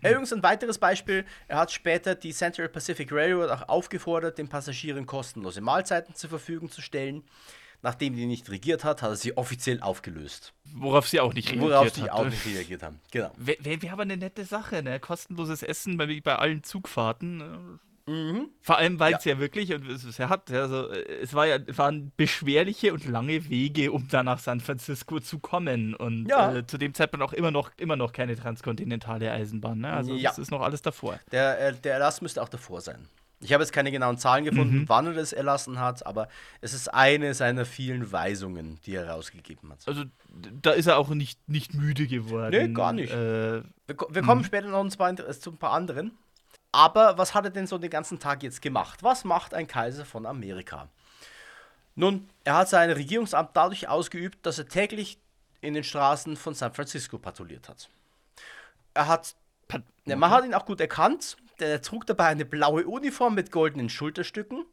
Hm. 0.03 0.11
Übrigens 0.11 0.33
ein 0.33 0.43
weiteres 0.43 0.79
Beispiel, 0.79 1.25
er 1.49 1.59
hat 1.59 1.73
später 1.73 2.15
die 2.15 2.33
Central 2.33 2.69
Pacific 2.69 3.11
Railroad 3.11 3.51
auch 3.51 3.69
aufgefordert, 3.69 4.39
den 4.39 4.49
Passagieren 4.49 5.07
kostenlose 5.07 5.61
Mahlzeiten 5.61 6.15
zur 6.15 6.31
Verfügung 6.31 6.71
zu 6.71 6.83
stellen. 6.83 7.25
Nachdem 7.83 8.15
die 8.15 8.27
nicht 8.27 8.51
regiert 8.51 8.85
hat, 8.85 9.01
hat 9.01 9.11
er 9.11 9.17
sie 9.17 9.39
offiziell 9.39 9.81
aufgelöst. 9.81 10.53
Worauf 10.75 11.09
sie 11.09 11.19
auch 11.19 11.33
nicht 11.33 11.49
reagiert 11.49 11.71
Worauf 11.71 11.89
sie 11.89 12.11
auch 12.11 12.27
nicht 12.27 12.45
reagiert 12.45 12.83
haben, 12.83 13.01
genau. 13.11 13.33
Wäre 13.39 13.81
wär 13.81 13.93
aber 13.93 14.03
eine 14.03 14.19
nette 14.19 14.45
Sache, 14.45 14.83
ne? 14.83 15.01
Kostenloses 15.01 15.63
Essen 15.63 15.97
bei, 15.97 16.21
bei 16.21 16.37
allen 16.37 16.63
Zugfahrten. 16.63 17.81
Mhm. 18.11 18.49
Vor 18.61 18.77
allem, 18.77 18.99
weil 18.99 19.14
es 19.14 19.25
ja. 19.25 19.35
ja. 19.35 19.38
wirklich, 19.38 19.73
und 19.73 19.88
es, 19.88 20.03
es 20.03 20.18
hat, 20.18 20.51
also, 20.51 20.88
es 20.90 21.33
war 21.33 21.46
ja, 21.46 21.59
waren 21.77 22.11
beschwerliche 22.16 22.92
und 22.92 23.07
lange 23.07 23.49
Wege, 23.49 23.92
um 23.92 24.09
da 24.09 24.25
nach 24.25 24.40
San 24.40 24.59
Francisco 24.59 25.20
zu 25.20 25.38
kommen. 25.38 25.94
Und 25.94 26.27
ja. 26.27 26.57
äh, 26.57 26.66
zu 26.66 26.77
dem 26.77 26.92
Zeitpunkt 26.92 27.25
auch 27.25 27.33
immer 27.33 27.53
noch, 27.53 27.70
immer 27.77 27.94
noch 27.94 28.12
keine 28.12 28.35
transkontinentale 28.37 29.31
Eisenbahn. 29.31 29.79
Ne? 29.79 29.92
Also 29.92 30.14
ja. 30.14 30.31
das 30.31 30.40
ist 30.40 30.51
noch 30.51 30.61
alles 30.61 30.83
davor. 30.83 31.20
Der, 31.31 31.68
äh, 31.68 31.73
der 31.73 31.94
Erlass 31.94 32.20
müsste 32.20 32.42
auch 32.42 32.49
davor 32.49 32.81
sein. 32.81 33.09
Ich 33.42 33.55
habe 33.55 33.62
jetzt 33.62 33.73
keine 33.73 33.90
genauen 33.90 34.18
Zahlen 34.18 34.44
gefunden, 34.44 34.81
mhm. 34.81 34.88
wann 34.88 35.07
er 35.07 35.14
das 35.14 35.33
erlassen 35.33 35.79
hat, 35.79 36.05
aber 36.05 36.29
es 36.61 36.75
ist 36.75 36.88
eine 36.88 37.33
seiner 37.33 37.64
vielen 37.64 38.12
Weisungen, 38.12 38.79
die 38.85 38.94
er 38.94 39.09
rausgegeben 39.09 39.70
hat. 39.70 39.79
Also 39.87 40.05
da 40.61 40.73
ist 40.73 40.87
er 40.87 40.99
auch 40.99 41.09
nicht, 41.09 41.49
nicht 41.49 41.73
müde 41.73 42.07
geworden. 42.07 42.51
Nee, 42.51 42.75
gar 42.75 42.92
nicht. 42.92 43.11
Äh, 43.11 43.62
wir, 43.62 43.96
wir, 44.11 44.23
kommen 44.23 44.42
mhm. 44.42 44.44
später 44.44 44.68
noch 44.68 44.85
ein 44.85 44.90
paar, 44.90 45.16
zu 45.16 45.53
ein 45.53 45.57
paar 45.57 45.73
anderen. 45.73 46.18
Aber 46.73 47.19
was 47.19 47.35
hat 47.35 47.45
er 47.45 47.51
denn 47.51 47.67
so 47.67 47.79
den 47.79 47.91
ganzen 47.91 48.19
Tag 48.19 48.43
jetzt 48.43 48.63
gemacht? 48.63 49.03
Was 49.03 49.25
macht 49.25 49.55
ein 49.55 49.67
Kaiser 49.67 50.05
von 50.05 50.27
Amerika? 50.27 50.89
Nun, 51.97 52.29
er 52.45 52.55
hat 52.55 52.69
sein 52.69 52.91
Regierungsamt 52.91 53.51
dadurch 53.55 53.89
ausgeübt, 53.89 54.47
dass 54.47 54.59
er 54.59 54.69
täglich 54.69 55.19
in 55.61 55.75
den 55.75 55.85
Straßen 55.85 56.37
von 56.37 56.55
San 56.55 56.73
Francisco 56.73 57.19
patrouilliert 57.19 57.69
hat. 57.69 57.89
Er 58.95 59.09
hat, 59.09 59.35
ja, 60.07 60.17
man 60.17 60.31
hat 60.31 60.45
ihn 60.45 60.55
auch 60.55 60.65
gut 60.65 60.81
erkannt, 60.81 61.37
denn 61.59 61.71
er 61.71 61.83
trug 61.83 62.07
dabei 62.07 62.27
eine 62.27 62.45
blaue 62.45 62.87
Uniform 62.87 63.35
mit 63.35 63.51
goldenen 63.51 63.89
Schulterstücken, 63.89 64.65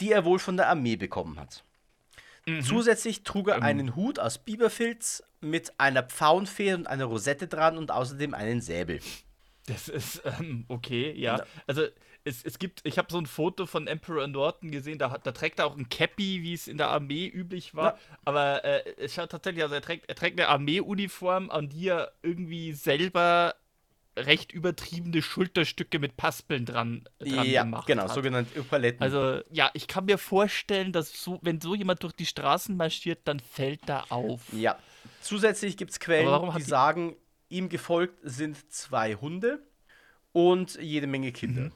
die 0.00 0.12
er 0.12 0.24
wohl 0.24 0.38
von 0.38 0.56
der 0.56 0.68
Armee 0.68 0.96
bekommen 0.96 1.38
hat. 1.38 1.64
Mhm. 2.46 2.62
Zusätzlich 2.62 3.22
trug 3.22 3.48
er 3.48 3.56
ähm. 3.56 3.62
einen 3.62 3.96
Hut 3.96 4.18
aus 4.18 4.38
Biberfilz 4.38 5.22
mit 5.40 5.78
einer 5.78 6.02
Pfauenfee 6.02 6.74
und 6.74 6.86
einer 6.86 7.06
Rosette 7.06 7.48
dran 7.48 7.78
und 7.78 7.90
außerdem 7.90 8.34
einen 8.34 8.60
Säbel. 8.60 9.00
Das 9.66 9.88
ist 9.88 10.22
ähm, 10.24 10.64
okay, 10.68 11.12
ja. 11.12 11.44
Also 11.66 11.82
es, 12.24 12.44
es 12.44 12.58
gibt, 12.58 12.80
ich 12.84 12.98
habe 12.98 13.10
so 13.10 13.18
ein 13.18 13.26
Foto 13.26 13.66
von 13.66 13.86
Emperor 13.86 14.26
Norton 14.26 14.70
gesehen, 14.70 14.98
da, 14.98 15.16
da 15.22 15.32
trägt 15.32 15.58
er 15.58 15.66
auch 15.66 15.76
ein 15.76 15.88
Cappy, 15.88 16.42
wie 16.42 16.52
es 16.52 16.68
in 16.68 16.76
der 16.76 16.88
Armee 16.88 17.26
üblich 17.26 17.74
war. 17.74 17.94
Ja. 17.94 17.98
Aber 18.24 18.64
äh, 18.64 18.82
es 18.98 19.14
schaut 19.14 19.30
tatsächlich, 19.30 19.62
also 19.62 19.74
er 19.74 19.82
trägt, 19.82 20.08
er 20.08 20.14
trägt 20.14 20.38
eine 20.38 20.48
Armeeuniform, 20.48 21.50
an 21.50 21.68
die 21.68 21.88
er 21.88 22.12
irgendwie 22.22 22.72
selber 22.72 23.54
recht 24.16 24.52
übertriebene 24.52 25.22
Schulterstücke 25.22 25.98
mit 25.98 26.16
Paspeln 26.16 26.66
dran, 26.66 27.08
dran 27.20 27.46
ja, 27.46 27.62
gemacht 27.62 27.86
genau, 27.86 28.02
hat. 28.04 28.12
sogenannte 28.12 28.62
Paletten. 28.64 29.02
Also, 29.02 29.40
ja, 29.50 29.70
ich 29.72 29.86
kann 29.86 30.04
mir 30.04 30.18
vorstellen, 30.18 30.92
dass 30.92 31.22
so, 31.22 31.38
wenn 31.42 31.60
so 31.60 31.74
jemand 31.74 32.02
durch 32.02 32.12
die 32.12 32.26
Straßen 32.26 32.76
marschiert, 32.76 33.20
dann 33.24 33.40
fällt 33.40 33.80
da 33.86 34.04
auf. 34.08 34.52
Ja. 34.52 34.78
Zusätzlich 35.20 35.76
gibt 35.76 35.92
es 35.92 36.00
Quellen, 36.00 36.28
die, 36.52 36.58
die 36.58 36.62
sagen, 36.62 37.16
ihm 37.50 37.68
gefolgt 37.68 38.18
sind 38.22 38.72
zwei 38.72 39.14
Hunde 39.14 39.62
und 40.32 40.76
jede 40.80 41.06
Menge 41.06 41.32
Kinder. 41.32 41.64
Mhm. 41.64 41.72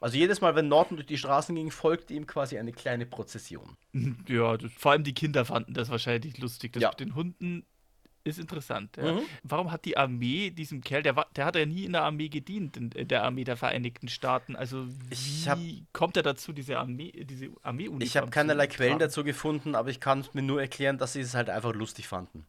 Also 0.00 0.16
jedes 0.16 0.40
Mal, 0.40 0.56
wenn 0.56 0.68
Norton 0.68 0.96
durch 0.96 1.06
die 1.06 1.18
Straßen 1.18 1.54
ging, 1.54 1.70
folgte 1.70 2.14
ihm 2.14 2.26
quasi 2.26 2.58
eine 2.58 2.72
kleine 2.72 3.04
Prozession. 3.06 3.76
Ja, 4.26 4.56
das, 4.56 4.72
vor 4.72 4.92
allem 4.92 5.04
die 5.04 5.12
Kinder 5.12 5.44
fanden 5.44 5.74
das 5.74 5.90
wahrscheinlich 5.90 6.38
lustig. 6.38 6.72
Das 6.72 6.82
ja. 6.82 6.88
mit 6.88 7.00
den 7.00 7.14
Hunden 7.14 7.66
ist 8.24 8.38
interessant. 8.38 8.96
Ja. 8.96 9.14
Mhm. 9.14 9.20
Warum 9.42 9.70
hat 9.70 9.84
die 9.84 9.96
Armee 9.96 10.50
diesem 10.50 10.80
Kerl, 10.80 11.02
der, 11.02 11.26
der 11.36 11.44
hat 11.44 11.56
ja 11.56 11.66
nie 11.66 11.84
in 11.84 11.92
der 11.92 12.02
Armee 12.02 12.28
gedient, 12.28 12.76
in, 12.76 12.90
in 12.92 13.08
der 13.08 13.24
Armee 13.24 13.44
der 13.44 13.56
Vereinigten 13.56 14.08
Staaten. 14.08 14.56
Also 14.56 14.86
wie 14.88 15.48
hab, 15.48 15.58
kommt 15.92 16.16
er 16.16 16.22
dazu, 16.22 16.52
diese 16.52 16.78
Armee, 16.78 17.12
diese 17.12 17.50
Armeeuniform 17.62 18.02
Ich 18.02 18.16
habe 18.16 18.30
keinerlei 18.30 18.66
Quellen 18.66 18.98
dazu 18.98 19.24
gefunden, 19.24 19.74
aber 19.74 19.90
ich 19.90 20.00
kann 20.00 20.20
es 20.20 20.34
mir 20.34 20.42
nur 20.42 20.60
erklären, 20.60 20.98
dass 20.98 21.14
sie 21.14 21.20
es 21.20 21.34
halt 21.34 21.50
einfach 21.50 21.74
lustig 21.74 22.08
fanden, 22.08 22.46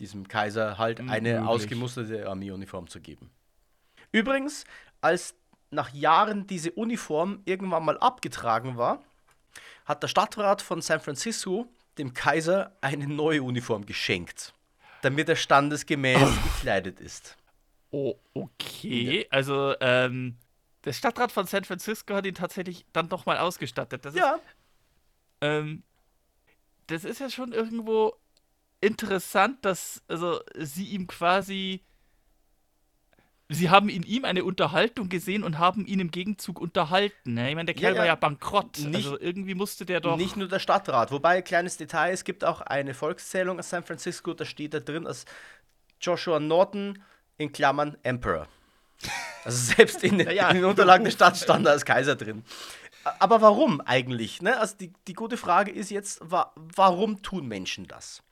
diesem 0.00 0.28
Kaiser 0.28 0.78
halt 0.78 1.02
mhm, 1.02 1.10
eine 1.10 1.32
möglich. 1.34 1.48
ausgemusterte 1.48 2.28
Armeeuniform 2.28 2.88
zu 2.88 3.00
geben. 3.00 3.30
Übrigens, 4.12 4.64
als 5.00 5.34
nach 5.70 5.92
Jahren 5.92 6.46
diese 6.46 6.72
Uniform 6.72 7.42
irgendwann 7.44 7.84
mal 7.84 7.98
abgetragen 7.98 8.76
war, 8.76 9.02
hat 9.84 10.02
der 10.02 10.08
Stadtrat 10.08 10.62
von 10.62 10.80
San 10.80 11.00
Francisco 11.00 11.66
dem 11.98 12.14
Kaiser 12.14 12.76
eine 12.80 13.06
neue 13.06 13.42
Uniform 13.42 13.84
geschenkt 13.84 14.54
damit 15.02 15.28
er 15.28 15.36
standesgemäß 15.36 16.22
oh. 16.22 16.42
gekleidet 16.42 17.00
ist. 17.00 17.36
Oh, 17.90 18.14
okay. 18.34 19.26
Also, 19.30 19.74
ähm, 19.80 20.36
der 20.84 20.92
Stadtrat 20.92 21.32
von 21.32 21.46
San 21.46 21.64
Francisco 21.64 22.14
hat 22.14 22.26
ihn 22.26 22.34
tatsächlich 22.34 22.84
dann 22.92 23.08
nochmal 23.08 23.38
ausgestattet. 23.38 24.04
Das 24.04 24.14
ja. 24.14 24.34
Ist, 24.34 24.42
ähm, 25.40 25.82
das 26.86 27.04
ist 27.04 27.20
ja 27.20 27.30
schon 27.30 27.52
irgendwo 27.52 28.14
interessant, 28.80 29.64
dass 29.64 30.02
also 30.08 30.40
sie 30.56 30.86
ihm 30.86 31.06
quasi 31.06 31.82
Sie 33.50 33.70
haben 33.70 33.88
in 33.88 34.02
ihm 34.02 34.26
eine 34.26 34.44
Unterhaltung 34.44 35.08
gesehen 35.08 35.42
und 35.42 35.58
haben 35.58 35.86
ihn 35.86 36.00
im 36.00 36.10
Gegenzug 36.10 36.60
unterhalten. 36.60 37.32
Ne? 37.32 37.48
Ich 37.48 37.54
meine, 37.54 37.64
der 37.64 37.74
Kerl 37.74 37.92
ja, 37.92 37.94
ja. 37.94 37.98
war 38.00 38.06
ja 38.06 38.14
bankrott. 38.14 38.78
Nicht, 38.80 38.96
also 38.96 39.18
irgendwie 39.18 39.54
musste 39.54 39.86
der 39.86 40.00
doch. 40.00 40.18
Nicht 40.18 40.36
nur 40.36 40.48
der 40.48 40.58
Stadtrat. 40.58 41.10
Wobei, 41.12 41.40
kleines 41.40 41.78
Detail: 41.78 42.12
Es 42.12 42.24
gibt 42.24 42.44
auch 42.44 42.60
eine 42.60 42.92
Volkszählung 42.92 43.58
aus 43.58 43.70
San 43.70 43.84
Francisco. 43.84 44.34
Da 44.34 44.44
steht 44.44 44.74
da 44.74 44.80
drin 44.80 45.06
als 45.06 45.24
Joshua 45.98 46.40
Norton 46.40 47.02
in 47.38 47.50
Klammern 47.50 47.96
Emperor. 48.02 48.48
Also 49.44 49.74
selbst 49.74 50.04
in, 50.04 50.18
den, 50.18 50.30
ja, 50.30 50.50
in 50.50 50.56
den 50.56 50.64
Unterlagen 50.66 51.04
der 51.04 51.12
Stadt 51.12 51.38
stand 51.38 51.64
er 51.64 51.72
als 51.72 51.86
Kaiser 51.86 52.16
drin. 52.16 52.44
Aber 53.18 53.40
warum 53.40 53.80
eigentlich? 53.80 54.42
Ne? 54.42 54.60
Also 54.60 54.76
die, 54.76 54.92
die 55.06 55.14
gute 55.14 55.38
Frage 55.38 55.70
ist 55.70 55.90
jetzt, 55.90 56.20
wa 56.22 56.52
warum 56.54 57.22
tun 57.22 57.46
Menschen 57.46 57.86
das? 57.86 58.22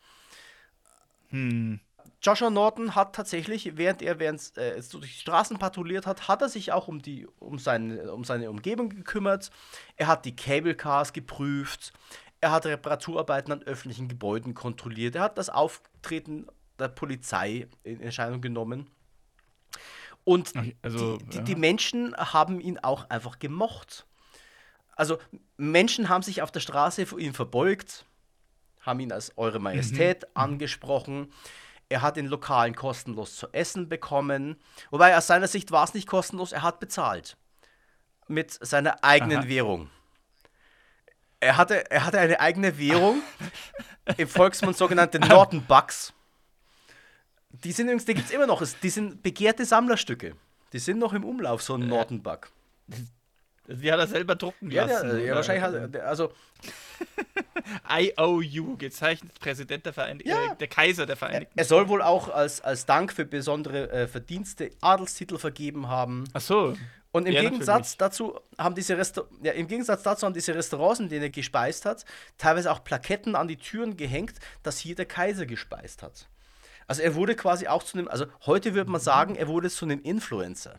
Hm. 1.36 1.80
Joshua 2.22 2.50
Norton 2.50 2.94
hat 2.94 3.14
tatsächlich, 3.14 3.76
während 3.76 4.02
er 4.02 4.18
während, 4.18 4.56
äh, 4.56 4.80
durch 4.90 5.12
die 5.12 5.20
Straßen 5.20 5.58
patrouilliert 5.58 6.06
hat, 6.06 6.28
hat 6.28 6.42
er 6.42 6.48
sich 6.48 6.72
auch 6.72 6.88
um, 6.88 7.02
die, 7.02 7.26
um, 7.38 7.58
seine, 7.58 8.12
um 8.12 8.24
seine 8.24 8.50
Umgebung 8.50 8.88
gekümmert. 8.88 9.50
Er 9.96 10.06
hat 10.06 10.24
die 10.24 10.34
Cable 10.34 10.74
Cars 10.74 11.12
geprüft. 11.12 11.92
Er 12.40 12.52
hat 12.52 12.66
Reparaturarbeiten 12.66 13.52
an 13.52 13.62
öffentlichen 13.62 14.08
Gebäuden 14.08 14.54
kontrolliert. 14.54 15.14
Er 15.14 15.22
hat 15.22 15.38
das 15.38 15.50
Auftreten 15.50 16.46
der 16.78 16.88
Polizei 16.88 17.68
in 17.84 18.00
Erscheinung 18.00 18.40
genommen. 18.40 18.88
Und 20.24 20.52
also, 20.82 21.18
die, 21.18 21.24
die, 21.26 21.36
ja. 21.36 21.42
die 21.44 21.54
Menschen 21.54 22.16
haben 22.16 22.60
ihn 22.60 22.78
auch 22.78 23.08
einfach 23.10 23.38
gemocht. 23.38 24.06
Also 24.96 25.18
Menschen 25.56 26.08
haben 26.08 26.22
sich 26.22 26.42
auf 26.42 26.50
der 26.50 26.60
Straße 26.60 27.06
vor 27.06 27.18
ihm 27.18 27.34
verbeugt, 27.34 28.06
haben 28.86 29.00
ihn 29.00 29.12
als 29.12 29.36
Eure 29.36 29.58
Majestät 29.58 30.22
mhm. 30.22 30.30
angesprochen. 30.34 31.32
Er 31.88 32.02
hat 32.02 32.16
in 32.16 32.26
Lokalen 32.26 32.74
kostenlos 32.74 33.36
zu 33.36 33.48
essen 33.52 33.88
bekommen. 33.88 34.56
Wobei 34.90 35.16
aus 35.16 35.26
seiner 35.26 35.48
Sicht 35.48 35.70
war 35.70 35.84
es 35.84 35.94
nicht 35.94 36.08
kostenlos, 36.08 36.52
er 36.52 36.62
hat 36.62 36.80
bezahlt. 36.80 37.36
Mit 38.28 38.50
seiner 38.52 39.04
eigenen 39.04 39.38
Aha. 39.38 39.48
Währung. 39.48 39.90
Er 41.38 41.56
hatte, 41.56 41.90
er 41.90 42.04
hatte 42.04 42.18
eine 42.18 42.40
eigene 42.40 42.78
Währung, 42.78 43.22
im 44.16 44.26
Volksmund 44.26 44.76
sogenannte 44.76 45.18
Norton 45.20 45.64
Bucks. 45.64 46.12
Die 47.50 47.72
sind 47.72 47.86
übrigens, 47.86 48.04
die 48.04 48.14
gibt 48.14 48.26
es 48.26 48.34
immer 48.34 48.46
noch. 48.46 48.62
Die 48.82 48.90
sind 48.90 49.22
begehrte 49.22 49.64
Sammlerstücke. 49.64 50.34
Die 50.72 50.78
sind 50.78 50.98
noch 50.98 51.12
im 51.12 51.24
Umlauf, 51.24 51.62
so 51.62 51.74
ein 51.74 51.82
äh, 51.82 51.86
Norton 51.86 52.22
Buck. 52.22 52.50
Die 53.68 53.92
hat 53.92 53.98
er 53.98 54.06
selber 54.06 54.34
drucken 54.34 54.70
lassen. 54.70 55.08
Ja, 55.08 55.14
der, 55.14 55.20
ja 55.20 55.34
wahrscheinlich 55.34 55.64
hat 55.64 55.94
er, 55.94 56.06
also. 56.06 56.32
IOU, 57.88 58.76
gezeichnet 58.76 59.38
Präsident 59.40 59.86
der 59.86 59.92
Vereinigten, 59.92 60.28
ja. 60.28 60.52
äh, 60.52 60.56
der 60.56 60.68
Kaiser 60.68 61.06
der 61.06 61.16
Vereinigten. 61.16 61.58
Er, 61.58 61.62
er 61.62 61.66
soll 61.66 61.88
wohl 61.88 62.02
auch 62.02 62.28
als, 62.28 62.60
als 62.60 62.86
Dank 62.86 63.12
für 63.12 63.24
besondere 63.24 63.90
äh, 63.90 64.08
Verdienste 64.08 64.70
Adelstitel 64.80 65.38
vergeben 65.38 65.88
haben. 65.88 66.24
Ach 66.32 66.40
so. 66.40 66.76
Und 67.12 67.26
im 67.26 67.32
ja, 67.32 67.40
Gegensatz 67.40 67.96
dazu 67.96 68.38
haben 68.58 68.74
diese 68.74 68.98
Resta 68.98 69.22
ja, 69.42 69.52
im 69.52 69.68
Gegensatz 69.68 70.02
dazu 70.02 70.26
haben 70.26 70.34
diese 70.34 70.54
Restaurants, 70.54 71.00
in 71.00 71.08
denen 71.08 71.22
er 71.22 71.30
gespeist 71.30 71.86
hat, 71.86 72.04
teilweise 72.36 72.70
auch 72.70 72.84
Plaketten 72.84 73.36
an 73.36 73.48
die 73.48 73.56
Türen 73.56 73.96
gehängt, 73.96 74.34
dass 74.62 74.78
hier 74.78 74.94
der 74.94 75.06
Kaiser 75.06 75.46
gespeist 75.46 76.02
hat. 76.02 76.28
Also 76.86 77.02
er 77.02 77.14
wurde 77.14 77.34
quasi 77.34 77.68
auch 77.68 77.82
zu 77.82 77.96
einem, 77.96 78.08
also 78.08 78.26
heute 78.44 78.74
würde 78.74 78.90
man 78.90 79.00
sagen, 79.00 79.34
er 79.34 79.48
wurde 79.48 79.70
zu 79.70 79.86
einem 79.86 80.02
Influencer. 80.02 80.78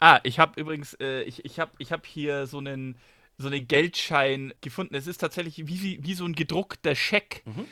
Ah, 0.00 0.20
ich 0.22 0.38
habe 0.38 0.60
übrigens, 0.60 0.94
äh, 0.94 1.22
ich, 1.22 1.44
ich 1.44 1.60
habe 1.60 1.72
ich 1.78 1.92
hab 1.92 2.06
hier 2.06 2.46
so 2.46 2.58
einen, 2.58 2.98
so 3.40 3.48
einen 3.48 3.66
Geldschein 3.66 4.52
gefunden. 4.60 4.94
Es 4.94 5.06
ist 5.06 5.18
tatsächlich 5.18 5.66
wie, 5.66 5.98
wie 6.02 6.14
so 6.14 6.24
ein 6.24 6.34
gedruckter 6.34 6.94
Scheck. 6.94 7.42
Mhm. 7.46 7.66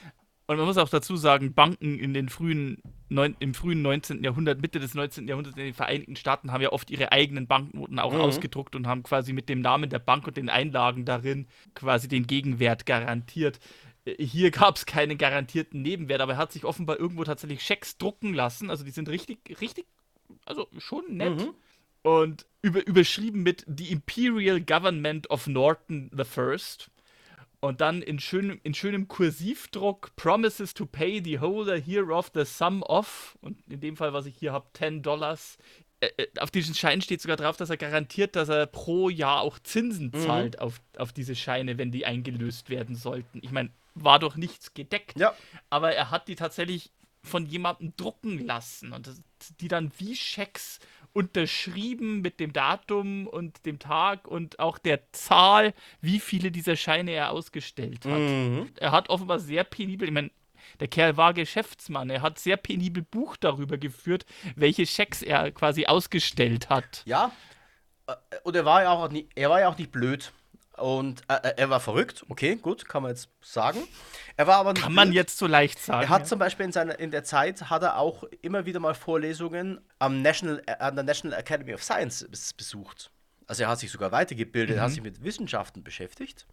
Und 0.47 0.57
man 0.57 0.65
muss 0.65 0.79
auch 0.79 0.89
dazu 0.89 1.17
sagen, 1.17 1.53
Banken 1.53 1.99
in 1.99 2.15
den 2.15 2.31
frühen, 2.31 2.79
neun, 3.11 3.37
im 3.39 3.53
frühen 3.53 3.83
19. 3.83 4.25
Jahrhundert, 4.25 4.63
Mitte 4.63 4.81
des 4.81 4.95
19. 4.95 5.29
Jahrhunderts 5.29 5.59
in 5.59 5.65
den 5.65 5.75
Vereinigten 5.75 6.17
Staaten 6.17 6.53
haben 6.53 6.63
ja 6.63 6.73
oft 6.73 6.91
ihre 6.91 7.13
eigenen 7.13 7.47
Banknoten 7.47 7.99
auch 7.99 8.15
mhm. 8.15 8.21
ausgedruckt 8.21 8.75
und 8.75 8.87
haben 8.87 9.03
quasi 9.03 9.35
mit 9.35 9.51
dem 9.51 9.61
Namen 9.61 9.91
der 9.91 9.99
Bank 9.99 10.27
und 10.27 10.39
den 10.39 10.49
Einlagen 10.49 11.05
darin 11.05 11.49
quasi 11.75 12.09
den 12.09 12.27
Gegenwert 12.27 12.87
garantiert. 12.87 13.61
Äh, 14.07 14.25
hier 14.25 14.51
gab 14.53 14.77
es 14.77 14.87
keinen 14.87 15.19
garantierten 15.19 15.83
Nebenwert, 15.83 16.23
aber 16.23 16.33
er 16.33 16.39
hat 16.39 16.53
sich 16.53 16.65
offenbar 16.65 16.99
irgendwo 16.99 17.25
tatsächlich 17.25 17.63
Schecks 17.63 17.99
drucken 17.99 18.33
lassen. 18.33 18.71
Also 18.71 18.85
die 18.85 18.91
sind 18.91 19.11
richtig, 19.11 19.61
richtig, 19.61 19.85
also 20.47 20.67
schon 20.79 21.15
nett. 21.15 21.37
Mhm 21.37 21.55
und 22.03 22.47
über, 22.63 22.87
überschrieben 22.87 23.43
mit 23.43 23.65
The 23.67 23.91
Imperial 23.91 24.61
Government 24.61 25.31
of 25.31 25.47
Norton 25.47 26.11
I. 26.15 26.57
Und 27.61 27.81
dann 27.81 28.03
in 28.03 28.21
schönem, 28.21 28.61
in 28.63 28.73
schönem 28.73 29.09
Kursivdruck 29.09 30.15
Promises 30.15 30.75
to 30.75 30.87
pay 30.87 31.21
the 31.23 31.41
holder 31.41 31.77
hereof 31.77 32.31
the 32.33 32.45
sum 32.45 32.83
of, 32.85 33.37
und 33.41 33.61
in 33.69 33.81
dem 33.81 33.97
Fall, 33.97 34.13
was 34.13 34.27
ich 34.27 34.37
hier 34.37 34.53
habe, 34.53 34.67
10 34.75 35.03
Dollars. 35.03 35.59
Äh, 36.01 36.11
äh, 36.17 36.27
auf 36.39 36.53
diesem 36.53 36.75
Schein 36.75 37.03
steht 37.03 37.21
sogar 37.21 37.37
drauf, 37.37 37.57
dass 37.57 37.71
er 37.71 37.77
garantiert, 37.77 38.37
dass 38.37 38.49
er 38.49 38.67
pro 38.67 39.09
Jahr 39.09 39.41
auch 39.41 39.59
Zinsen 39.59 40.13
mhm. 40.15 40.21
zahlt 40.21 40.61
auf, 40.61 40.81
auf 40.97 41.13
diese 41.13 41.35
Scheine, 41.35 41.79
wenn 41.79 41.91
die 41.91 42.07
eingelöst 42.07 42.71
werden 42.71 42.95
sollten. 42.95 43.41
Ich 43.43 43.51
meine, 43.51 43.71
war 43.95 44.21
doch 44.21 44.37
nichts 44.37 44.75
gedeckt. 44.75 45.19
Ja. 45.19 45.35
Aber 45.71 45.93
er 45.93 46.13
hat 46.13 46.29
die 46.29 46.37
tatsächlich 46.37 46.93
von 47.25 47.47
jemandem 47.47 47.95
drucken 47.97 48.39
lassen 48.39 48.93
und 48.93 49.09
das, 49.09 49.21
die 49.61 49.69
dann 49.69 49.91
wie 49.99 50.15
Schecks 50.15 50.79
unterschrieben 51.19 52.21
mit 52.21 52.39
dem 52.39 52.53
Datum 52.53 53.27
und 53.27 53.67
dem 53.67 53.81
Tag 53.81 54.29
und 54.29 54.61
auch 54.61 54.79
der 54.79 55.11
Zahl, 55.11 55.75
wie 56.01 56.21
viele 56.21 56.53
dieser 56.53 56.77
Scheine 56.77 57.11
er 57.11 57.33
ausgestellt 57.33 58.05
hat. 58.05 58.21
Mhm. 58.21 58.71
Er 58.77 58.93
hat 58.93 59.11
offenbar 59.11 59.41
sehr 59.41 59.65
penibel, 59.65 60.07
ich 60.07 60.15
meine, 60.15 60.31
der 60.79 60.87
Kerl 60.87 61.17
war 61.17 61.35
Geschäftsmann. 61.35 62.09
Er 62.09 62.23
hat 62.23 62.39
sehr 62.39 62.57
penibel 62.57 63.03
Buch 63.03 63.37
darüber 63.37 63.79
geführt, 63.79 64.27
welche 64.55 64.87
Schecks 64.87 65.23
er 65.23 65.51
quasi 65.51 65.87
ausgestellt 65.87 66.71
hat. 66.71 67.03
Ja, 67.05 67.33
äh, 68.07 68.15
und 68.45 68.55
er 68.55 68.65
war 68.65 68.83
ja 68.83 68.93
auch 68.93 69.11
nicht, 69.11 69.31
er 69.35 69.51
war 69.51 69.59
ja 69.59 69.71
auch 69.71 69.79
nicht 69.79 69.91
blöd. 69.91 70.33
Und 70.79 71.23
äh, 71.29 71.35
äh, 71.35 71.55
er 71.57 71.71
war 71.71 71.81
verrückt, 71.81 72.25
okay, 72.29 72.57
gut, 72.57 72.89
kann 72.89 73.03
man 73.03 73.11
jetzt 73.13 73.29
sagen. 73.41 73.81
Er 74.37 74.47
war 74.47 74.57
aber 74.57 74.75
Kann 74.75 74.95
man 74.95 75.13
jetzt 75.13 75.39
so 75.39 75.47
leicht 75.47 75.79
sagen. 75.79 76.03
Er 76.03 76.09
hat 76.09 76.23
ja. 76.23 76.27
zum 76.27 76.39
Beispiel 76.39 76.67
in, 76.67 76.73
seiner, 76.73 76.99
in 76.99 77.11
der 77.11 77.25
Zeit 77.25 77.71
hat 77.71 77.83
er 77.83 77.99
auch 77.99 78.25
immer 78.43 78.67
wieder 78.67 78.81
mal 78.81 78.95
Vorlesungen 78.95 79.81
am 79.99 80.23
National, 80.23 80.63
äh, 80.67 80.73
an 80.79 80.95
der 80.95 81.05
National 81.05 81.39
Academy 81.39 81.75
of 81.75 81.83
Science 81.83 82.29
bes- 82.31 82.57
besucht. 82.57 83.11
Also 83.47 83.63
er 83.63 83.69
hat 83.71 83.79
sich 83.79 83.91
sogar 83.91 84.13
weitergebildet, 84.13 84.77
er 84.77 84.83
hat 84.83 84.91
sich 84.91 85.03
mit 85.03 85.25
Wissenschaften 85.25 85.83
beschäftigt. 85.83 86.47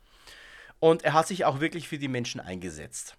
Und 0.80 1.04
er 1.04 1.14
hat 1.14 1.28
sich 1.28 1.46
auch 1.46 1.60
wirklich 1.60 1.88
für 1.88 1.98
die 1.98 2.08
Menschen 2.08 2.40
eingesetzt. 2.40 3.18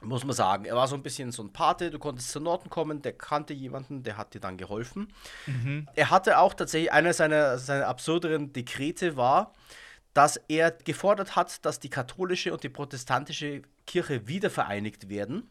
Muss 0.00 0.24
man 0.24 0.36
sagen. 0.36 0.64
Er 0.64 0.76
war 0.76 0.86
so 0.86 0.94
ein 0.94 1.02
bisschen 1.02 1.32
so 1.32 1.42
ein 1.42 1.52
Pate, 1.52 1.90
du 1.90 1.98
konntest 1.98 2.30
zu 2.30 2.38
Norden 2.38 2.70
kommen, 2.70 3.02
der 3.02 3.12
kannte 3.14 3.52
jemanden, 3.52 4.04
der 4.04 4.16
hat 4.16 4.34
dir 4.34 4.40
dann 4.40 4.56
geholfen. 4.56 5.12
Er 5.96 6.10
hatte 6.10 6.38
auch 6.38 6.54
tatsächlich, 6.54 6.92
einer 6.92 7.12
seiner, 7.12 7.58
seiner 7.58 7.88
absurderen 7.88 8.52
Dekrete 8.52 9.16
war, 9.16 9.54
dass 10.14 10.36
er 10.48 10.70
gefordert 10.72 11.36
hat, 11.36 11.64
dass 11.64 11.80
die 11.80 11.90
katholische 11.90 12.52
und 12.52 12.62
die 12.62 12.68
protestantische 12.68 13.62
Kirche 13.86 14.26
wiedervereinigt 14.26 15.08
werden, 15.08 15.48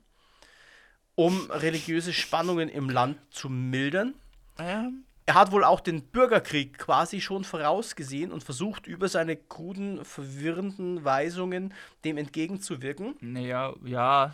um 1.16 1.50
religiöse 1.52 2.14
Spannungen 2.14 2.70
im 2.70 2.90
Land 2.90 3.18
zu 3.32 3.50
mildern. 3.50 4.14
Ähm, 4.60 5.04
Er 5.26 5.34
hat 5.36 5.52
wohl 5.52 5.64
auch 5.64 5.80
den 5.82 6.04
Bürgerkrieg 6.04 6.78
quasi 6.78 7.22
schon 7.22 7.44
vorausgesehen 7.44 8.32
und 8.32 8.44
versucht, 8.44 8.88
über 8.88 9.08
seine 9.10 9.36
kruden, 9.36 10.06
verwirrenden 10.06 11.04
Weisungen 11.04 11.74
dem 12.06 12.18
entgegenzuwirken. 12.18 13.16
naja, 13.22 13.74
ja. 13.84 14.34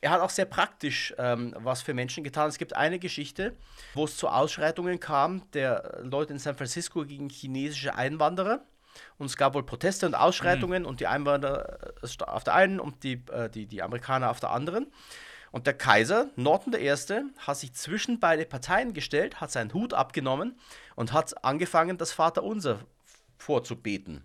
Er 0.00 0.10
hat 0.10 0.20
auch 0.20 0.28
sehr 0.28 0.44
praktisch 0.44 1.14
ähm, 1.16 1.54
was 1.56 1.80
für 1.80 1.94
Menschen 1.94 2.24
getan. 2.24 2.48
Es 2.50 2.58
gibt 2.58 2.76
eine 2.76 2.98
Geschichte, 2.98 3.56
wo 3.94 4.04
es 4.04 4.18
zu 4.18 4.28
Ausschreitungen 4.28 5.00
kam 5.00 5.50
der 5.52 6.00
Leute 6.02 6.34
in 6.34 6.38
San 6.38 6.54
Francisco 6.56 7.06
gegen 7.06 7.30
chinesische 7.30 7.94
Einwanderer. 7.94 8.62
Und 9.18 9.26
es 9.26 9.36
gab 9.36 9.54
wohl 9.54 9.64
Proteste 9.64 10.06
und 10.06 10.14
Ausschreitungen 10.14 10.84
und 10.84 11.00
die 11.00 11.06
Einwanderer 11.06 11.94
äh, 12.02 12.24
auf 12.24 12.44
der 12.44 12.54
einen 12.54 12.80
und 12.80 13.02
die, 13.02 13.22
äh, 13.32 13.48
die, 13.48 13.66
die 13.66 13.82
Amerikaner 13.82 14.30
auf 14.30 14.40
der 14.40 14.50
anderen. 14.50 14.92
Und 15.50 15.66
der 15.66 15.74
Kaiser, 15.74 16.30
Norton 16.34 16.74
I., 16.74 16.90
hat 17.38 17.56
sich 17.56 17.72
zwischen 17.74 18.18
beide 18.18 18.44
Parteien 18.44 18.92
gestellt, 18.92 19.40
hat 19.40 19.52
seinen 19.52 19.72
Hut 19.72 19.94
abgenommen 19.94 20.58
und 20.96 21.12
hat 21.12 21.44
angefangen, 21.44 21.96
das 21.96 22.12
Vaterunser 22.12 22.80
vorzubeten. 23.38 24.24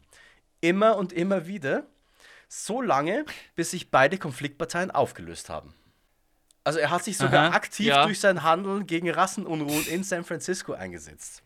Immer 0.59 0.97
und 0.97 1.13
immer 1.13 1.45
wieder 1.45 1.85
so 2.47 2.81
lange, 2.81 3.25
bis 3.55 3.71
sich 3.71 3.91
beide 3.91 4.17
Konfliktparteien 4.17 4.89
aufgelöst 4.89 5.49
haben. 5.49 5.75
Also 6.63 6.79
er 6.79 6.89
hat 6.89 7.03
sich 7.03 7.17
sogar 7.17 7.49
Aha, 7.49 7.55
aktiv 7.55 7.87
ja. 7.87 8.05
durch 8.05 8.19
sein 8.19 8.43
Handeln 8.43 8.87
gegen 8.87 9.09
Rassenunruhen 9.09 9.87
in 9.87 10.03
San 10.03 10.23
Francisco 10.23 10.73
eingesetzt. 10.73 11.43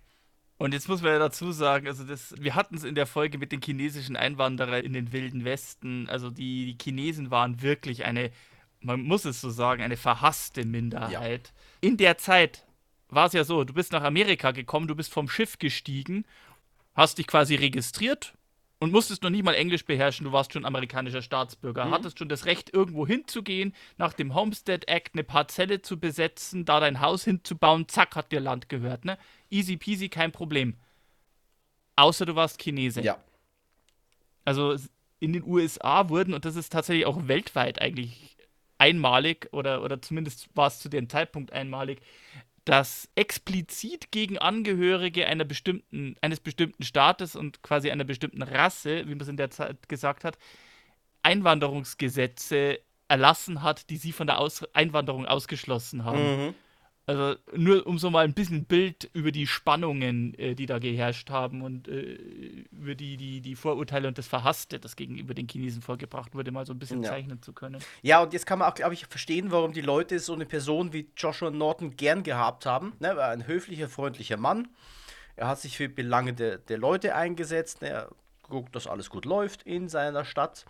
Und 0.64 0.74
jetzt 0.74 0.88
muss 0.88 1.02
man 1.02 1.12
ja 1.12 1.20
dazu 1.20 1.52
sagen, 1.52 1.88
also 1.88 2.06
das, 2.06 2.34
wir 2.40 2.56
hatten 2.56 2.76
es 2.76 2.86
in 2.86 2.96
der 2.96 3.06
Folge 3.06 3.38
mit 3.38 3.52
den 3.52 3.62
chinesischen 3.62 4.16
Einwanderern 4.16 4.82
in 4.82 4.94
den 4.94 5.12
wilden 5.12 5.44
Westen. 5.44 6.08
Also 6.08 6.30
die, 6.30 6.68
die 6.68 6.78
Chinesen 6.82 7.32
waren 7.32 7.62
wirklich 7.62 8.06
eine, 8.06 8.32
man 8.80 9.02
muss 9.02 9.26
es 9.26 9.42
so 9.42 9.50
sagen, 9.50 9.84
eine 9.84 9.98
verhasste 9.98 10.66
Minderheit. 10.66 11.52
In 11.82 11.98
der 11.98 12.18
Zeit 12.18 12.66
war 13.10 13.26
es 13.26 13.34
ja 13.34 13.44
so, 13.44 13.66
du 13.66 13.74
bist 13.74 13.92
nach 13.92 14.04
Amerika 14.04 14.52
gekommen, 14.52 14.88
du 14.88 14.96
bist 14.96 15.12
vom 15.12 15.28
Schiff 15.28 15.60
gestiegen, 15.60 16.24
hast 16.96 17.18
dich 17.18 17.28
quasi 17.28 17.56
registriert 17.56 18.34
und 18.84 18.92
musstest 18.92 19.24
noch 19.24 19.30
nicht 19.30 19.46
mal 19.46 19.54
Englisch 19.54 19.86
beherrschen, 19.86 20.26
du 20.26 20.34
warst 20.34 20.52
schon 20.52 20.66
amerikanischer 20.66 21.22
Staatsbürger, 21.22 21.90
hattest 21.90 22.20
schon 22.20 22.28
das 22.28 22.46
Recht, 22.46 22.74
irgendwo 22.74 23.08
hinzugehen, 23.08 23.74
nach 23.98 24.12
dem 24.12 24.36
Homestead 24.36 24.88
Act 24.90 25.14
eine 25.14 25.24
Parzelle 25.24 25.82
zu 25.82 25.98
besetzen, 25.98 26.66
da 26.66 26.82
dein 26.82 27.00
Haus 27.00 27.24
hinzubauen, 27.24 27.88
zack, 27.88 28.18
hat 28.18 28.34
dir 28.34 28.42
Land 28.42 28.68
gehört, 28.68 29.06
ne? 29.06 29.18
Easy 29.50 29.78
peasy, 29.78 30.10
kein 30.10 30.34
Problem. 30.34 30.76
Außer 31.96 32.26
du 32.26 32.36
warst 32.36 32.62
Chinese. 32.62 33.02
Ja. 33.02 33.20
Also 34.44 34.76
in 35.22 35.32
den 35.32 35.46
USA 35.46 36.10
wurden, 36.10 36.34
und 36.34 36.44
das 36.44 36.58
ist 36.58 36.74
tatsächlich 36.74 37.06
auch 37.06 37.30
weltweit 37.30 37.82
eigentlich 37.82 38.36
einmalig, 38.80 39.48
oder, 39.54 39.82
oder 39.82 40.02
zumindest 40.02 40.50
war 40.56 40.68
es 40.68 40.80
zu 40.80 40.90
dem 40.90 41.08
Zeitpunkt 41.08 41.54
einmalig, 41.54 42.02
dass 42.66 43.10
explizit 43.16 44.12
gegen 44.12 44.38
Angehörige 44.38 45.28
einer 45.28 45.44
bestimmten, 45.44 46.16
eines 46.22 46.40
bestimmten 46.40 46.84
Staates 46.84 47.36
und 47.36 47.62
quasi 47.62 47.92
einer 47.92 48.06
bestimmten 48.06 48.42
Rasse, 48.42 49.08
wie 49.08 49.16
man 49.16 49.22
es 49.22 49.28
in 49.28 49.38
der 49.38 49.50
Zeit 49.50 49.90
gesagt 49.90 50.24
hat, 50.24 50.38
Einwanderungsgesetze 51.24 52.80
erlassen 53.08 53.64
hat, 53.64 53.90
die 53.90 53.98
sie 53.98 54.12
von 54.12 54.28
der 54.28 54.40
Aus 54.40 54.64
Einwanderung 54.74 55.26
ausgeschlossen 55.26 56.06
haben. 56.06 56.46
Mhm. 56.46 56.56
Also 57.06 57.36
nur 57.54 57.86
um 57.86 58.00
so 58.00 58.10
mal 58.10 58.24
ein 58.24 58.34
bisschen 58.34 58.64
Bild 58.64 59.10
über 59.14 59.34
die 59.34 59.46
Spannungen, 59.46 60.34
äh, 60.40 60.56
die 60.56 60.66
da 60.66 60.80
geherrscht 60.80 61.30
haben 61.30 61.62
und 61.62 61.90
äh, 61.90 62.14
über 62.72 62.96
die, 62.96 63.18
die, 63.18 63.42
die 63.42 63.56
Vorurteile 63.56 64.08
und 64.08 64.18
das 64.18 64.28
Verhasste, 64.28 64.80
das 64.80 64.96
gegenüber 64.96 65.34
den 65.34 65.48
Chinesen 65.50 65.82
vorgebracht 65.82 66.34
wurde, 66.34 66.52
mal 66.52 66.66
so 66.66 66.72
ein 66.74 66.80
bisschen 66.80 67.04
Ja. 67.04 67.10
zeichnen 67.10 67.42
zu 67.42 67.52
können. 67.52 67.82
Ja, 68.04 68.22
und 68.24 68.32
jetzt 68.32 68.46
kann 68.46 68.60
man 68.60 68.70
auch, 68.72 68.76
glaube 68.76 68.94
ich, 68.94 69.06
verstehen, 69.08 69.52
warum 69.52 69.74
die 69.74 69.82
Leute 69.82 70.20
so 70.20 70.34
eine 70.34 70.46
Person 70.46 70.94
wie 70.94 71.10
Joshua 71.18 71.52
Norton 71.52 71.98
gern 71.98 72.24
gehabt 72.24 72.66
haben. 72.66 72.94
Ne, 73.00 73.10
er 73.10 73.18
war 73.18 73.30
ein 73.30 73.48
höflicher, 73.48 73.90
freundlicher 73.90 74.38
Mann. 74.38 74.70
Er 75.36 75.48
hat 75.50 75.60
sich 75.60 75.76
für 75.76 75.90
Belange 75.90 76.34
der, 76.34 76.58
der 76.58 76.78
Leute 76.78 77.16
eingesetzt. 77.16 77.82
Ne, 77.82 77.90
Er 77.90 78.10
guckt, 78.44 78.76
dass 78.76 78.88
alles 78.88 79.10
gut 79.10 79.26
läuft 79.26 79.64
in 79.64 79.90
seiner 79.90 80.24
Stadt. 80.24 80.64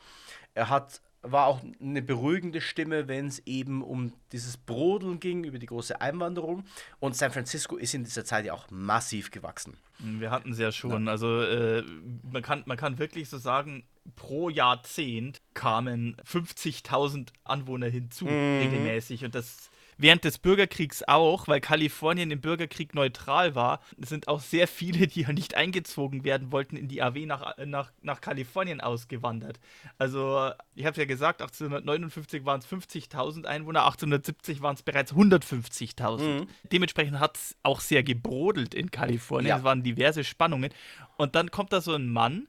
Er 0.56 0.69
hat, 0.69 1.02
war 1.23 1.47
auch 1.47 1.62
eine 1.81 2.01
beruhigende 2.01 2.62
Stimme, 2.62 3.07
wenn 3.07 3.27
es 3.27 3.41
eben 3.45 3.81
um 3.81 4.13
dieses 4.31 4.57
Brodeln 4.57 5.19
ging, 5.19 5.45
über 5.45 5.57
die 5.57 5.65
große 5.65 5.99
Einwanderung. 6.01 6.65
Und 6.99 7.15
San 7.15 7.31
Francisco 7.31 7.77
ist 7.77 7.93
in 7.93 8.03
dieser 8.03 8.25
Zeit 8.25 8.45
ja 8.45 8.53
auch 8.53 8.69
massiv 8.69 9.31
gewachsen. 9.31 9.77
Wir 9.99 10.31
hatten 10.31 10.51
es 10.51 10.59
ja 10.59 10.71
schon. 10.71 11.07
Also 11.07 11.41
äh, 11.41 11.83
man, 12.29 12.41
kann, 12.41 12.63
man 12.65 12.77
kann 12.77 12.99
wirklich 12.99 13.29
so 13.29 13.38
sagen, 13.38 13.86
pro 14.17 14.49
Jahrzehnt 14.49 15.41
kamen 15.53 16.17
50.000 16.29 17.29
Anwohner 17.45 17.88
hinzu, 17.88 18.25
regelmäßig. 18.25 19.23
Und 19.23 19.33
das 19.33 19.69
während 19.97 20.23
des 20.23 20.38
Bürgerkriegs 20.38 21.03
auch, 21.03 21.47
weil 21.47 21.62
Kalifornien 21.62 22.32
im 22.32 22.41
Bürgerkrieg 22.41 22.93
neutral 22.95 23.56
war. 23.56 23.79
Sind 23.97 24.27
auch 24.27 24.39
sehr 24.39 24.67
viele, 24.67 25.08
die 25.08 25.21
ja 25.21 25.34
nicht 25.34 25.56
eingezogen 25.56 26.23
werden 26.23 26.51
wollten, 26.51 26.75
in 26.75 26.88
die 26.88 27.01
AW 27.01 27.25
nach, 27.25 27.58
nach, 27.65 27.91
nach 28.01 28.21
Kalifornien 28.21 28.82
ausgewandert. 28.82 29.60
Also, 29.97 30.51
ich 30.75 30.86
habe 30.86 30.99
ja 30.99 31.06
gesagt, 31.06 31.41
1859 31.41 32.45
waren 32.45 32.60
es 32.60 32.67
50.000 32.67 33.45
Einwohner, 33.45 33.86
1870 33.86 34.62
waren 34.62 34.75
es 34.75 34.84
bereits 34.84 35.13
150.000. 35.13 36.47
Dementsprechend 36.71 37.19
hat 37.19 37.38
es 37.38 37.56
auch 37.63 37.79
sehr 37.79 38.03
gebrodelt 38.03 38.73
in 38.73 38.91
Kalifornien. 38.91 39.49
Ja. 39.49 39.58
Es 39.58 39.63
waren 39.63 39.84
diverse 39.84 40.23
Spannungen. 40.23 40.71
Und 41.17 41.36
dann 41.36 41.51
kommt 41.51 41.73
da 41.73 41.82
so 41.82 41.93
ein 41.93 42.08
Mann, 42.08 42.47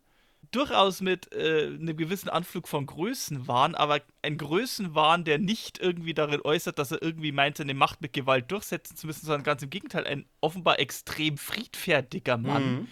durchaus 0.55 1.01
mit 1.01 1.33
äh, 1.35 1.67
einem 1.67 1.97
gewissen 1.97 2.29
Anflug 2.29 2.69
von 2.69 2.87
Größenwahn, 2.87 3.75
aber 3.75 4.01
ein 4.23 4.37
Größenwahn, 4.39 5.25
der 5.25 5.39
nicht 5.39 5.79
irgendwie 5.79 6.15
darin 6.15 6.41
äußert, 6.43 6.79
dass 6.79 6.91
er 6.93 7.03
irgendwie 7.03 7.33
meint, 7.33 7.57
seine 7.57 7.75
Macht 7.75 8.01
mit 8.01 8.13
Gewalt 8.13 8.51
durchsetzen 8.51 8.97
zu 8.97 9.07
müssen, 9.07 9.27
sondern 9.27 9.43
ganz 9.43 9.63
im 9.63 9.71
Gegenteil, 9.71 10.07
ein 10.07 10.27
offenbar 10.41 10.79
extrem 10.79 11.37
friedfertiger 11.39 12.37
Mann, 12.37 12.89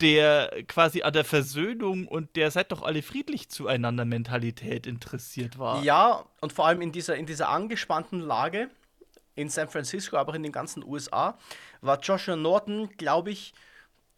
der 0.00 0.62
quasi 0.68 1.02
an 1.02 1.12
der 1.12 1.24
Versöhnung 1.24 2.06
und 2.06 2.36
der 2.36 2.50
seid 2.52 2.70
doch 2.70 2.82
alle 2.82 3.02
friedlich 3.02 3.48
zueinander 3.48 4.04
Mentalität 4.04 4.86
interessiert 4.86 5.58
war. 5.58 5.82
Ja, 5.82 6.24
und 6.40 6.52
vor 6.52 6.66
allem 6.68 6.80
in 6.82 6.92
dieser, 6.92 7.16
in 7.16 7.26
dieser 7.26 7.48
angespannten 7.48 8.20
Lage 8.20 8.70
in 9.34 9.48
San 9.48 9.68
Francisco, 9.68 10.16
aber 10.16 10.32
auch 10.32 10.36
in 10.36 10.42
den 10.44 10.52
ganzen 10.52 10.84
USA, 10.84 11.36
war 11.80 12.00
Joshua 12.00 12.36
Norton, 12.36 12.90
glaube 12.96 13.30
ich, 13.30 13.54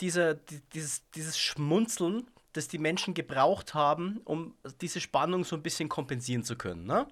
dieser, 0.01 0.35
die- 0.35 0.61
dieses, 0.75 1.03
dieses 1.13 1.39
Schmunzeln, 1.39 2.27
das 2.53 2.69
die 2.69 2.79
Menschen 2.79 3.15
gebraucht 3.15 3.75
haben, 3.75 4.21
um 4.25 4.55
diese 4.81 5.01
Spannung 5.01 5.45
so 5.45 5.57
ein 5.57 5.63
bisschen 5.63 5.89
kompensieren 5.89 6.43
zu 6.43 6.57
können. 6.57 6.85
Ne? 6.85 7.07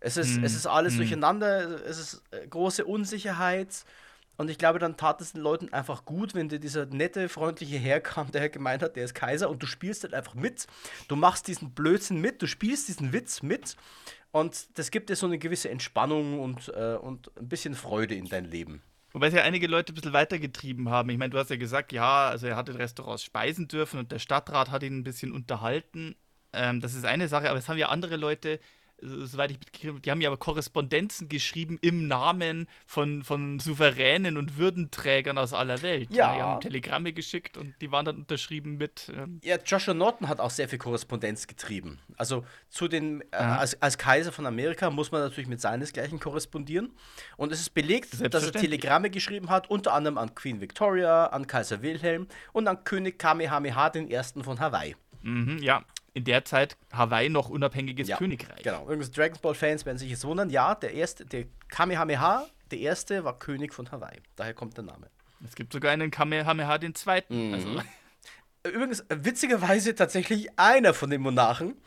Es, 0.00 0.16
ist, 0.16 0.38
es 0.42 0.54
ist 0.54 0.66
alles 0.66 0.96
durcheinander, 0.96 1.84
es 1.84 1.98
ist 1.98 2.22
äh, 2.30 2.46
große 2.46 2.84
Unsicherheit. 2.84 3.84
Und 4.36 4.50
ich 4.50 4.58
glaube, 4.58 4.78
dann 4.78 4.96
tat 4.96 5.20
es 5.20 5.32
den 5.32 5.42
Leuten 5.42 5.72
einfach 5.72 6.04
gut, 6.04 6.34
wenn 6.34 6.48
dir 6.48 6.60
dieser 6.60 6.86
nette, 6.86 7.28
freundliche 7.28 7.76
Herr 7.76 8.00
kam, 8.00 8.30
der 8.30 8.48
gemeint 8.48 8.84
hat, 8.84 8.94
der 8.94 9.04
ist 9.04 9.14
Kaiser 9.14 9.50
und 9.50 9.60
du 9.60 9.66
spielst 9.66 10.04
halt 10.04 10.14
einfach 10.14 10.34
mit. 10.34 10.68
Du 11.08 11.16
machst 11.16 11.48
diesen 11.48 11.72
Blödsinn 11.72 12.20
mit, 12.20 12.40
du 12.40 12.46
spielst 12.46 12.86
diesen 12.86 13.12
Witz 13.12 13.42
mit 13.42 13.76
und 14.30 14.78
das 14.78 14.92
gibt 14.92 15.10
dir 15.10 15.16
so 15.16 15.26
eine 15.26 15.38
gewisse 15.38 15.70
Entspannung 15.70 16.38
und, 16.38 16.68
äh, 16.68 16.94
und 16.94 17.36
ein 17.36 17.48
bisschen 17.48 17.74
Freude 17.74 18.14
in 18.14 18.28
dein 18.28 18.44
Leben. 18.44 18.82
Wobei 19.12 19.28
es 19.28 19.34
ja 19.34 19.42
einige 19.42 19.66
Leute 19.66 19.92
ein 19.92 19.94
bisschen 19.94 20.12
weitergetrieben 20.12 20.90
haben. 20.90 21.08
Ich 21.10 21.18
meine, 21.18 21.30
du 21.30 21.38
hast 21.38 21.50
ja 21.50 21.56
gesagt, 21.56 21.92
ja, 21.92 22.28
also 22.28 22.46
er 22.46 22.56
hat 22.56 22.68
in 22.68 22.76
Restaurants 22.76 23.24
speisen 23.24 23.68
dürfen 23.68 23.98
und 23.98 24.12
der 24.12 24.18
Stadtrat 24.18 24.70
hat 24.70 24.82
ihn 24.82 24.98
ein 24.98 25.04
bisschen 25.04 25.32
unterhalten. 25.32 26.14
Ähm, 26.52 26.80
das 26.80 26.94
ist 26.94 27.04
eine 27.04 27.28
Sache, 27.28 27.48
aber 27.48 27.58
es 27.58 27.68
haben 27.68 27.78
ja 27.78 27.88
andere 27.88 28.16
Leute 28.16 28.60
soweit 29.00 29.50
ich 29.50 29.58
mitgekriegt 29.58 30.04
die 30.04 30.10
haben 30.10 30.20
ja 30.20 30.28
aber 30.28 30.36
Korrespondenzen 30.36 31.28
geschrieben 31.28 31.78
im 31.80 32.08
Namen 32.08 32.68
von, 32.86 33.22
von 33.22 33.58
Souveränen 33.58 34.36
und 34.36 34.58
Würdenträgern 34.58 35.38
aus 35.38 35.52
aller 35.52 35.82
Welt. 35.82 36.08
Ja. 36.12 36.34
Die 36.34 36.42
haben 36.42 36.60
Telegramme 36.60 37.12
geschickt 37.12 37.56
und 37.56 37.74
die 37.80 37.92
waren 37.92 38.04
dann 38.04 38.16
unterschrieben 38.16 38.76
mit. 38.76 39.12
Ähm, 39.16 39.40
Ja, 39.44 39.56
Joshua 39.64 39.94
Norton 39.94 40.28
hat 40.28 40.40
auch 40.40 40.50
sehr 40.50 40.68
viel 40.68 40.78
Korrespondenz 40.78 41.46
getrieben. 41.46 41.98
Also 42.16 42.44
zu 42.68 42.88
den, 42.88 43.22
äh, 43.30 43.36
Aha. 43.36 43.58
als, 43.58 43.80
als 43.80 43.98
Kaiser 43.98 44.32
von 44.32 44.46
Amerika 44.46 44.90
muss 44.90 45.12
man 45.12 45.20
natürlich 45.22 45.48
mit 45.48 45.60
seinesgleichen 45.60 46.18
korrespondieren. 46.20 46.90
Und 47.36 47.52
es 47.52 47.60
ist 47.60 47.70
belegt, 47.70 48.12
dass 48.32 48.44
er. 48.44 48.52
Telegramme 48.52 49.10
geschrieben 49.10 49.50
hat, 49.50 49.70
unter 49.70 49.92
anderem 49.94 50.18
an 50.18 50.34
Queen 50.34 50.60
Victoria, 50.60 51.26
an 51.26 51.46
Kaiser 51.46 51.82
Wilhelm 51.82 52.26
und 52.52 52.66
an 52.66 52.84
König 52.84 53.18
Kamehameha 53.18 53.92
I. 53.94 54.42
von 54.42 54.58
Hawaii. 54.60 54.96
mhm, 55.22 55.58
ja, 55.58 55.84
in 56.18 56.24
der 56.24 56.44
Zeit 56.44 56.76
Hawaii 56.92 57.28
noch 57.28 57.48
unabhängiges 57.48 58.08
Ja, 58.08 58.16
Königreich. 58.18 58.62
Genau. 58.62 58.82
Übrigens, 58.82 59.10
Dragon 59.10 59.38
Ball 59.40 59.54
Fans 59.54 59.86
werden 59.86 59.98
sich 59.98 60.10
jetzt 60.10 60.24
wundern. 60.24 60.50
Ja, 60.50 60.74
der 60.74 60.92
erste, 60.92 61.24
der 61.24 61.46
Kamehameha, 61.68 62.46
der 62.70 62.78
erste 62.80 63.24
war 63.24 63.38
König 63.38 63.72
von 63.72 63.90
Hawaii. 63.90 64.20
Daher 64.36 64.52
kommt 64.52 64.76
der 64.76 64.84
Name. 64.84 65.08
Es 65.44 65.54
gibt 65.54 65.72
sogar 65.72 65.92
einen 65.92 66.10
Kamehameha 66.10 66.78
den 66.78 66.94
Zweiten. 66.94 67.48
Mhm. 67.48 67.54
Also, 67.54 67.82
Übrigens, 68.64 69.04
witzigerweise 69.08 69.94
tatsächlich 69.94 70.58
einer 70.58 70.92
von 70.92 71.08
den 71.08 71.22
Monarchen 71.22 71.80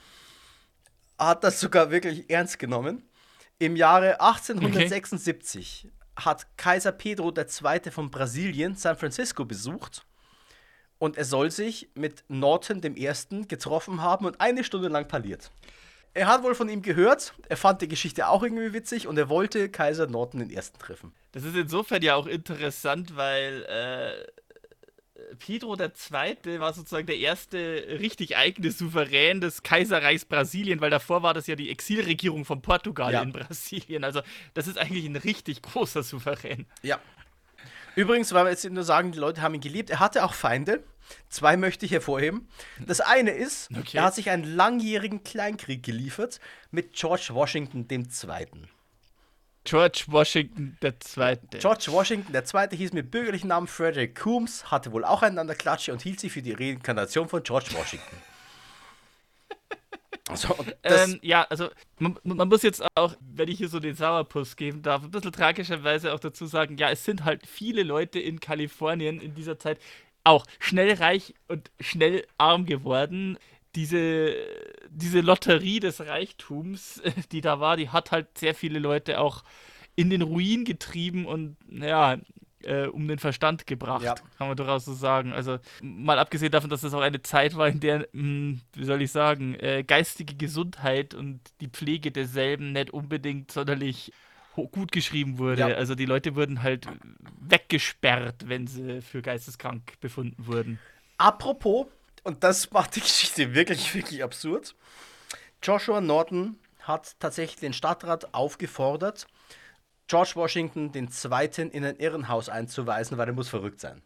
hat 1.19 1.43
das 1.43 1.59
sogar 1.59 1.91
wirklich 1.91 2.29
ernst 2.29 2.57
genommen. 2.57 3.03
Im 3.59 3.75
Jahre 3.75 4.21
1876 4.21 5.89
hat 6.15 6.47
Kaiser 6.57 6.93
Pedro 6.93 7.33
II. 7.35 7.91
von 7.91 8.09
Brasilien 8.09 8.75
San 8.75 8.95
Francisco 8.95 9.45
besucht 9.45 10.05
und 11.01 11.17
er 11.17 11.25
soll 11.25 11.49
sich 11.49 11.89
mit 11.95 12.23
Norton 12.27 12.79
I. 12.85 13.09
getroffen 13.47 14.03
haben 14.03 14.25
und 14.27 14.39
eine 14.39 14.63
Stunde 14.63 14.87
lang 14.87 15.07
parliert. 15.07 15.49
Er 16.13 16.27
hat 16.27 16.43
wohl 16.43 16.53
von 16.53 16.69
ihm 16.69 16.83
gehört, 16.83 17.33
er 17.49 17.57
fand 17.57 17.81
die 17.81 17.87
Geschichte 17.87 18.27
auch 18.27 18.43
irgendwie 18.43 18.71
witzig 18.71 19.07
und 19.07 19.17
er 19.17 19.27
wollte 19.27 19.69
Kaiser 19.69 20.05
Norton 20.05 20.47
I. 20.47 20.59
treffen. 20.77 21.11
Das 21.31 21.43
ist 21.43 21.55
insofern 21.55 22.03
ja 22.03 22.13
auch 22.13 22.27
interessant, 22.27 23.15
weil 23.15 23.63
äh, 23.63 25.35
Pedro 25.39 25.75
II. 25.75 26.59
war 26.59 26.71
sozusagen 26.73 27.07
der 27.07 27.17
erste 27.17 27.57
richtig 27.99 28.37
eigene 28.37 28.69
Souverän 28.69 29.41
des 29.41 29.63
Kaiserreichs 29.63 30.25
Brasilien, 30.25 30.81
weil 30.81 30.91
davor 30.91 31.23
war 31.23 31.33
das 31.33 31.47
ja 31.47 31.55
die 31.55 31.71
Exilregierung 31.71 32.45
von 32.45 32.61
Portugal 32.61 33.11
Ja. 33.11 33.23
in 33.23 33.31
Brasilien. 33.31 34.03
Also 34.03 34.21
das 34.53 34.67
ist 34.67 34.77
eigentlich 34.77 35.05
ein 35.05 35.15
richtig 35.15 35.63
großer 35.63 36.03
Souverän. 36.03 36.67
Ja. 36.83 36.99
Übrigens, 37.95 38.33
weil 38.33 38.45
wir 38.45 38.51
jetzt 38.51 38.69
nur 38.69 38.83
sagen, 38.83 39.11
die 39.11 39.19
Leute 39.19 39.41
haben 39.41 39.53
ihn 39.53 39.61
geliebt, 39.61 39.89
er 39.89 39.99
hatte 39.99 40.23
auch 40.23 40.33
Feinde. 40.33 40.83
Zwei 41.29 41.57
möchte 41.57 41.85
ich 41.85 41.91
hervorheben. 41.91 42.47
Das 42.79 43.01
eine 43.01 43.31
ist, 43.31 43.69
Okay. 43.77 43.97
er 43.97 44.03
hat 44.05 44.15
sich 44.15 44.29
einen 44.29 44.43
langjährigen 44.45 45.23
Kleinkrieg 45.23 45.83
geliefert 45.83 46.39
mit 46.71 46.93
George 46.93 47.29
Washington 47.31 47.85
II. 47.89 48.07
George 49.63 50.05
Washington 50.07 50.77
II. 50.81 50.93
George 51.59 51.85
Washington 51.91 52.33
II. 52.33 52.77
hieß 52.77 52.93
mit 52.93 53.11
bürgerlichen 53.11 53.49
Namen 53.49 53.67
Frederick 53.67 54.15
Coombs, 54.23 54.71
hatte 54.71 54.91
wohl 54.91 55.03
auch 55.05 55.21
einen 55.21 55.37
an 55.37 55.47
der 55.47 55.55
Klatsche 55.57 55.91
und 55.91 56.01
hielt 56.01 56.19
sich 56.19 56.31
für 56.31 56.41
die 56.41 56.53
Reinkarnation 56.53 57.27
von 57.29 57.43
George 57.43 57.67
Washington. 57.73 58.17
So, 60.35 60.55
das, 60.81 61.09
ähm, 61.09 61.19
ja, 61.21 61.43
also 61.49 61.69
man, 61.99 62.17
man 62.23 62.47
muss 62.47 62.63
jetzt 62.63 62.83
auch, 62.95 63.15
wenn 63.19 63.49
ich 63.49 63.57
hier 63.57 63.69
so 63.69 63.79
den 63.79 63.95
Sauerpuss 63.95 64.55
geben 64.55 64.81
darf, 64.81 65.03
ein 65.03 65.11
bisschen 65.11 65.31
tragischerweise 65.31 66.13
auch 66.13 66.19
dazu 66.19 66.45
sagen, 66.45 66.77
ja, 66.77 66.89
es 66.89 67.03
sind 67.05 67.25
halt 67.25 67.45
viele 67.45 67.83
Leute 67.83 68.19
in 68.19 68.39
Kalifornien 68.39 69.19
in 69.19 69.35
dieser 69.35 69.59
Zeit 69.59 69.79
auch 70.23 70.45
schnell 70.59 70.93
reich 70.93 71.33
und 71.47 71.71
schnell 71.79 72.25
arm 72.37 72.65
geworden. 72.65 73.37
Diese, 73.75 74.35
diese 74.89 75.21
Lotterie 75.21 75.79
des 75.79 76.01
Reichtums, 76.01 77.01
die 77.31 77.41
da 77.41 77.59
war, 77.59 77.77
die 77.77 77.89
hat 77.89 78.11
halt 78.11 78.37
sehr 78.37 78.55
viele 78.55 78.79
Leute 78.79 79.19
auch 79.19 79.43
in 79.95 80.09
den 80.09 80.21
Ruin 80.21 80.65
getrieben 80.65 81.25
und 81.25 81.57
ja, 81.69 82.17
äh, 82.65 82.87
um 82.87 83.07
den 83.07 83.19
Verstand 83.19 83.65
gebracht, 83.67 84.03
Ja. 84.03 84.15
kann 84.37 84.47
man 84.47 84.55
durchaus 84.57 84.85
so 84.85 84.93
sagen. 84.93 85.33
Also 85.33 85.59
mal 85.81 86.19
abgesehen 86.19 86.51
davon, 86.51 86.69
dass 86.69 86.81
das 86.81 86.93
auch 86.93 87.01
eine 87.01 87.21
Zeit 87.21 87.55
war, 87.55 87.67
in 87.67 87.79
der, 87.79 88.07
mh, 88.13 88.59
wie 88.73 88.85
soll 88.85 89.01
ich 89.01 89.11
sagen, 89.11 89.55
äh, 89.55 89.83
geistige 89.83 90.35
Gesundheit 90.35 91.13
und 91.13 91.39
die 91.61 91.67
Pflege 91.67 92.11
derselben 92.11 92.71
nicht 92.71 92.91
unbedingt 92.91 93.51
sonderlich 93.51 94.11
gut 94.71 94.91
geschrieben 94.91 95.37
wurde. 95.37 95.61
Ja. 95.61 95.67
Also 95.67 95.95
die 95.95 96.05
Leute 96.05 96.35
wurden 96.35 96.61
halt 96.61 96.85
weggesperrt, 97.39 98.47
wenn 98.47 98.67
sie 98.67 99.01
für 99.01 99.21
geisteskrank 99.21 99.99
befunden 99.99 100.45
wurden. 100.45 100.79
Apropos, 101.17 101.87
und 102.23 102.43
das 102.43 102.71
macht 102.71 102.95
die 102.95 103.01
Geschichte 103.01 103.53
wirklich, 103.53 103.93
wirklich 103.95 104.23
absurd. 104.23 104.75
Joshua 105.63 106.01
Norton 106.01 106.57
hat 106.81 107.15
tatsächlich 107.19 107.59
den 107.59 107.73
Stadtrat 107.73 108.33
aufgefordert, 108.33 109.27
George 110.07 110.31
Washington 110.35 110.91
II. 110.93 111.69
in 111.71 111.85
ein 111.85 111.95
Irrenhaus 111.97 112.49
einzuweisen, 112.49 113.17
weil 113.17 113.27
er 113.27 113.33
muss 113.33 113.49
verrückt 113.49 113.79
sein. 113.79 114.01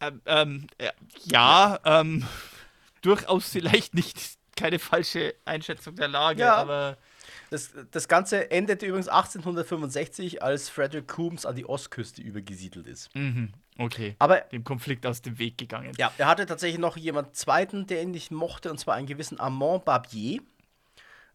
Ähm, 0.00 0.20
ähm, 0.26 0.66
äh, 0.78 0.90
ja, 1.24 1.78
ähm, 1.84 2.26
durchaus 3.02 3.48
vielleicht 3.50 3.94
nicht 3.94 4.18
keine 4.56 4.78
falsche 4.78 5.34
Einschätzung 5.44 5.94
der 5.96 6.08
Lage, 6.08 6.40
Ja. 6.40 6.56
aber 6.56 6.96
Das, 7.50 7.70
das 7.90 8.08
Ganze 8.08 8.50
endete 8.50 8.86
übrigens 8.86 9.08
1865, 9.08 10.42
als 10.42 10.68
Frederick 10.68 11.06
Coombs 11.08 11.44
an 11.46 11.54
die 11.54 11.66
Ostküste 11.68 12.22
übergesiedelt 12.22 12.86
ist. 12.86 13.14
mhm, 13.14 13.52
okay. 13.78 14.16
Aber 14.18 14.40
Dem 14.40 14.64
Konflikt 14.64 15.06
aus 15.06 15.22
dem 15.22 15.38
Weg 15.38 15.58
gegangen. 15.58 15.92
ja, 15.98 16.10
er 16.18 16.26
hatte 16.26 16.46
tatsächlich 16.46 16.80
noch 16.80 16.96
jemand 16.96 17.36
zweiten, 17.36 17.86
der 17.86 18.02
ihn 18.02 18.10
nicht 18.10 18.30
mochte, 18.30 18.70
und 18.70 18.78
zwar 18.78 18.94
einen 18.94 19.06
gewissen 19.06 19.38
Armand 19.38 19.84
Barbier. 19.84 20.40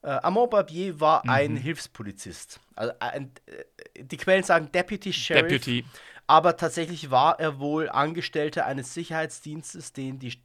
Äh, 0.08 0.12
Armand 0.24 0.52
Barbier 0.52 1.02
war 1.02 1.28
ein 1.28 1.58
Hilfspolizist. 1.58 2.62
Also 2.76 2.94
ein, 3.00 3.30
äh, 3.46 4.04
die 4.04 4.16
Quellen 4.16 4.44
sagen 4.44 4.72
Deputy 4.72 5.12
Sheriff. 5.12 5.50
Deputy. 5.50 5.84
Aber 6.28 6.56
tatsächlich 6.56 7.12
war 7.12 7.38
er 7.42 7.60
wohl 7.60 7.90
Angestellter 7.90 8.66
eines 8.66 8.94
Sicherheitsdienstes, 8.94 9.92
den 9.92 10.18
die 10.18 10.42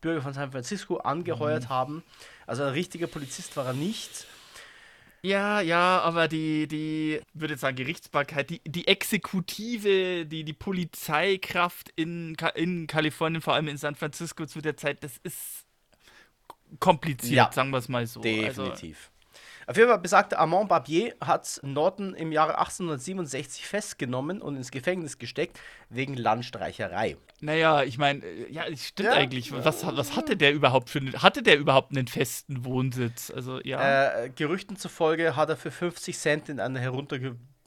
Bürger 0.00 0.22
von 0.22 0.32
San 0.32 0.52
Francisco 0.52 0.96
angeheuert 0.96 1.64
Mhm. 1.64 1.68
haben. 1.68 2.02
Also 2.46 2.62
ein 2.62 2.70
richtiger 2.70 3.08
Polizist 3.08 3.58
war 3.58 3.66
er 3.66 3.72
nicht. 3.74 4.26
Ja, 5.20 5.60
ja, 5.60 6.00
aber 6.00 6.26
die, 6.26 6.66
die, 6.66 7.20
würde 7.34 7.54
jetzt 7.54 7.60
sagen, 7.60 7.76
Gerichtsbarkeit, 7.76 8.48
die, 8.48 8.60
die 8.64 8.86
Exekutive, 8.88 10.24
die, 10.24 10.44
die 10.44 10.52
Polizeikraft 10.54 11.90
in, 11.94 12.36
in 12.54 12.86
Kalifornien, 12.86 13.42
vor 13.42 13.52
allem 13.54 13.68
in 13.68 13.76
San 13.76 13.96
Francisco 13.96 14.46
zu 14.46 14.62
der 14.62 14.78
Zeit, 14.78 15.04
das 15.04 15.18
ist 15.22 15.67
kompliziert, 16.80 17.32
Ja, 17.36 17.50
sagen 17.52 17.70
wir 17.70 17.78
es 17.78 17.88
mal 17.88 18.06
so. 18.06 18.20
Also, 18.20 18.64
Definitiv. 18.64 19.10
Auf 19.66 19.76
jeden 19.76 19.90
Fall 19.90 19.98
besagte 19.98 20.38
Armand 20.38 20.70
Barbier 20.70 21.14
hat 21.20 21.60
Norton 21.62 22.14
im 22.14 22.32
Jahre 22.32 22.56
1867 22.58 23.66
festgenommen 23.66 24.40
und 24.40 24.56
ins 24.56 24.70
Gefängnis 24.70 25.18
gesteckt 25.18 25.60
wegen 25.90 26.14
Landstreicherei. 26.14 27.18
naja, 27.40 27.82
ich 27.82 27.98
meine, 27.98 28.22
ja, 28.50 28.64
es 28.64 28.86
stimmt 28.88 29.10
Ja. 29.10 29.14
eigentlich. 29.16 29.52
Was, 29.52 29.84
was 29.84 30.16
hatte 30.16 30.38
der 30.38 30.54
überhaupt 30.54 30.88
für 30.88 31.00
einen, 31.00 31.22
hatte 31.22 31.42
der 31.42 31.58
überhaupt 31.58 31.90
einen 31.94 32.08
festen 32.08 32.64
Wohnsitz? 32.64 33.30
Also, 33.30 33.60
ja. 33.62 34.22
Äh, 34.24 34.30
Gerüchten 34.30 34.76
zufolge 34.76 35.36
hat 35.36 35.50
er 35.50 35.56
für 35.58 35.70
50 35.70 36.16
Cent 36.16 36.48
in 36.48 36.60
einer 36.60 36.80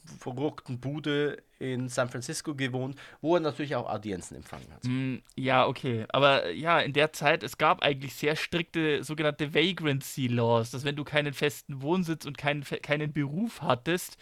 heruntergeruckten 0.06 0.80
Bude 0.80 1.42
in 1.58 1.88
San 1.88 2.08
Francisco 2.08 2.54
gewohnt, 2.54 2.96
wo 3.20 3.36
er 3.36 3.40
natürlich 3.40 3.76
auch 3.76 3.88
Audienzen 3.88 4.36
empfangen 4.36 4.66
hat. 4.72 4.84
Mm, 4.84 5.18
Ja, 5.36 5.66
okay. 5.66 6.06
Aber 6.08 6.50
ja, 6.50 6.80
in 6.80 6.92
der 6.92 7.12
Zeit, 7.12 7.42
es 7.42 7.56
gab 7.58 7.82
eigentlich 7.82 8.14
sehr 8.14 8.34
strikte 8.36 9.04
sogenannte 9.04 9.54
Vagrancy 9.54 10.26
Laws, 10.26 10.70
dass 10.72 10.84
wenn 10.84 10.96
du 10.96 11.04
keinen 11.04 11.32
festen 11.34 11.82
Wohnsitz 11.82 12.24
und 12.24 12.36
keinen, 12.36 12.64
keinen 12.64 13.12
Beruf 13.12 13.62
hattest, 13.62 14.16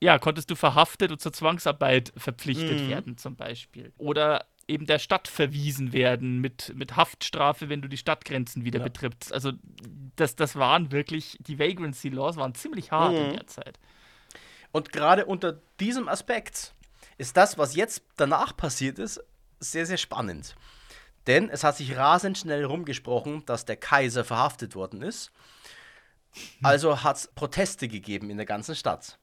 ja, 0.00 0.18
konntest 0.18 0.50
du 0.50 0.54
verhaftet 0.54 1.10
und 1.12 1.20
zur 1.20 1.32
Zwangsarbeit 1.32 2.12
verpflichtet 2.16 2.80
Mhm. 2.82 2.88
werden, 2.88 3.18
zum 3.18 3.36
Beispiel. 3.36 3.92
Oder 3.98 4.46
eben 4.68 4.86
der 4.86 4.98
Stadt 4.98 5.28
verwiesen 5.28 5.92
werden 5.92 6.40
mit, 6.40 6.72
mit 6.74 6.96
Haftstrafe, 6.96 7.68
wenn 7.68 7.82
du 7.82 7.88
die 7.88 7.96
Stadtgrenzen 7.96 8.64
wieder 8.64 8.78
Ja. 8.80 8.84
betrittst. 8.84 9.32
Also 9.32 9.52
das, 10.16 10.34
das 10.34 10.56
waren 10.56 10.92
wirklich, 10.92 11.36
die 11.40 11.58
Vagrancy 11.58 12.08
Laws 12.08 12.36
waren 12.36 12.54
ziemlich 12.54 12.90
hart 12.90 13.18
in 13.18 13.26
Mhm. 13.26 13.32
der 13.32 13.46
Zeit. 13.46 13.78
Und 14.76 14.92
gerade 14.92 15.24
unter 15.24 15.58
diesem 15.80 16.06
Aspekt 16.06 16.74
ist 17.16 17.38
das, 17.38 17.56
was 17.56 17.74
jetzt 17.74 18.02
danach 18.18 18.54
passiert 18.54 18.98
ist, 18.98 19.24
sehr, 19.58 19.86
sehr 19.86 19.96
spannend. 19.96 20.54
Denn 21.26 21.48
es 21.48 21.64
hat 21.64 21.78
sich 21.78 21.96
rasend 21.96 22.36
schnell 22.36 22.62
rumgesprochen, 22.62 23.42
dass 23.46 23.64
der 23.64 23.76
Kaiser 23.78 24.22
verhaftet 24.22 24.74
worden 24.74 25.00
ist. 25.00 25.32
Also 26.62 27.02
hat 27.02 27.16
es 27.16 27.28
Proteste 27.28 27.88
gegeben 27.88 28.28
in 28.28 28.36
der 28.36 28.44
ganzen 28.44 28.74
Stadt. 28.74 29.18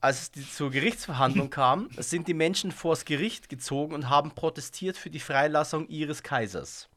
Als 0.00 0.22
es 0.22 0.30
die, 0.30 0.50
zur 0.50 0.70
Gerichtsverhandlung 0.70 1.50
kam, 1.50 1.90
sind 1.98 2.26
die 2.26 2.32
Menschen 2.32 2.72
vors 2.72 3.04
Gericht 3.04 3.50
gezogen 3.50 3.94
und 3.94 4.08
haben 4.08 4.30
protestiert 4.30 4.96
für 4.96 5.10
die 5.10 5.20
Freilassung 5.20 5.88
ihres 5.88 6.22
Kaisers. 6.22 6.88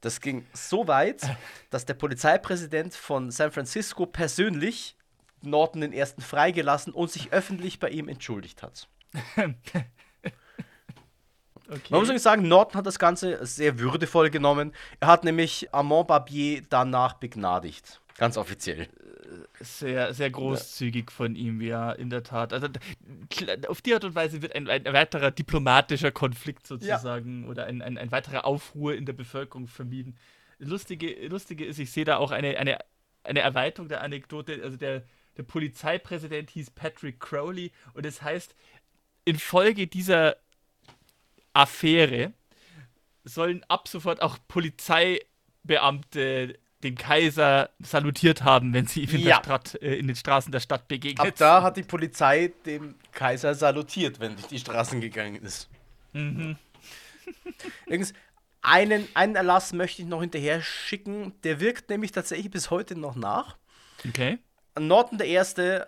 Das 0.00 0.22
ging 0.22 0.46
so 0.54 0.88
weit, 0.88 1.20
dass 1.68 1.84
der 1.84 1.92
Polizeipräsident 1.92 2.94
von 2.94 3.30
San 3.30 3.52
Francisco 3.52 4.06
persönlich 4.06 4.96
Norton 5.42 5.80
den 5.80 5.92
ersten 5.92 6.22
freigelassen 6.22 6.92
und 6.92 7.10
sich 7.10 7.32
öffentlich 7.32 7.78
bei 7.78 7.90
ihm 7.90 8.08
entschuldigt 8.08 8.62
hat. 8.62 8.88
Okay. 11.70 11.82
Man 11.90 12.04
muss 12.04 12.22
sagen, 12.22 12.48
Norton 12.48 12.78
hat 12.78 12.86
das 12.86 12.98
Ganze 12.98 13.46
sehr 13.46 13.78
würdevoll 13.78 14.30
genommen. 14.30 14.72
Er 14.98 15.06
hat 15.06 15.22
nämlich 15.22 15.72
Armand 15.72 16.08
Barbier 16.08 16.62
danach 16.68 17.14
begnadigt. 17.14 18.00
Ganz 18.18 18.36
offiziell. 18.36 18.88
Sehr, 19.60 20.12
sehr 20.12 20.30
großzügig 20.30 21.12
von 21.12 21.36
ihm, 21.36 21.60
ja, 21.60 21.92
in 21.92 22.10
der 22.10 22.24
Tat. 22.24 22.52
Also 22.52 22.66
auf 23.68 23.80
die 23.82 23.94
Art 23.94 24.04
und 24.04 24.16
Weise 24.16 24.42
wird 24.42 24.56
ein, 24.56 24.68
ein 24.68 24.84
weiterer 24.84 25.30
diplomatischer 25.30 26.10
Konflikt 26.10 26.66
sozusagen 26.66 27.46
oder 27.46 27.66
ein, 27.66 27.82
ein, 27.82 27.96
ein 27.96 28.10
weiterer 28.10 28.44
Aufruhr 28.44 28.96
in 28.96 29.06
der 29.06 29.12
Bevölkerung 29.12 29.68
vermieden. 29.68 30.16
Lustige, 30.58 31.28
Lustige 31.28 31.64
ist, 31.64 31.78
ich 31.78 31.92
sehe 31.92 32.04
da 32.04 32.16
auch 32.16 32.32
eine, 32.32 32.58
eine, 32.58 32.78
eine 33.22 33.40
Erweiterung 33.40 33.88
der 33.88 34.02
Anekdote. 34.02 34.60
Also 34.62 34.76
der, 34.76 35.04
der 35.40 35.46
Polizeipräsident 35.46 36.50
hieß 36.50 36.70
Patrick 36.72 37.18
Crowley 37.18 37.72
und 37.94 38.04
es 38.04 38.20
heißt, 38.20 38.54
infolge 39.24 39.86
dieser 39.86 40.36
Affäre 41.54 42.34
sollen 43.24 43.64
ab 43.68 43.88
sofort 43.88 44.20
auch 44.20 44.36
Polizeibeamte 44.48 46.58
den 46.82 46.94
Kaiser 46.94 47.70
salutiert 47.78 48.42
haben, 48.42 48.74
wenn 48.74 48.86
sie 48.86 49.04
ihm 49.04 49.14
in, 49.14 49.20
Ja. 49.20 49.38
der 49.38 49.44
Stadt, 49.44 49.82
äh, 49.82 49.94
in 49.96 50.08
den 50.08 50.16
Straßen 50.16 50.52
der 50.52 50.60
Stadt 50.60 50.88
begegnet 50.88 51.26
Ab 51.26 51.34
da 51.38 51.62
hat 51.62 51.78
die 51.78 51.84
Polizei 51.84 52.52
dem 52.66 52.96
Kaiser 53.12 53.54
salutiert, 53.54 54.20
wenn 54.20 54.36
durch 54.36 54.48
die 54.48 54.58
Straßen 54.58 55.00
gegangen 55.00 55.36
ist. 55.42 55.70
Mhm. 56.12 56.58
Übrigens, 57.86 58.12
einen, 58.60 59.08
einen 59.14 59.36
Erlass 59.36 59.72
möchte 59.72 60.02
ich 60.02 60.08
noch 60.08 60.20
hinterher 60.20 60.60
schicken. 60.60 61.32
Der 61.44 61.60
wirkt 61.60 61.88
nämlich 61.88 62.12
tatsächlich 62.12 62.50
bis 62.50 62.68
heute 62.70 62.94
noch 62.94 63.16
nach. 63.16 63.56
Okay. 64.06 64.38
Norton 64.78 65.18
I. 65.20 65.36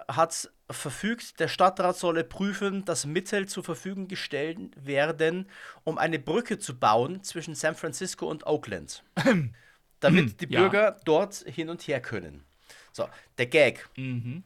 hat 0.09 0.51
verfügt, 0.71 1.39
der 1.41 1.49
Stadtrat 1.49 1.97
solle 1.97 2.25
prüfen, 2.25 2.85
dass 2.85 3.05
Mittel 3.07 3.47
zur 3.47 3.63
Verfügung 3.63 4.09
gestellt 4.09 4.59
werden, 4.77 5.49
um 5.85 5.99
eine 5.99 6.19
Brücke 6.19 6.59
zu 6.59 6.79
bauen 6.79 7.23
zwischen 7.23 7.55
San 7.55 7.75
Francisco 7.75 8.27
und 8.27 8.47
Oakland. 8.47 9.03
damit 10.01 10.41
die 10.41 10.53
Ja. 10.53 10.61
Bürger 10.63 10.97
dort 11.05 11.35
hin 11.47 11.69
und 11.69 11.83
her 11.87 12.01
können. 12.01 12.45
So, 12.93 13.09
der 13.39 13.47
Gag. 13.47 13.89
Mhm. 13.97 14.43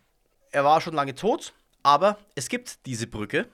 Er 0.50 0.64
war 0.64 0.80
schon 0.80 0.94
lange 0.94 1.14
tot, 1.14 1.52
aber 1.82 2.18
es 2.34 2.48
gibt 2.48 2.84
diese 2.86 3.06
Brücke. 3.06 3.48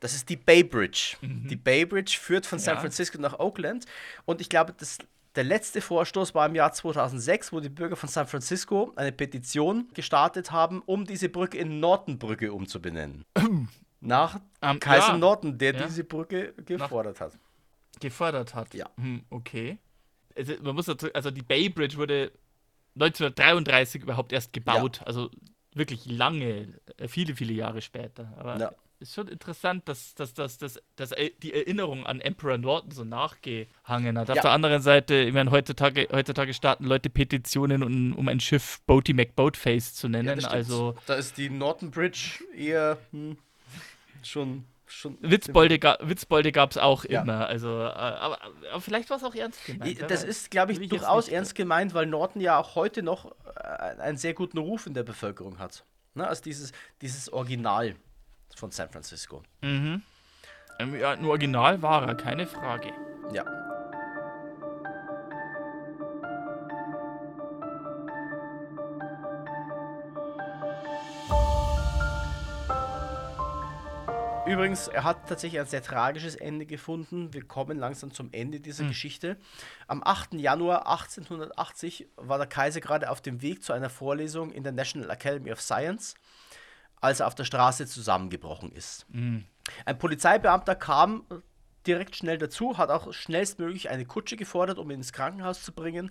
Das 0.00 0.14
ist 0.14 0.28
die 0.28 0.36
Bay 0.36 0.62
Bridge. 0.62 1.16
Die 1.22 1.56
Bay 1.56 1.86
Bridge 1.86 2.18
führt 2.20 2.44
von 2.46 2.58
San 2.58 2.74
Ja. 2.74 2.80
Francisco 2.80 3.18
nach 3.18 3.38
Oakland. 3.38 3.86
Und 4.26 4.40
ich 4.40 4.50
glaube, 4.50 4.74
das, 4.76 4.98
der 5.36 5.44
letzte 5.44 5.80
Vorstoß 5.80 6.34
war 6.34 6.46
im 6.46 6.54
Jahr 6.54 6.72
2006, 6.72 7.52
wo 7.52 7.60
die 7.60 7.68
Bürger 7.68 7.96
von 7.96 8.08
San 8.08 8.26
Francisco 8.26 8.92
eine 8.96 9.12
Petition 9.12 9.88
gestartet 9.94 10.52
haben, 10.52 10.82
um 10.86 11.04
diese 11.06 11.28
Brücke 11.28 11.58
in 11.58 11.80
Norton-Brücke 11.80 12.52
umzubenennen. 12.52 13.24
Nach 14.00 14.38
Ähm, 14.62 14.78
Kaiser 14.80 15.08
ja, 15.12 15.18
Norton, 15.18 15.56
der 15.58 15.74
Ja. 15.74 15.86
diese 15.86 16.04
Brücke 16.04 16.52
gefordert 16.64 17.20
hat. 17.20 17.38
gefordert 18.00 18.54
hat. 18.54 18.74
Ja. 18.74 18.90
Hm, 18.96 19.24
okay. 19.30 19.78
Also, 20.36 20.54
man 20.62 20.74
muss 20.74 20.86
dazu, 20.86 21.08
also 21.14 21.30
die 21.30 21.42
Bay 21.42 21.68
Bridge 21.68 21.96
wurde 21.96 22.32
1933 22.96 24.02
überhaupt 24.02 24.32
erst 24.32 24.52
gebaut. 24.52 25.00
Also 25.04 25.30
wirklich 25.74 26.06
lange, 26.06 26.74
äh, 26.98 27.08
viele, 27.08 27.34
viele 27.34 27.52
Jahre 27.52 27.80
später. 27.82 28.32
Aber 28.36 28.58
Ja. 28.58 28.72
Ist 29.04 29.14
schon 29.14 29.28
interessant, 29.28 29.88
dass, 29.88 30.14
dass, 30.14 30.34
dass, 30.34 30.58
dass, 30.58 30.80
dass 30.96 31.10
die 31.42 31.52
Erinnerung 31.52 32.06
an 32.06 32.20
Emperor 32.20 32.58
Norton 32.58 32.90
so 32.90 33.04
nachgehangen 33.04 34.18
hat. 34.18 34.30
Auf 34.30 34.36
Ja. 34.36 34.42
der 34.42 34.50
anderen 34.52 34.80
Seite, 34.82 35.14
ich 35.14 35.34
meine, 35.34 35.50
heutzutage, 35.50 36.08
heutzutage 36.10 36.54
starten 36.54 36.84
Leute 36.84 37.10
Petitionen, 37.10 37.82
um, 37.82 38.14
um 38.14 38.28
ein 38.28 38.40
Schiff 38.40 38.80
Boaty 38.86 39.12
McBoatface 39.12 39.94
zu 39.94 40.08
nennen. 40.08 40.40
stimmt. 40.40 40.52
also 40.52 40.94
da 41.06 41.14
ist 41.14 41.36
die 41.36 41.50
Norton 41.50 41.90
Bridge 41.90 42.42
eher 42.56 42.98
hm, 43.12 43.36
schon, 44.22 44.64
schon. 44.86 45.18
Witzbolde, 45.20 45.78
ga, 45.78 45.98
Witzbolde 46.00 46.50
gab 46.50 46.70
es 46.70 46.78
auch 46.78 47.04
Ja. 47.04 47.22
immer. 47.22 47.46
Also, 47.46 47.68
äh, 47.68 47.82
aber, 47.90 48.38
aber 48.72 48.80
vielleicht 48.80 49.10
war 49.10 49.18
es 49.18 49.24
auch 49.24 49.34
ernst 49.34 49.64
gemeint. 49.66 50.02
Das 50.08 50.24
ist, 50.24 50.50
glaube 50.50 50.72
ich, 50.72 50.88
durchaus 50.88 51.28
ernst 51.28 51.54
gemeint, 51.54 51.92
weil 51.92 52.06
Norton 52.06 52.40
ja 52.40 52.58
auch 52.58 52.74
heute 52.74 53.02
noch 53.02 53.32
äh, 53.56 54.00
einen 54.00 54.16
sehr 54.16 54.32
guten 54.32 54.56
Ruf 54.58 54.86
in 54.86 54.94
der 54.94 55.02
Bevölkerung 55.02 55.58
hat. 55.58 55.84
Ne? 56.14 56.26
Also 56.26 56.42
dieses, 56.42 56.72
dieses 57.02 57.30
Original 57.32 57.96
von 58.56 58.70
San 58.70 58.88
Francisco. 58.88 59.42
Mhm. 59.62 60.02
Ähm, 60.78 60.94
Ja, 60.98 61.12
ein 61.12 61.24
Original 61.24 61.82
war 61.82 62.06
er, 62.06 62.14
keine 62.14 62.46
Frage. 62.46 62.92
Ja. 63.32 63.44
Übrigens, 74.46 74.88
er 74.88 75.04
hat 75.04 75.26
tatsächlich 75.26 75.58
ein 75.58 75.66
sehr 75.66 75.82
tragisches 75.82 76.36
Ende 76.36 76.66
gefunden. 76.66 77.32
Wir 77.32 77.44
kommen 77.44 77.78
langsam 77.78 78.12
zum 78.12 78.28
Ende 78.32 78.60
dieser 78.60 78.84
Geschichte. 78.84 79.38
Am 79.86 80.02
8. 80.04 80.34
Januar 80.34 80.86
1880 80.86 82.08
war 82.16 82.36
der 82.36 82.46
Kaiser 82.46 82.80
gerade 82.82 83.08
auf 83.08 83.22
dem 83.22 83.40
Weg 83.40 83.62
zu 83.62 83.72
einer 83.72 83.88
Vorlesung 83.88 84.52
in 84.52 84.62
der 84.62 84.72
National 84.72 85.08
Academy 85.10 85.50
of 85.50 85.62
Science, 85.62 86.14
als 87.00 87.20
er 87.20 87.26
auf 87.26 87.34
der 87.34 87.44
Straße 87.44 87.86
zusammengebrochen 87.86 88.72
ist. 88.72 89.06
Ein 89.12 89.98
Polizeibeamter 89.98 90.74
kam 90.74 91.24
direkt 91.86 92.16
schnell 92.16 92.38
dazu, 92.38 92.78
hat 92.78 92.90
auch 92.90 93.12
schnellstmöglich 93.12 93.90
eine 93.90 94.06
Kutsche 94.06 94.36
gefordert, 94.36 94.78
um 94.78 94.90
ihn 94.90 94.98
ins 94.98 95.12
Krankenhaus 95.12 95.62
zu 95.62 95.72
bringen. 95.72 96.10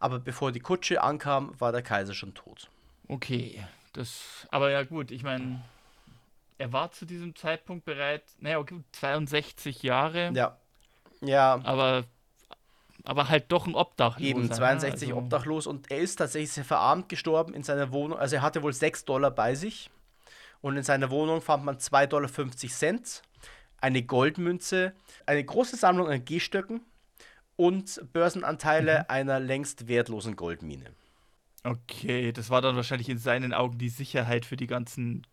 Aber 0.00 0.18
bevor 0.18 0.50
die 0.52 0.60
Kutsche 0.60 1.02
ankam, 1.02 1.52
war 1.60 1.70
der 1.72 1.82
Kaiser 1.82 2.14
schon 2.14 2.34
tot. 2.34 2.68
Okay, 3.08 3.64
das. 3.92 4.46
Aber 4.50 4.70
ja, 4.70 4.82
gut, 4.82 5.10
ich 5.12 5.22
meine, 5.22 5.62
er 6.58 6.72
war 6.72 6.90
zu 6.90 7.04
diesem 7.06 7.36
Zeitpunkt 7.36 7.84
bereit, 7.84 8.24
naja, 8.40 8.58
okay, 8.58 8.80
62 8.92 9.82
Jahre, 9.82 10.30
Ja. 10.34 10.56
Ja, 11.20 11.58
aber, 11.64 12.04
aber 13.04 13.28
halt 13.30 13.50
doch 13.50 13.66
ein 13.66 13.74
Obdachloser. 13.74 14.28
eben 14.28 14.42
ne? 14.48 14.50
62 14.50 15.10
Also- 15.10 15.18
obdachlos 15.22 15.66
und 15.66 15.90
er 15.90 15.98
ist 16.00 16.16
tatsächlich 16.16 16.52
sehr 16.52 16.64
verarmt 16.66 17.08
gestorben 17.08 17.54
in 17.54 17.62
seiner 17.62 17.92
Wohnung. 17.92 18.18
Also 18.18 18.36
er 18.36 18.42
hatte 18.42 18.62
wohl 18.62 18.72
6 18.74 19.04
Dollar 19.06 19.30
bei 19.30 19.54
sich 19.54 19.90
und 20.64 20.78
in 20.78 20.82
seiner 20.82 21.10
Wohnung 21.10 21.42
fand 21.42 21.62
man 21.62 21.76
2,50 21.76 22.06
Dollar, 22.06 23.00
eine 23.82 24.02
Goldmünze, 24.02 24.94
eine 25.26 25.44
große 25.44 25.76
Sammlung 25.76 26.08
an 26.08 26.24
Gehstöcken 26.24 26.80
und 27.56 28.00
Börsenanteile 28.14 29.10
einer 29.10 29.40
längst 29.40 29.88
wertlosen 29.88 30.36
Goldmine. 30.36 30.86
Okay, 31.64 32.32
das 32.32 32.48
war 32.48 32.62
dann 32.62 32.76
wahrscheinlich 32.76 33.10
in 33.10 33.18
seinen 33.18 33.52
Augen 33.52 33.76
die 33.76 33.90
Sicherheit 33.90 34.46
für 34.46 34.56
die 34.56 34.66
ganzen 34.66 35.26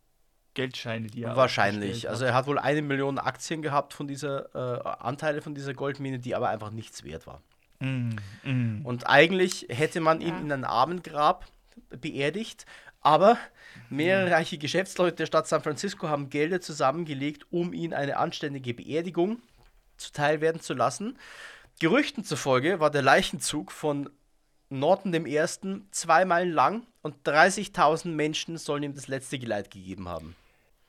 Geldscheine, 0.53 1.07
die 1.07 1.23
er 1.23 1.37
Wahrscheinlich. 1.37 2.09
Also 2.09 2.25
er 2.25 2.33
hat 2.33 2.45
wohl 2.45 2.59
eine 2.59 2.81
Million 2.81 3.17
Aktien 3.17 3.61
gehabt 3.61 3.93
von 3.93 4.09
dieser 4.09 4.53
äh, 4.53 4.89
Anteile 4.99 5.41
von 5.41 5.55
dieser 5.55 5.73
Goldmine, 5.73 6.19
die 6.19 6.35
aber 6.35 6.49
einfach 6.49 6.71
nichts 6.71 7.05
wert 7.05 7.25
war. 7.25 7.41
Mm, 7.79 8.17
mm. 8.43 8.85
Und 8.85 9.07
eigentlich 9.07 9.67
hätte 9.69 10.01
man 10.01 10.19
ihn 10.19 10.37
in 10.41 10.51
ein 10.51 10.65
Armengrab 10.65 11.45
beerdigt, 11.89 12.65
aber 13.01 13.37
mehrere 13.89 14.31
reiche 14.31 14.57
Geschäftsleute 14.57 15.17
der 15.17 15.25
Stadt 15.25 15.47
San 15.47 15.61
Francisco 15.61 16.07
haben 16.07 16.29
Gelder 16.29 16.61
zusammengelegt, 16.61 17.45
um 17.51 17.73
ihn 17.73 17.93
eine 17.93 18.17
anständige 18.17 18.73
Beerdigung 18.73 19.41
zuteil 19.97 20.41
werden 20.41 20.61
zu 20.61 20.73
lassen. 20.73 21.17
Gerüchten 21.79 22.23
zufolge 22.23 22.79
war 22.79 22.91
der 22.91 23.01
Leichenzug 23.01 23.71
von 23.71 24.09
Norton 24.69 25.11
dem 25.11 25.25
Ersten 25.25 25.87
zwei 25.91 26.25
Meilen 26.25 26.53
lang 26.53 26.87
und 27.01 27.27
30.000 27.27 28.09
Menschen 28.09 28.57
sollen 28.57 28.83
ihm 28.83 28.95
das 28.95 29.07
letzte 29.07 29.37
Geleit 29.37 29.69
gegeben 29.69 30.07
haben. 30.07 30.35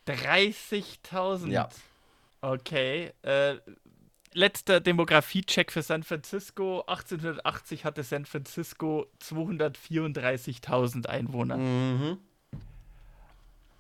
30.000. 0.07 1.49
Ja. 1.49 1.69
Okay. 2.41 3.13
Äh, 3.23 3.57
letzter 4.35 4.81
Demografie-Check 4.81 5.71
für 5.73 5.83
San 5.83 6.03
Francisco. 6.03 6.81
1880 6.87 7.85
hatte 7.85 8.03
San 8.03 8.25
Francisco 8.27 9.07
234.000 9.23 11.07
Einwohner. 11.07 11.57
Mhm. 11.57 12.19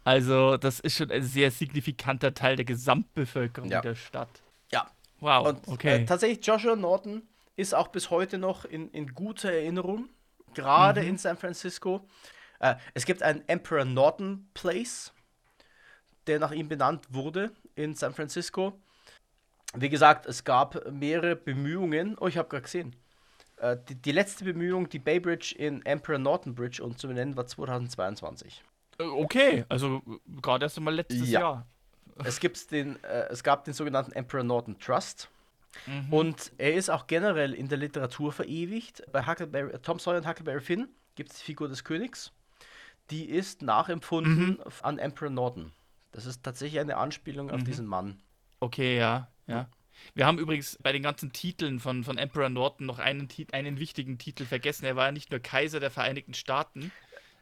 Also, 0.05 0.57
das 0.57 0.80
ist 0.80 0.96
schon 0.96 1.11
ein 1.11 1.22
sehr 1.22 1.50
signifikanter 1.50 2.34
Teil 2.34 2.57
der 2.57 2.64
Gesamtbevölkerung 2.64 3.70
Ja. 3.70 3.80
der 3.80 3.94
Stadt. 3.94 4.42
Ja, 4.72 4.90
Wow. 5.20 5.46
Und 5.48 5.68
okay. 5.68 6.03
äh, 6.03 6.05
tatsächlich, 6.05 6.44
Joshua 6.44 6.74
Norton 6.74 7.22
ist 7.57 7.74
auch 7.74 7.88
bis 7.88 8.11
heute 8.11 8.38
noch 8.38 8.64
in, 8.64 8.90
in 8.90 9.14
guter 9.14 9.53
Erinnerung, 9.53 10.09
gerade 10.55 11.03
Mhm. 11.03 11.09
in 11.11 11.18
San 11.18 11.36
Francisco. 11.36 12.05
Äh, 12.59 12.74
es 12.94 13.05
gibt 13.07 13.22
einen 13.22 13.46
Emperor 13.48 13.84
Norton 13.84 14.48
Place, 14.55 15.12
der 16.26 16.40
nach 16.40 16.50
ihm 16.53 16.68
benannt 16.68 17.07
wurde 17.11 17.53
in 17.76 17.94
San 17.94 18.12
Francisco. 18.14 18.80
Wie 19.74 19.88
gesagt, 19.88 20.26
es 20.26 20.44
gab 20.44 20.90
mehrere 20.90 21.34
Bemühungen. 21.36 22.16
Oh, 22.20 22.26
ich 22.26 22.36
habe 22.36 22.48
gerade 22.48 22.62
gesehen. 22.62 22.94
Äh, 23.56 23.76
die, 23.88 23.94
die 23.94 24.12
letzte 24.12 24.44
Bemühung, 24.44 24.88
die 24.88 24.98
Bay 24.98 25.18
Bridge 25.20 25.54
in 25.56 25.84
Emperor 25.86 26.18
Norton 26.18 26.54
Bridge 26.54 26.82
umzubenennen, 26.84 27.36
war 27.36 27.46
2022. 27.46 28.62
Äh, 28.98 29.04
okay, 29.04 29.64
also 29.68 30.02
äh, 30.06 30.40
gerade 30.42 30.66
erst 30.66 30.76
einmal 30.78 30.94
letztes 30.94 31.30
Ja. 31.30 31.40
Jahr. 31.40 31.66
Es, 32.24 32.38
gibt's 32.40 32.66
den, 32.66 33.02
äh, 33.04 33.28
es 33.30 33.42
gab 33.42 33.64
den 33.64 33.72
sogenannten 33.72 34.12
Emperor 34.12 34.44
Norton 34.44 34.78
Trust. 34.78 35.30
Mhm. 35.86 36.12
Und 36.12 36.52
er 36.58 36.74
ist 36.74 36.90
auch 36.90 37.06
generell 37.06 37.54
in 37.54 37.68
der 37.68 37.78
Literatur 37.78 38.30
verewigt. 38.32 39.02
Bei 39.10 39.26
Huckleberry, 39.26 39.78
Tom 39.80 39.98
Sawyer 39.98 40.18
und 40.18 40.28
Huckleberry 40.28 40.60
Finn 40.60 40.88
gibt 41.14 41.30
es 41.32 41.38
die 41.38 41.44
Figur 41.44 41.68
des 41.68 41.82
Königs. 41.82 42.30
Die 43.10 43.24
ist 43.30 43.62
nachempfunden 43.62 44.48
Mhm. 44.48 44.60
an 44.82 44.98
Emperor 44.98 45.30
Norton. 45.30 45.72
Das 46.12 46.26
ist 46.26 46.42
tatsächlich 46.42 46.78
eine 46.80 46.98
Anspielung 46.98 47.50
auf 47.50 47.64
diesen 47.64 47.86
Mann. 47.86 48.20
Okay, 48.60 48.98
ja, 48.98 49.28
ja. 49.47 49.68
Wir 50.14 50.26
haben 50.26 50.38
übrigens 50.38 50.78
bei 50.82 50.93
den 50.93 51.03
ganzen 51.03 51.32
Titeln 51.32 51.78
von, 51.78 52.05
von 52.05 52.18
Emperor 52.18 52.49
Norton 52.49 52.86
noch 52.86 52.99
einen, 52.99 53.28
einen 53.53 53.78
wichtigen 53.78 54.18
Titel 54.18 54.45
vergessen. 54.45 54.84
Er 54.84 54.97
war 54.97 55.07
ja 55.07 55.12
nicht 55.12 55.30
nur 55.30 55.40
Kaiser 55.40 55.80
der 55.80 55.90
Vereinigten 55.90 56.34
Staaten, 56.34 56.90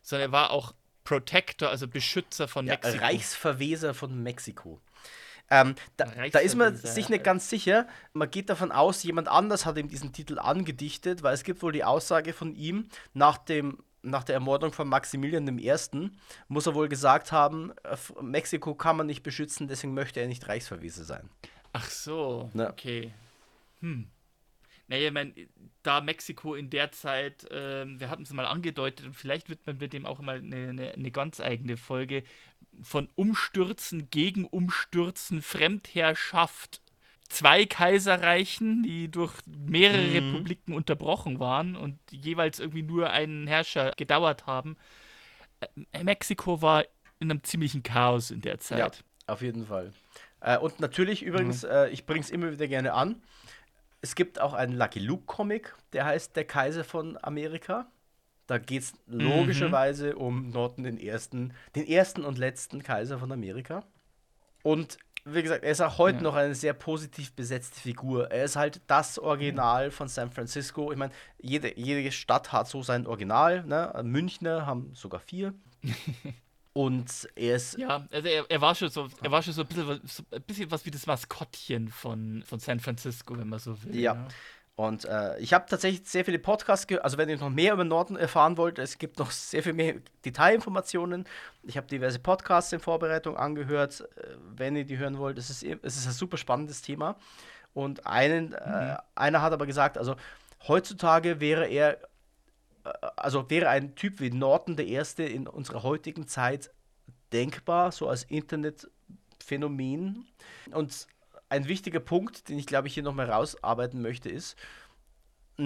sondern 0.03 0.31
er 0.31 0.33
war 0.33 0.51
auch 0.51 0.75
Protector, 1.05 1.69
also 1.69 1.89
Beschützer 1.89 2.49
von 2.49 2.67
ja, 2.67 2.75
Mexiko. 2.75 3.05
Reichsverweser 3.05 3.95
von 3.95 4.23
Mexiko. 4.23 4.81
Ähm, 5.53 5.75
da, 5.97 6.05
da, 6.05 6.39
ist 6.39 6.55
man 6.55 6.77
sich 6.77 7.09
nicht 7.09 7.25
ganz 7.25 7.51
sicher. 7.51 7.89
Man 8.13 8.31
geht 8.31 8.49
davon 8.51 8.71
aus, 8.71 9.03
jemand 9.03 9.27
anders 9.27 9.67
hat 9.67 9.77
ihm 9.79 9.89
diesen 9.89 10.13
Titel 10.13 10.39
angedichtet, 10.39 11.25
weil 11.25 11.35
es 11.35 11.43
gibt 11.43 11.63
wohl 11.63 11.73
die 11.73 11.83
Aussage 11.83 12.33
von 12.33 12.55
ihm, 12.55 12.87
nach, 13.15 13.37
dem, 13.37 13.79
nach 14.03 14.23
der 14.23 14.35
Ermordung 14.35 14.73
von 14.73 14.87
Maximilian 14.87 15.59
I. 15.59 15.75
muss 16.47 16.67
er 16.67 16.75
wohl 16.77 16.89
gesagt 16.89 17.33
haben, 17.33 17.73
äh, 17.83 17.97
Mexiko 18.23 18.77
kann 18.77 18.97
man 18.97 19.09
nicht 19.09 19.25
beschützen, 19.25 19.67
deswegen 19.67 19.93
möchte 19.93 20.21
er 20.21 20.29
nicht 20.29 20.47
Reichsverweser 20.47 21.03
sein. 21.03 21.29
Ach 21.73 21.89
so, 21.89 22.51
ja. 22.55 22.71
okay. 22.71 23.13
Hm. 23.81 24.09
Naja, 24.91 25.07
ich 25.07 25.15
meine, 25.15 25.33
da 25.85 26.01
Mexiko 26.01 26.57
in 26.57 26.69
der 26.69 26.91
Zeit, 26.91 27.49
äh, 27.51 27.87
wir 27.87 28.11
hatten 28.11 28.25
es 28.25 28.33
mal 28.33 28.47
angedeutet 28.47 29.07
und 29.07 29.15
vielleicht 29.15 29.49
wird 29.49 29.65
man 29.65 29.79
mit 29.79 29.93
dem 29.93 30.05
auch 30.05 30.19
mal 30.19 30.39
eine, 30.39 30.69
eine, 30.69 30.93
eine, 30.93 31.11
ganz 31.13 31.41
eigene 31.41 31.77
Folge 31.77 32.25
von 32.83 33.09
Umstürzen 33.15 34.11
gegen 34.11 34.47
Umstürzen, 34.47 35.43
Fremdherrschaft, 35.43 36.83
zwei 37.29 37.67
Kaiserreichen, 37.67 38.83
die 38.83 39.09
durch 39.09 39.33
mehrere 39.47 40.03
mhm. 40.03 40.13
Republiken 40.13 40.75
unterbrochen 40.75 41.39
waren 41.39 41.77
und 41.77 41.99
jeweils 42.11 42.59
irgendwie 42.59 42.83
nur 42.83 43.11
einen 43.11 43.47
Herrscher 43.47 43.93
gedauert 43.97 44.47
haben. 44.47 44.77
Äh, 45.93 46.03
Mexiko 46.03 46.63
war 46.63 46.85
in 47.21 47.31
einem 47.31 47.45
ziemlichen 47.45 47.85
Chaos 47.85 48.33
in 48.33 48.41
der 48.41 48.59
Zeit. 48.59 48.79
Ja, 48.79 49.33
auf 49.33 49.43
jeden 49.43 49.67
Fall. 49.67 49.93
Äh, 50.41 50.59
und 50.59 50.81
natürlich 50.81 51.23
übrigens, 51.23 51.63
mhm. 51.63 51.71
äh, 51.71 51.89
ich 51.89 52.07
bringe 52.07 52.21
es 52.21 52.31
immer 52.31 52.51
wieder 52.51 52.69
gerne 52.69 52.95
an, 52.95 53.23
es 54.03 54.15
gibt 54.15 54.41
auch 54.41 54.55
einen 54.55 54.77
Lucky 54.77 54.99
Luke 54.99 55.25
Comic, 55.27 55.75
der 55.93 56.07
heißt 56.07 56.35
Der 56.37 56.45
Kaiser 56.45 56.85
von 56.85 57.19
Amerika. 57.23 57.87
Da 58.47 58.59
geht 58.59 58.83
es 58.83 58.95
mhm. 59.07 59.21
logischerweise 59.21 60.15
mhm. 60.15 60.21
um 60.21 60.51
Norton 60.51 60.85
den 60.85 60.99
ersten, 60.99 61.53
den 61.77 61.87
ersten 61.87 62.25
und 62.25 62.39
letzten 62.39 62.83
Kaiser 62.83 63.19
von 63.19 63.31
Amerika. 63.31 63.85
Und 64.63 64.99
wie 65.25 65.43
gesagt, 65.43 65.65
er 65.65 65.71
ist 65.71 65.83
auch 65.83 65.99
heute 65.99 66.17
ja. 66.17 66.23
noch 66.23 66.35
eine 66.35 66.55
sehr 66.55 66.73
positiv 66.73 67.33
besetzte 67.35 67.79
Figur. 67.79 68.31
Er 68.31 68.45
ist 68.45 68.57
halt 68.57 68.81
das 68.87 69.19
Original 69.19 69.91
von 69.91 70.09
San 70.09 70.31
Francisco. 70.31 70.91
Ich 70.91 70.99
meine, 70.99 71.13
jede, 71.39 71.79
jede 71.79 72.11
Stadt 72.11 72.53
hat 72.53 72.69
so 72.69 72.83
sein 72.83 73.07
Original. 73.07 73.65
Ne? 73.65 73.93
Münchner 74.03 74.67
haben 74.67 74.95
sogar 74.95 75.21
vier. 75.21 75.55
Und 76.81 77.29
er 77.35 77.57
ist. 77.57 77.77
Ja, 77.77 78.07
also 78.11 78.27
er, 78.27 78.47
er 78.49 78.61
war 78.63 78.75
schon 78.75 78.89
so, 78.89 79.07
er 79.23 79.31
war 79.31 79.43
schon 79.43 79.53
so 79.53 79.61
ein 79.61 79.69
bisschen, 79.69 80.01
so 80.07 80.23
ein 80.31 80.43
bisschen 80.43 80.71
was 80.71 80.87
wie 80.87 80.91
das 80.91 81.07
Maskottchen 81.07 81.89
von, 81.89 82.43
von 82.47 82.59
San 82.59 82.81
Francisco, 82.81 83.37
wenn 83.37 83.51
man 83.51 83.59
so 83.59 83.83
will. 83.83 83.95
Ja. 83.95 84.15
ja. 84.15 84.29
Und 84.77 85.05
äh, 85.05 85.39
ich 85.41 85.53
habe 85.53 85.67
tatsächlich 85.69 86.09
sehr 86.09 86.25
viele 86.25 86.39
Podcasts 86.39 86.87
gehört. 86.87 87.05
Also, 87.05 87.19
wenn 87.19 87.29
ihr 87.29 87.37
noch 87.37 87.51
mehr 87.51 87.75
über 87.75 87.85
Norden 87.85 88.17
erfahren 88.17 88.57
wollt, 88.57 88.79
es 88.79 88.97
gibt 88.97 89.19
noch 89.19 89.31
sehr 89.31 89.63
viel 89.63 89.75
mehr 89.75 89.97
Detailinformationen. 90.25 91.27
Ich 91.65 91.77
habe 91.77 91.87
diverse 91.87 92.19
Podcasts 92.19 92.73
in 92.73 92.81
Vorbereitung 92.81 93.37
angehört. 93.37 94.01
Äh, 94.17 94.37
wenn 94.57 94.75
ihr 94.75 94.87
die 94.87 94.97
hören 94.97 95.19
wollt, 95.19 95.37
es 95.37 95.51
ist, 95.51 95.63
es 95.63 95.97
ist 95.99 96.07
ein 96.07 96.13
super 96.15 96.39
spannendes 96.39 96.81
Thema. 96.81 97.17
Und 97.75 98.07
einen, 98.07 98.55
äh, 98.55 98.69
mhm. 98.69 98.91
äh, 98.93 98.97
einer 99.17 99.43
hat 99.43 99.53
aber 99.53 99.67
gesagt, 99.67 99.99
also 99.99 100.17
heutzutage 100.67 101.41
wäre 101.41 101.67
er 101.67 101.99
also 103.17 103.49
wäre 103.51 103.69
ein 103.69 103.95
Typ 103.95 104.21
wie 104.21 104.31
Norton 104.31 104.77
der 104.77 104.87
Erste 104.87 105.23
in 105.23 105.47
unserer 105.47 105.83
heutigen 105.83 106.27
Zeit 106.27 106.71
denkbar, 107.33 107.93
so 107.93 108.09
als 108.09 108.25
Internetphänomen. 108.25 110.27
Und 110.73 111.07
ein 111.49 111.69
wichtiger 111.69 112.01
Punkt, 112.01 112.49
den 112.49 112.59
ich 112.59 112.67
glaube 112.67 112.89
ich 112.89 112.95
hier 112.95 113.03
nochmal 113.03 113.31
rausarbeiten 113.31 114.03
möchte, 114.03 114.29
ist, 114.29 114.57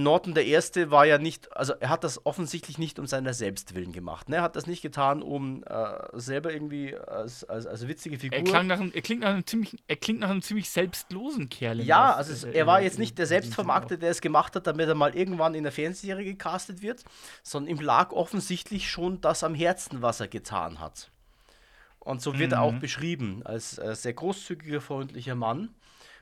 Norton 0.03 0.35
der 0.35 0.47
Erste 0.47 0.91
war 0.91 1.07
ja 1.07 1.19
nicht, 1.19 1.55
also 1.57 1.75
er 1.81 1.89
hat 1.89 2.05
das 2.05 2.27
offensichtlich 2.27 2.79
nicht 2.79 2.99
um 2.99 3.07
seiner 3.07 3.33
Selbstwillen 3.33 3.93
gemacht. 3.93 4.29
Ne? 4.29 4.37
Er 4.37 4.43
hat 4.43 4.57
das 4.57 4.67
nicht 4.67 4.83
getan, 4.83 5.23
um 5.23 5.63
äh, 5.65 5.87
selber 6.13 6.53
irgendwie 6.53 6.97
als, 6.97 7.45
als, 7.45 7.67
als 7.67 7.87
witzige 7.87 8.19
Figur. 8.19 8.39
Er, 8.39 8.45
klang 8.45 8.67
nach 8.67 8.81
einem, 8.81 8.93
er, 8.93 9.03
klingt 9.03 9.23
nach 9.23 9.31
einem 9.31 9.47
ziemlich, 9.47 9.77
er 9.87 9.97
klingt 9.97 10.21
nach 10.21 10.31
einem 10.31 10.43
ziemlich 10.43 10.69
selbstlosen 10.71 11.49
Kerl. 11.49 11.81
Ja, 11.81 12.15
also 12.15 12.33
es, 12.33 12.45
er 12.45 12.67
war 12.67 12.83
jetzt 12.83 12.99
nicht 12.99 13.19
der 13.19 13.27
Selbstvermarkte, 13.27 13.99
der 13.99 14.11
es 14.11 14.21
gemacht 14.21 14.57
hat, 14.57 14.67
damit 14.67 14.89
er 14.89 14.95
mal 14.95 15.15
irgendwann 15.15 15.55
in 15.55 15.63
der 15.63 15.73
Fernsehserie 15.73 16.25
gecastet 16.25 16.83
wird, 16.83 17.05
sondern 17.43 17.77
ihm 17.77 17.83
lag 17.83 18.13
offensichtlich 18.13 18.91
schon 18.91 19.21
das 19.21 19.45
am 19.45 19.55
Herzen, 19.55 20.03
was 20.03 20.21
er 20.21 20.29
getan 20.29 20.81
hat. 20.81 21.11
Und 22.05 22.21
so 22.21 22.39
wird 22.39 22.51
mhm. 22.51 22.57
er 22.57 22.63
auch 22.63 22.73
mhm. 22.73 22.81
beschrieben 22.81 23.43
als 23.45 23.79
äh, 23.79 23.95
sehr 23.95 24.13
großzügiger, 24.13 24.81
freundlicher 24.81 25.35
Mann. 25.35 25.75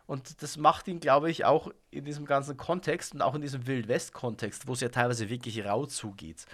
Und 0.07 0.43
das 0.43 0.57
macht 0.57 0.89
ihn, 0.89 1.01
glaube 1.01 1.31
ich, 1.31 1.45
auch 1.45 1.71
in 1.91 2.05
diesem 2.05 2.27
ganzen 2.27 2.57
Kontext 2.57 3.15
und 3.15 3.23
auch 3.23 3.35
in 3.35 3.41
diesem 3.41 3.67
Wild-West-Kontext, 3.67 4.67
wo 4.67 4.73
es 4.73 4.81
ja 4.81 4.89
teilweise 4.89 5.29
wirklich 5.29 5.65
rau 5.65 5.87
zugeht, 5.87 6.45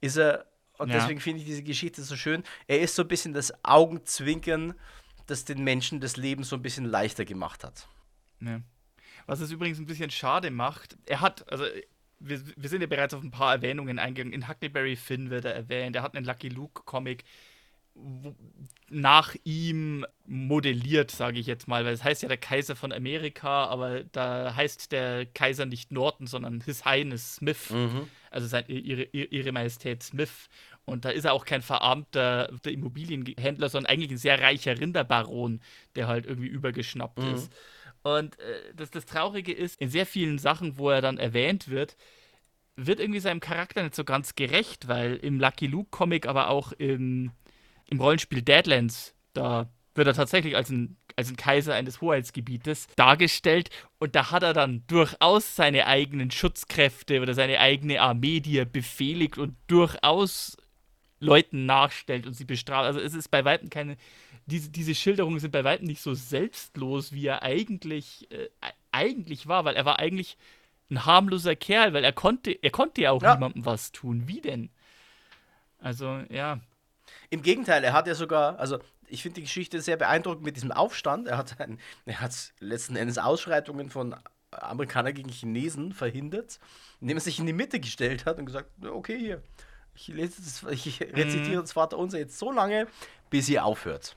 ist 0.00 0.16
er, 0.16 0.46
und 0.78 0.90
ja. 0.90 0.96
deswegen 0.96 1.20
finde 1.20 1.40
ich 1.40 1.46
diese 1.46 1.62
Geschichte 1.62 2.02
so 2.02 2.16
schön, 2.16 2.42
er 2.66 2.80
ist 2.80 2.94
so 2.94 3.02
ein 3.02 3.08
bisschen 3.08 3.32
das 3.32 3.52
Augenzwinkern, 3.64 4.74
das 5.26 5.44
den 5.44 5.64
Menschen 5.64 6.00
das 6.00 6.16
Leben 6.16 6.44
so 6.44 6.56
ein 6.56 6.62
bisschen 6.62 6.84
leichter 6.84 7.24
gemacht 7.24 7.64
hat. 7.64 7.88
Ja. 8.40 8.60
Was 9.26 9.40
es 9.40 9.50
übrigens 9.50 9.78
ein 9.78 9.86
bisschen 9.86 10.10
schade 10.10 10.50
macht, 10.50 10.98
er 11.06 11.22
hat, 11.22 11.50
also 11.50 11.64
wir, 12.20 12.42
wir 12.56 12.68
sind 12.68 12.82
ja 12.82 12.86
bereits 12.86 13.14
auf 13.14 13.22
ein 13.22 13.30
paar 13.30 13.54
Erwähnungen 13.54 13.98
eingegangen. 13.98 14.34
In 14.34 14.48
Huckleberry 14.48 14.96
Finn 14.96 15.30
wird 15.30 15.46
er 15.46 15.54
erwähnt, 15.54 15.96
er 15.96 16.02
hat 16.02 16.14
einen 16.14 16.26
Lucky 16.26 16.48
Luke-Comic 16.48 17.24
nach 18.90 19.34
ihm 19.44 20.04
modelliert, 20.26 21.10
sage 21.10 21.38
ich 21.38 21.46
jetzt 21.46 21.68
mal, 21.68 21.84
weil 21.84 21.94
es 21.94 22.04
heißt 22.04 22.22
ja 22.22 22.28
der 22.28 22.38
Kaiser 22.38 22.76
von 22.76 22.92
Amerika, 22.92 23.66
aber 23.66 24.04
da 24.04 24.54
heißt 24.54 24.92
der 24.92 25.26
Kaiser 25.26 25.66
nicht 25.66 25.92
Norton, 25.92 26.26
sondern 26.26 26.60
His 26.60 26.84
Highness 26.84 27.36
Smith, 27.36 27.70
mhm. 27.70 28.08
also 28.30 28.46
sein, 28.46 28.64
ihre, 28.68 29.04
ihre 29.04 29.52
Majestät 29.52 30.02
Smith. 30.02 30.48
Und 30.84 31.04
da 31.04 31.10
ist 31.10 31.24
er 31.24 31.32
auch 31.32 31.44
kein 31.44 31.62
verarmter 31.62 32.50
Immobilienhändler, 32.66 33.68
sondern 33.68 33.90
eigentlich 33.90 34.10
ein 34.10 34.18
sehr 34.18 34.40
reicher 34.40 34.78
Rinderbaron, 34.78 35.60
der 35.96 36.08
halt 36.08 36.26
irgendwie 36.26 36.48
übergeschnappt 36.48 37.18
mhm. 37.18 37.34
ist. 37.34 37.52
Und 38.02 38.38
äh, 38.38 38.74
das, 38.76 38.90
das 38.90 39.06
Traurige 39.06 39.52
ist, 39.52 39.80
in 39.80 39.88
sehr 39.88 40.04
vielen 40.04 40.38
Sachen, 40.38 40.76
wo 40.78 40.90
er 40.90 41.00
dann 41.00 41.18
erwähnt 41.18 41.68
wird, 41.68 41.96
wird 42.76 43.00
irgendwie 43.00 43.20
seinem 43.20 43.40
Charakter 43.40 43.82
nicht 43.82 43.94
so 43.94 44.04
ganz 44.04 44.34
gerecht, 44.34 44.88
weil 44.88 45.16
im 45.16 45.38
Lucky 45.40 45.66
Luke 45.66 45.88
Comic, 45.90 46.26
aber 46.26 46.50
auch 46.50 46.72
im 46.72 47.30
im 47.90 48.00
Rollenspiel 48.00 48.42
Deadlands, 48.42 49.14
da 49.32 49.68
wird 49.94 50.06
er 50.06 50.14
tatsächlich 50.14 50.56
als 50.56 50.70
ein, 50.70 50.96
als 51.16 51.30
ein 51.30 51.36
Kaiser 51.36 51.74
eines 51.74 52.00
Hoheitsgebietes 52.00 52.88
dargestellt 52.96 53.70
und 53.98 54.14
da 54.16 54.30
hat 54.30 54.42
er 54.42 54.52
dann 54.52 54.82
durchaus 54.86 55.54
seine 55.56 55.86
eigenen 55.86 56.30
Schutzkräfte 56.30 57.20
oder 57.20 57.34
seine 57.34 57.60
eigene 57.60 58.00
Armee, 58.00 58.40
die 58.40 58.58
er 58.58 58.64
befehligt 58.64 59.38
und 59.38 59.56
durchaus 59.68 60.56
Leuten 61.20 61.66
nachstellt 61.66 62.26
und 62.26 62.34
sie 62.34 62.44
bestraft. 62.44 62.86
Also 62.86 63.00
es 63.00 63.14
ist 63.14 63.30
bei 63.30 63.44
weitem 63.44 63.70
keine, 63.70 63.96
diese, 64.46 64.70
diese 64.70 64.94
Schilderungen 64.94 65.38
sind 65.38 65.52
bei 65.52 65.64
weitem 65.64 65.86
nicht 65.86 66.02
so 66.02 66.14
selbstlos, 66.14 67.12
wie 67.12 67.26
er 67.26 67.42
eigentlich, 67.42 68.30
äh, 68.30 68.48
eigentlich 68.92 69.46
war, 69.46 69.64
weil 69.64 69.76
er 69.76 69.84
war 69.84 69.98
eigentlich 69.98 70.36
ein 70.90 71.06
harmloser 71.06 71.56
Kerl, 71.56 71.94
weil 71.94 72.04
er 72.04 72.12
konnte, 72.12 72.50
er 72.50 72.70
konnte 72.70 73.02
ja 73.02 73.12
auch 73.12 73.22
ja. 73.22 73.34
niemandem 73.34 73.64
was 73.64 73.92
tun. 73.92 74.24
Wie 74.26 74.40
denn? 74.40 74.70
Also, 75.78 76.22
ja. 76.30 76.60
Im 77.34 77.42
Gegenteil, 77.42 77.82
er 77.82 77.92
hat 77.92 78.06
ja 78.06 78.14
sogar, 78.14 78.60
also 78.60 78.78
ich 79.08 79.22
finde 79.22 79.34
die 79.34 79.42
Geschichte 79.42 79.80
sehr 79.80 79.96
beeindruckend 79.96 80.44
mit 80.44 80.54
diesem 80.54 80.70
Aufstand. 80.70 81.26
Er 81.26 81.36
hat, 81.36 81.60
ein, 81.60 81.80
er 82.06 82.20
hat 82.20 82.52
letzten 82.60 82.94
Endes 82.94 83.18
Ausschreitungen 83.18 83.90
von 83.90 84.14
Amerikanern 84.52 85.14
gegen 85.14 85.30
Chinesen 85.30 85.92
verhindert, 85.92 86.60
indem 87.00 87.16
er 87.16 87.20
sich 87.20 87.40
in 87.40 87.46
die 87.46 87.52
Mitte 87.52 87.80
gestellt 87.80 88.24
hat 88.24 88.38
und 88.38 88.46
gesagt, 88.46 88.68
okay, 88.86 89.18
hier, 89.18 89.42
ich, 89.96 90.06
lese 90.06 90.40
das, 90.42 90.62
ich 90.70 91.00
rezitiere 91.00 91.60
das 91.60 91.72
Vaterunser 91.72 92.18
jetzt 92.18 92.38
so 92.38 92.52
lange, 92.52 92.86
bis 93.30 93.48
ihr 93.48 93.64
aufhört. 93.64 94.16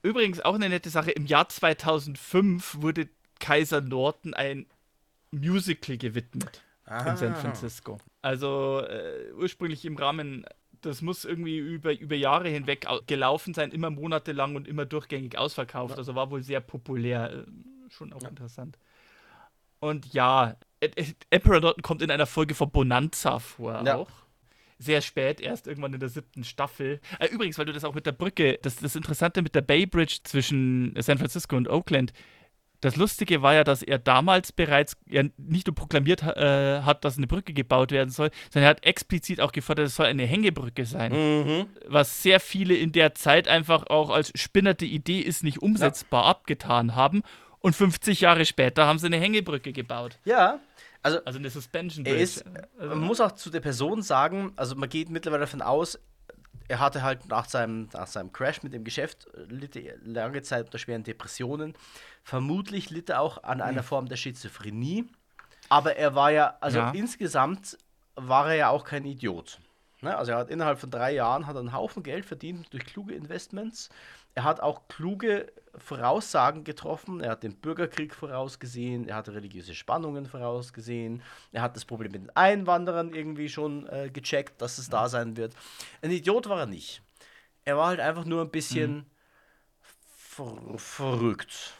Übrigens 0.00 0.40
auch 0.40 0.54
eine 0.54 0.70
nette 0.70 0.88
Sache, 0.88 1.10
im 1.10 1.26
Jahr 1.26 1.50
2005 1.50 2.80
wurde 2.80 3.10
Kaiser 3.38 3.82
Norton 3.82 4.32
ein 4.32 4.64
Musical 5.30 5.98
gewidmet 5.98 6.62
ah. 6.86 7.10
in 7.10 7.16
San 7.18 7.36
Francisco. 7.36 7.98
Also 8.22 8.80
äh, 8.80 9.30
ursprünglich 9.34 9.84
im 9.84 9.98
Rahmen 9.98 10.46
das 10.80 11.02
muss 11.02 11.24
irgendwie 11.24 11.58
über, 11.58 11.98
über 11.98 12.16
Jahre 12.16 12.48
hinweg 12.48 12.86
gelaufen 13.06 13.54
sein, 13.54 13.70
immer 13.70 13.90
monatelang 13.90 14.56
und 14.56 14.68
immer 14.68 14.86
durchgängig 14.86 15.38
ausverkauft. 15.38 15.94
Ja. 15.94 15.98
Also 15.98 16.14
war 16.14 16.30
wohl 16.30 16.42
sehr 16.42 16.60
populär. 16.60 17.32
Äh, 17.32 17.90
schon 17.90 18.12
auch 18.12 18.22
ja. 18.22 18.28
interessant. 18.28 18.78
Und 19.78 20.12
ja, 20.12 20.56
Emperor 21.30 21.74
kommt 21.82 22.02
in 22.02 22.10
einer 22.10 22.26
Folge 22.26 22.54
von 22.54 22.70
Bonanza 22.70 23.38
vor 23.38 23.82
ja. 23.84 23.96
auch. 23.96 24.10
Sehr 24.78 25.00
spät, 25.00 25.40
erst 25.40 25.66
irgendwann 25.66 25.94
in 25.94 26.00
der 26.00 26.10
siebten 26.10 26.44
Staffel. 26.44 27.00
Äh, 27.18 27.28
übrigens, 27.28 27.56
weil 27.56 27.64
du 27.64 27.72
das 27.72 27.84
auch 27.84 27.94
mit 27.94 28.04
der 28.04 28.12
Brücke, 28.12 28.58
das, 28.60 28.76
das 28.76 28.94
Interessante 28.94 29.40
mit 29.40 29.54
der 29.54 29.62
Bay 29.62 29.86
Bridge 29.86 30.18
zwischen 30.24 30.94
San 30.98 31.16
Francisco 31.16 31.56
und 31.56 31.68
Oakland, 31.68 32.12
das 32.86 32.94
Lustige 32.94 33.42
war 33.42 33.52
ja, 33.52 33.64
dass 33.64 33.82
er 33.82 33.98
damals 33.98 34.52
bereits 34.52 34.96
ja, 35.08 35.24
nicht 35.36 35.66
nur 35.66 35.74
proklamiert 35.74 36.22
äh, 36.22 36.82
hat, 36.82 37.04
dass 37.04 37.16
eine 37.16 37.26
Brücke 37.26 37.52
gebaut 37.52 37.90
werden 37.90 38.10
soll, 38.10 38.30
sondern 38.52 38.68
er 38.68 38.70
hat 38.70 38.86
explizit 38.86 39.40
auch 39.40 39.50
gefordert, 39.50 39.88
es 39.88 39.96
soll 39.96 40.06
eine 40.06 40.24
Hängebrücke 40.24 40.86
sein. 40.86 41.12
Mhm. 41.12 41.66
Was 41.88 42.22
sehr 42.22 42.38
viele 42.38 42.76
in 42.76 42.92
der 42.92 43.14
Zeit 43.14 43.48
einfach 43.48 43.88
auch 43.88 44.10
als 44.10 44.30
spinnerte 44.36 44.84
Idee 44.84 45.18
ist, 45.18 45.42
nicht 45.42 45.62
umsetzbar 45.62 46.22
ja. 46.22 46.30
abgetan 46.30 46.94
haben. 46.94 47.22
Und 47.58 47.74
50 47.74 48.20
Jahre 48.20 48.44
später 48.44 48.86
haben 48.86 49.00
sie 49.00 49.06
eine 49.06 49.18
Hängebrücke 49.18 49.72
gebaut. 49.72 50.20
Ja, 50.24 50.60
also, 51.02 51.18
also 51.24 51.40
eine 51.40 51.50
Suspension 51.50 52.04
Bridge. 52.04 52.20
Ist, 52.20 52.44
also, 52.78 52.94
man 52.94 53.00
muss 53.00 53.20
auch 53.20 53.32
zu 53.32 53.50
der 53.50 53.60
Person 53.60 54.02
sagen, 54.02 54.52
also 54.54 54.76
man 54.76 54.88
geht 54.88 55.10
mittlerweile 55.10 55.40
davon 55.40 55.62
aus, 55.62 55.98
er 56.68 56.80
hatte 56.80 57.02
halt 57.02 57.26
nach 57.28 57.48
seinem, 57.48 57.88
nach 57.92 58.06
seinem 58.06 58.32
Crash 58.32 58.62
mit 58.62 58.72
dem 58.72 58.84
Geschäft 58.84 59.28
litt 59.48 59.78
lange 60.04 60.42
Zeit 60.42 60.66
unter 60.66 60.78
schweren 60.78 61.04
Depressionen. 61.04 61.74
Vermutlich 62.22 62.90
litt 62.90 63.10
er 63.10 63.20
auch 63.20 63.42
an 63.42 63.60
einer 63.60 63.82
Form 63.82 64.08
der 64.08 64.16
Schizophrenie. 64.16 65.06
Aber 65.68 65.96
er 65.96 66.14
war 66.14 66.30
ja, 66.30 66.56
also 66.60 66.78
ja. 66.78 66.90
insgesamt 66.90 67.76
war 68.14 68.48
er 68.50 68.54
ja 68.54 68.68
auch 68.70 68.84
kein 68.84 69.04
Idiot. 69.04 69.58
Ne? 70.00 70.16
Also 70.16 70.32
er 70.32 70.38
hat 70.38 70.50
innerhalb 70.50 70.78
von 70.78 70.90
drei 70.90 71.12
Jahren 71.12 71.46
hat 71.46 71.56
einen 71.56 71.72
Haufen 71.72 72.02
Geld 72.02 72.24
verdient 72.24 72.72
durch 72.72 72.86
kluge 72.86 73.14
Investments. 73.14 73.88
Er 74.36 74.44
hat 74.44 74.60
auch 74.60 74.86
kluge 74.88 75.50
Voraussagen 75.78 76.62
getroffen. 76.62 77.20
Er 77.20 77.30
hat 77.30 77.42
den 77.42 77.54
Bürgerkrieg 77.56 78.14
vorausgesehen, 78.14 79.08
er 79.08 79.16
hat 79.16 79.30
religiöse 79.30 79.74
Spannungen 79.74 80.26
vorausgesehen, 80.26 81.22
er 81.52 81.62
hat 81.62 81.74
das 81.74 81.86
Problem 81.86 82.12
mit 82.12 82.22
den 82.22 82.36
Einwanderern 82.36 83.14
irgendwie 83.14 83.48
schon 83.48 83.86
äh, 83.88 84.10
gecheckt, 84.12 84.60
dass 84.60 84.76
es 84.76 84.90
da 84.90 85.08
sein 85.08 85.36
wird. 85.38 85.54
Ein 86.02 86.10
Idiot 86.10 86.48
war 86.48 86.60
er 86.60 86.66
nicht. 86.66 87.02
Er 87.64 87.78
war 87.78 87.88
halt 87.88 88.00
einfach 88.00 88.26
nur 88.26 88.42
ein 88.42 88.50
bisschen 88.50 88.96
mhm. 88.96 89.04
ver 90.16 90.78
verrückt. 90.78 91.74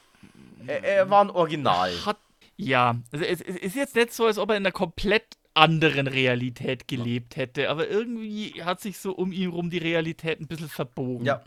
Er, 0.66 0.82
er, 0.82 1.10
war 1.10 1.22
ein 1.22 1.30
Original. 1.30 1.92
Hat, 2.06 2.18
ja, 2.56 2.96
also 3.12 3.24
es, 3.24 3.42
es 3.42 3.56
ist 3.56 3.76
jetzt 3.76 3.94
nicht 3.94 4.14
so, 4.14 4.24
als 4.24 4.38
ob 4.38 4.48
er 4.48 4.56
in 4.56 4.62
einer 4.62 4.72
komplett 4.72 5.36
anderen 5.52 6.06
Realität 6.06 6.88
gelebt 6.88 7.36
hätte, 7.36 7.68
aber 7.68 7.88
irgendwie 7.88 8.62
hat 8.64 8.80
sich 8.80 8.98
so 8.98 9.12
um 9.12 9.30
ihn 9.30 9.50
rum 9.50 9.68
die 9.68 9.78
Realität 9.78 10.40
ein 10.40 10.46
bisschen 10.46 10.68
verbogen. 10.68 11.26
Ja. 11.26 11.44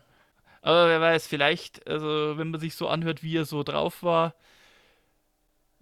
Aber 0.62 0.88
wer 0.88 1.02
weiß, 1.02 1.28
vielleicht, 1.28 1.88
also 1.88 2.38
wenn 2.38 2.52
man 2.52 2.60
sich 2.60 2.76
so 2.76 2.88
anhört, 2.90 3.24
wie 3.24 3.38
er 3.38 3.46
so 3.46 3.64
drauf 3.64 4.04
war, 4.04 4.36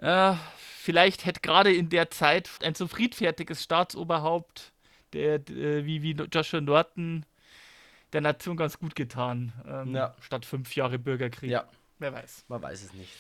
ja, 0.02 0.40
vielleicht 0.80 1.26
hätte 1.26 1.42
gerade 1.42 1.74
in 1.74 1.90
der 1.90 2.12
Zeit 2.12 2.50
ein 2.64 2.76
so 2.76 2.88
friedfertiges 2.88 3.64
Staatsoberhaupt, 3.64 4.72
der, 5.14 5.40
der 5.40 5.86
wie, 5.86 6.04
wie 6.04 6.12
Joshua 6.12 6.62
Norton, 6.62 7.26
der 8.14 8.22
Nation 8.22 8.58
ganz 8.58 8.78
gut 8.78 8.96
getan, 8.96 9.54
ähm, 9.68 9.96
ja. 9.96 10.16
statt 10.22 10.46
fünf 10.46 10.76
Jahre 10.76 11.00
Bürgerkrieg. 11.00 11.50
Ja. 11.50 11.68
Wer 12.00 12.14
weiß. 12.14 12.46
Man 12.48 12.62
weiß 12.62 12.84
es 12.84 12.94
nicht. 12.94 13.12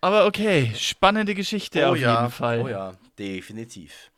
Aber 0.00 0.26
okay, 0.26 0.72
spannende 0.76 1.34
Geschichte 1.34 1.84
oh 1.84 1.92
auf 1.92 1.98
ja, 1.98 2.22
jeden 2.22 2.32
Fall. 2.32 2.60
Oh 2.62 2.68
ja, 2.68 2.94
definitiv. 3.18 4.10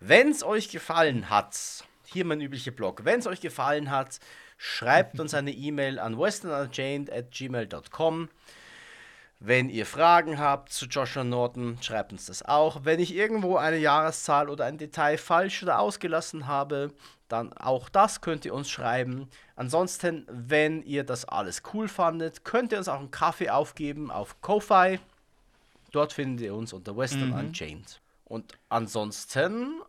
Wenn 0.00 0.30
es 0.30 0.42
euch 0.42 0.70
gefallen 0.70 1.28
hat, 1.28 1.84
hier 2.06 2.24
mein 2.24 2.40
üblicher 2.40 2.70
Blog, 2.70 3.04
wenn 3.04 3.18
es 3.18 3.26
euch 3.26 3.40
gefallen 3.40 3.90
hat, 3.90 4.20
schreibt 4.64 5.20
uns 5.20 5.34
eine 5.34 5.50
E-Mail 5.50 5.98
an 5.98 6.18
westernunchained@gmail.com. 6.18 8.30
Wenn 9.38 9.68
ihr 9.68 9.84
Fragen 9.84 10.38
habt 10.38 10.72
zu 10.72 10.86
Joshua 10.86 11.22
Norton, 11.22 11.76
schreibt 11.82 12.12
uns 12.12 12.24
das 12.26 12.42
auch. 12.42 12.84
Wenn 12.84 12.98
ich 12.98 13.14
irgendwo 13.14 13.58
eine 13.58 13.76
Jahreszahl 13.76 14.48
oder 14.48 14.64
ein 14.64 14.78
Detail 14.78 15.18
falsch 15.18 15.62
oder 15.62 15.80
ausgelassen 15.80 16.46
habe, 16.46 16.94
dann 17.28 17.52
auch 17.52 17.90
das 17.90 18.22
könnt 18.22 18.46
ihr 18.46 18.54
uns 18.54 18.70
schreiben. 18.70 19.28
Ansonsten, 19.54 20.24
wenn 20.30 20.82
ihr 20.82 21.04
das 21.04 21.26
alles 21.26 21.62
cool 21.74 21.86
fandet, 21.86 22.46
könnt 22.46 22.72
ihr 22.72 22.78
uns 22.78 22.88
auch 22.88 23.00
einen 23.00 23.10
Kaffee 23.10 23.50
aufgeben 23.50 24.10
auf 24.10 24.40
Ko-Fi. 24.40 24.98
Dort 25.92 26.14
findet 26.14 26.46
ihr 26.46 26.54
uns 26.54 26.72
unter 26.72 26.96
Western 26.96 27.28
mhm. 27.28 27.38
Unchained. 27.38 28.00
Und 28.24 28.54
ansonsten, 28.70 29.82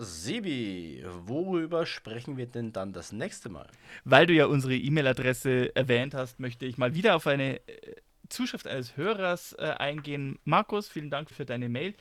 Sibi, 0.00 1.04
worüber 1.26 1.84
sprechen 1.84 2.36
wir 2.36 2.46
denn 2.46 2.72
dann 2.72 2.92
das 2.92 3.10
nächste 3.10 3.48
Mal? 3.48 3.66
Weil 4.04 4.26
du 4.26 4.32
ja 4.32 4.46
unsere 4.46 4.76
E-Mail-Adresse 4.76 5.74
erwähnt 5.74 6.14
hast, 6.14 6.38
möchte 6.38 6.66
ich 6.66 6.78
mal 6.78 6.94
wieder 6.94 7.16
auf 7.16 7.26
eine 7.26 7.56
äh, 7.66 7.96
Zuschrift 8.28 8.68
eines 8.68 8.96
Hörers 8.96 9.54
äh, 9.54 9.74
eingehen. 9.78 10.38
Markus, 10.44 10.88
vielen 10.88 11.10
Dank 11.10 11.30
für 11.32 11.44
deine 11.44 11.68
Mail. 11.68 11.94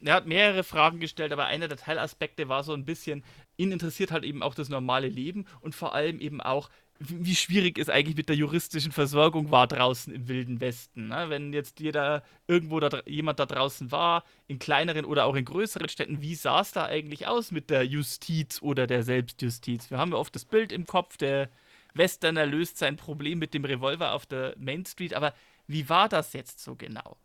Er 0.00 0.14
hat 0.14 0.26
mehrere 0.26 0.64
Fragen 0.64 0.98
gestellt, 0.98 1.32
aber 1.32 1.46
einer 1.46 1.68
der 1.68 1.76
Teilaspekte 1.76 2.48
war 2.48 2.64
so 2.64 2.72
ein 2.72 2.84
bisschen, 2.84 3.22
ihn 3.56 3.70
interessiert 3.70 4.10
halt 4.10 4.24
eben 4.24 4.42
auch 4.42 4.56
das 4.56 4.68
normale 4.68 5.08
Leben 5.08 5.46
und 5.60 5.76
vor 5.76 5.94
allem 5.94 6.18
eben 6.18 6.40
auch, 6.40 6.68
wie 6.98 7.34
schwierig 7.34 7.78
es 7.78 7.88
eigentlich 7.88 8.16
mit 8.16 8.28
der 8.28 8.36
juristischen 8.36 8.92
Versorgung 8.92 9.50
war 9.50 9.66
draußen 9.66 10.12
im 10.14 10.28
Wilden 10.28 10.60
Westen. 10.60 11.08
Ne? 11.08 11.26
Wenn 11.28 11.52
jetzt 11.52 11.80
jeder 11.80 12.22
irgendwo 12.46 12.80
da, 12.80 13.02
jemand 13.06 13.38
da 13.38 13.46
draußen 13.46 13.90
war, 13.92 14.24
in 14.46 14.58
kleineren 14.58 15.04
oder 15.04 15.26
auch 15.26 15.34
in 15.34 15.44
größeren 15.44 15.88
Städten, 15.88 16.22
wie 16.22 16.34
sah 16.34 16.60
es 16.60 16.72
da 16.72 16.86
eigentlich 16.86 17.26
aus 17.26 17.50
mit 17.50 17.70
der 17.70 17.84
Justiz 17.84 18.62
oder 18.62 18.86
der 18.86 19.02
Selbstjustiz? 19.02 19.90
Wir 19.90 19.98
haben 19.98 20.12
ja 20.12 20.18
oft 20.18 20.34
das 20.34 20.44
Bild 20.44 20.72
im 20.72 20.86
Kopf, 20.86 21.16
der 21.16 21.50
Westerner 21.94 22.46
löst 22.46 22.78
sein 22.78 22.96
Problem 22.96 23.38
mit 23.38 23.54
dem 23.54 23.64
Revolver 23.64 24.12
auf 24.12 24.26
der 24.26 24.54
Main 24.58 24.84
Street, 24.86 25.14
aber 25.14 25.34
wie 25.66 25.88
war 25.88 26.08
das 26.08 26.32
jetzt 26.32 26.62
so 26.62 26.76
genau? 26.76 27.16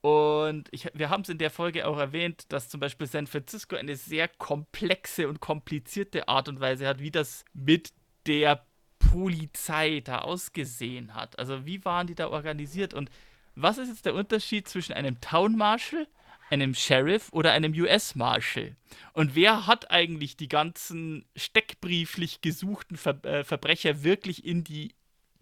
Und 0.00 0.68
ich, 0.70 0.88
wir 0.94 1.10
haben 1.10 1.22
es 1.22 1.28
in 1.28 1.38
der 1.38 1.50
Folge 1.50 1.86
auch 1.86 1.98
erwähnt, 1.98 2.44
dass 2.50 2.68
zum 2.68 2.78
Beispiel 2.78 3.08
San 3.08 3.26
Francisco 3.26 3.74
eine 3.74 3.96
sehr 3.96 4.28
komplexe 4.28 5.28
und 5.28 5.40
komplizierte 5.40 6.28
Art 6.28 6.48
und 6.48 6.60
Weise 6.60 6.86
hat, 6.86 7.00
wie 7.00 7.10
das 7.10 7.44
mit 7.52 7.92
der 8.26 8.64
Polizei 8.98 10.00
da 10.00 10.20
ausgesehen 10.20 11.14
hat. 11.14 11.38
Also 11.38 11.66
wie 11.66 11.84
waren 11.84 12.06
die 12.06 12.14
da 12.14 12.28
organisiert 12.28 12.94
und 12.94 13.10
was 13.54 13.78
ist 13.78 13.88
jetzt 13.88 14.06
der 14.06 14.14
Unterschied 14.14 14.68
zwischen 14.68 14.92
einem 14.92 15.20
Town 15.20 15.56
Marshal, 15.56 16.06
einem 16.48 16.74
Sheriff 16.74 17.28
oder 17.32 17.52
einem 17.52 17.72
US 17.72 18.14
Marshal? 18.14 18.76
Und 19.12 19.34
wer 19.34 19.66
hat 19.66 19.90
eigentlich 19.90 20.36
die 20.36 20.48
ganzen 20.48 21.24
steckbrieflich 21.34 22.40
gesuchten 22.40 22.96
Ver 22.96 23.24
äh, 23.24 23.42
Verbrecher 23.42 24.04
wirklich 24.04 24.44
in 24.44 24.62
die 24.62 24.94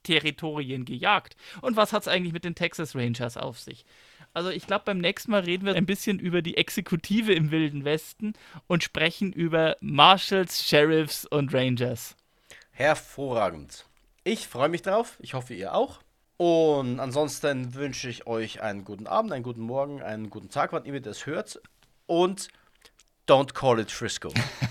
Territorien 0.03 0.87
gejagt? 0.87 1.37
Und 1.61 1.77
was 1.77 1.93
hat 1.93 2.03
es 2.03 2.09
eigentlich 2.09 2.33
mit 2.33 2.45
den 2.45 2.55
Texas 2.55 2.97
Rangers 2.97 3.37
auf 3.37 3.59
sich? 3.59 3.85
Also 4.33 4.51
ich 4.51 4.67
glaube, 4.67 4.85
beim 4.87 4.99
nächsten 4.99 5.31
Mal 5.31 5.43
reden 5.43 5.67
wir 5.67 5.75
ein 5.75 5.87
bisschen 5.87 6.19
über 6.19 6.41
die 6.43 6.57
Exekutive 6.57 7.35
im 7.35 7.51
Wilden 7.51 7.85
Westen 7.85 8.33
und 8.67 8.83
sprechen 8.83 9.33
über 9.33 9.77
Marshals, 9.81 10.67
Sheriffs 10.67 11.27
und 11.27 11.53
Rangers. 11.53 12.16
Hervorragend. 12.77 13.87
Ich 14.23 14.49
freue 14.49 14.69
mich 14.69 14.83
drauf. 14.83 15.17
Ich 15.21 15.33
hoffe, 15.33 15.55
ihr 15.55 15.75
auch. 15.75 16.01
Und 16.37 17.01
ansonsten 17.01 17.73
wünsche 17.75 18.11
ich 18.11 18.27
euch 18.27 18.61
einen 18.61 18.85
guten 18.85 19.07
Abend, 19.07 19.33
einen 19.33 19.43
guten 19.43 19.63
Morgen, 19.63 20.03
einen 20.03 20.29
guten 20.29 20.51
Tag, 20.51 20.75
wann 20.75 20.85
ihr 20.85 21.01
das 21.01 21.25
hört. 21.25 21.59
Und 22.05 22.49
don't 23.27 23.55
call 23.55 23.81
it 23.81 23.91
Frisco. 23.91 24.31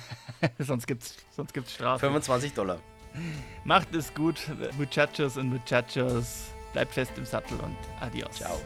sonst 0.60 0.86
gibt's, 0.86 1.16
sonst 1.32 1.56
gibt's 1.56 1.74
Strafe. 1.74 2.06
25 2.06 2.54
Dollar. 2.54 2.80
Macht 3.64 3.96
es 3.96 4.14
gut, 4.14 4.40
Muchachos 4.78 5.38
und 5.38 5.50
Muchachos. 5.50 6.52
Bleibt 6.74 6.94
fest 6.94 7.14
im 7.18 7.26
Sattel 7.26 7.60
und 7.60 7.76
adios. 8.02 8.36
Ciao. 8.36 8.62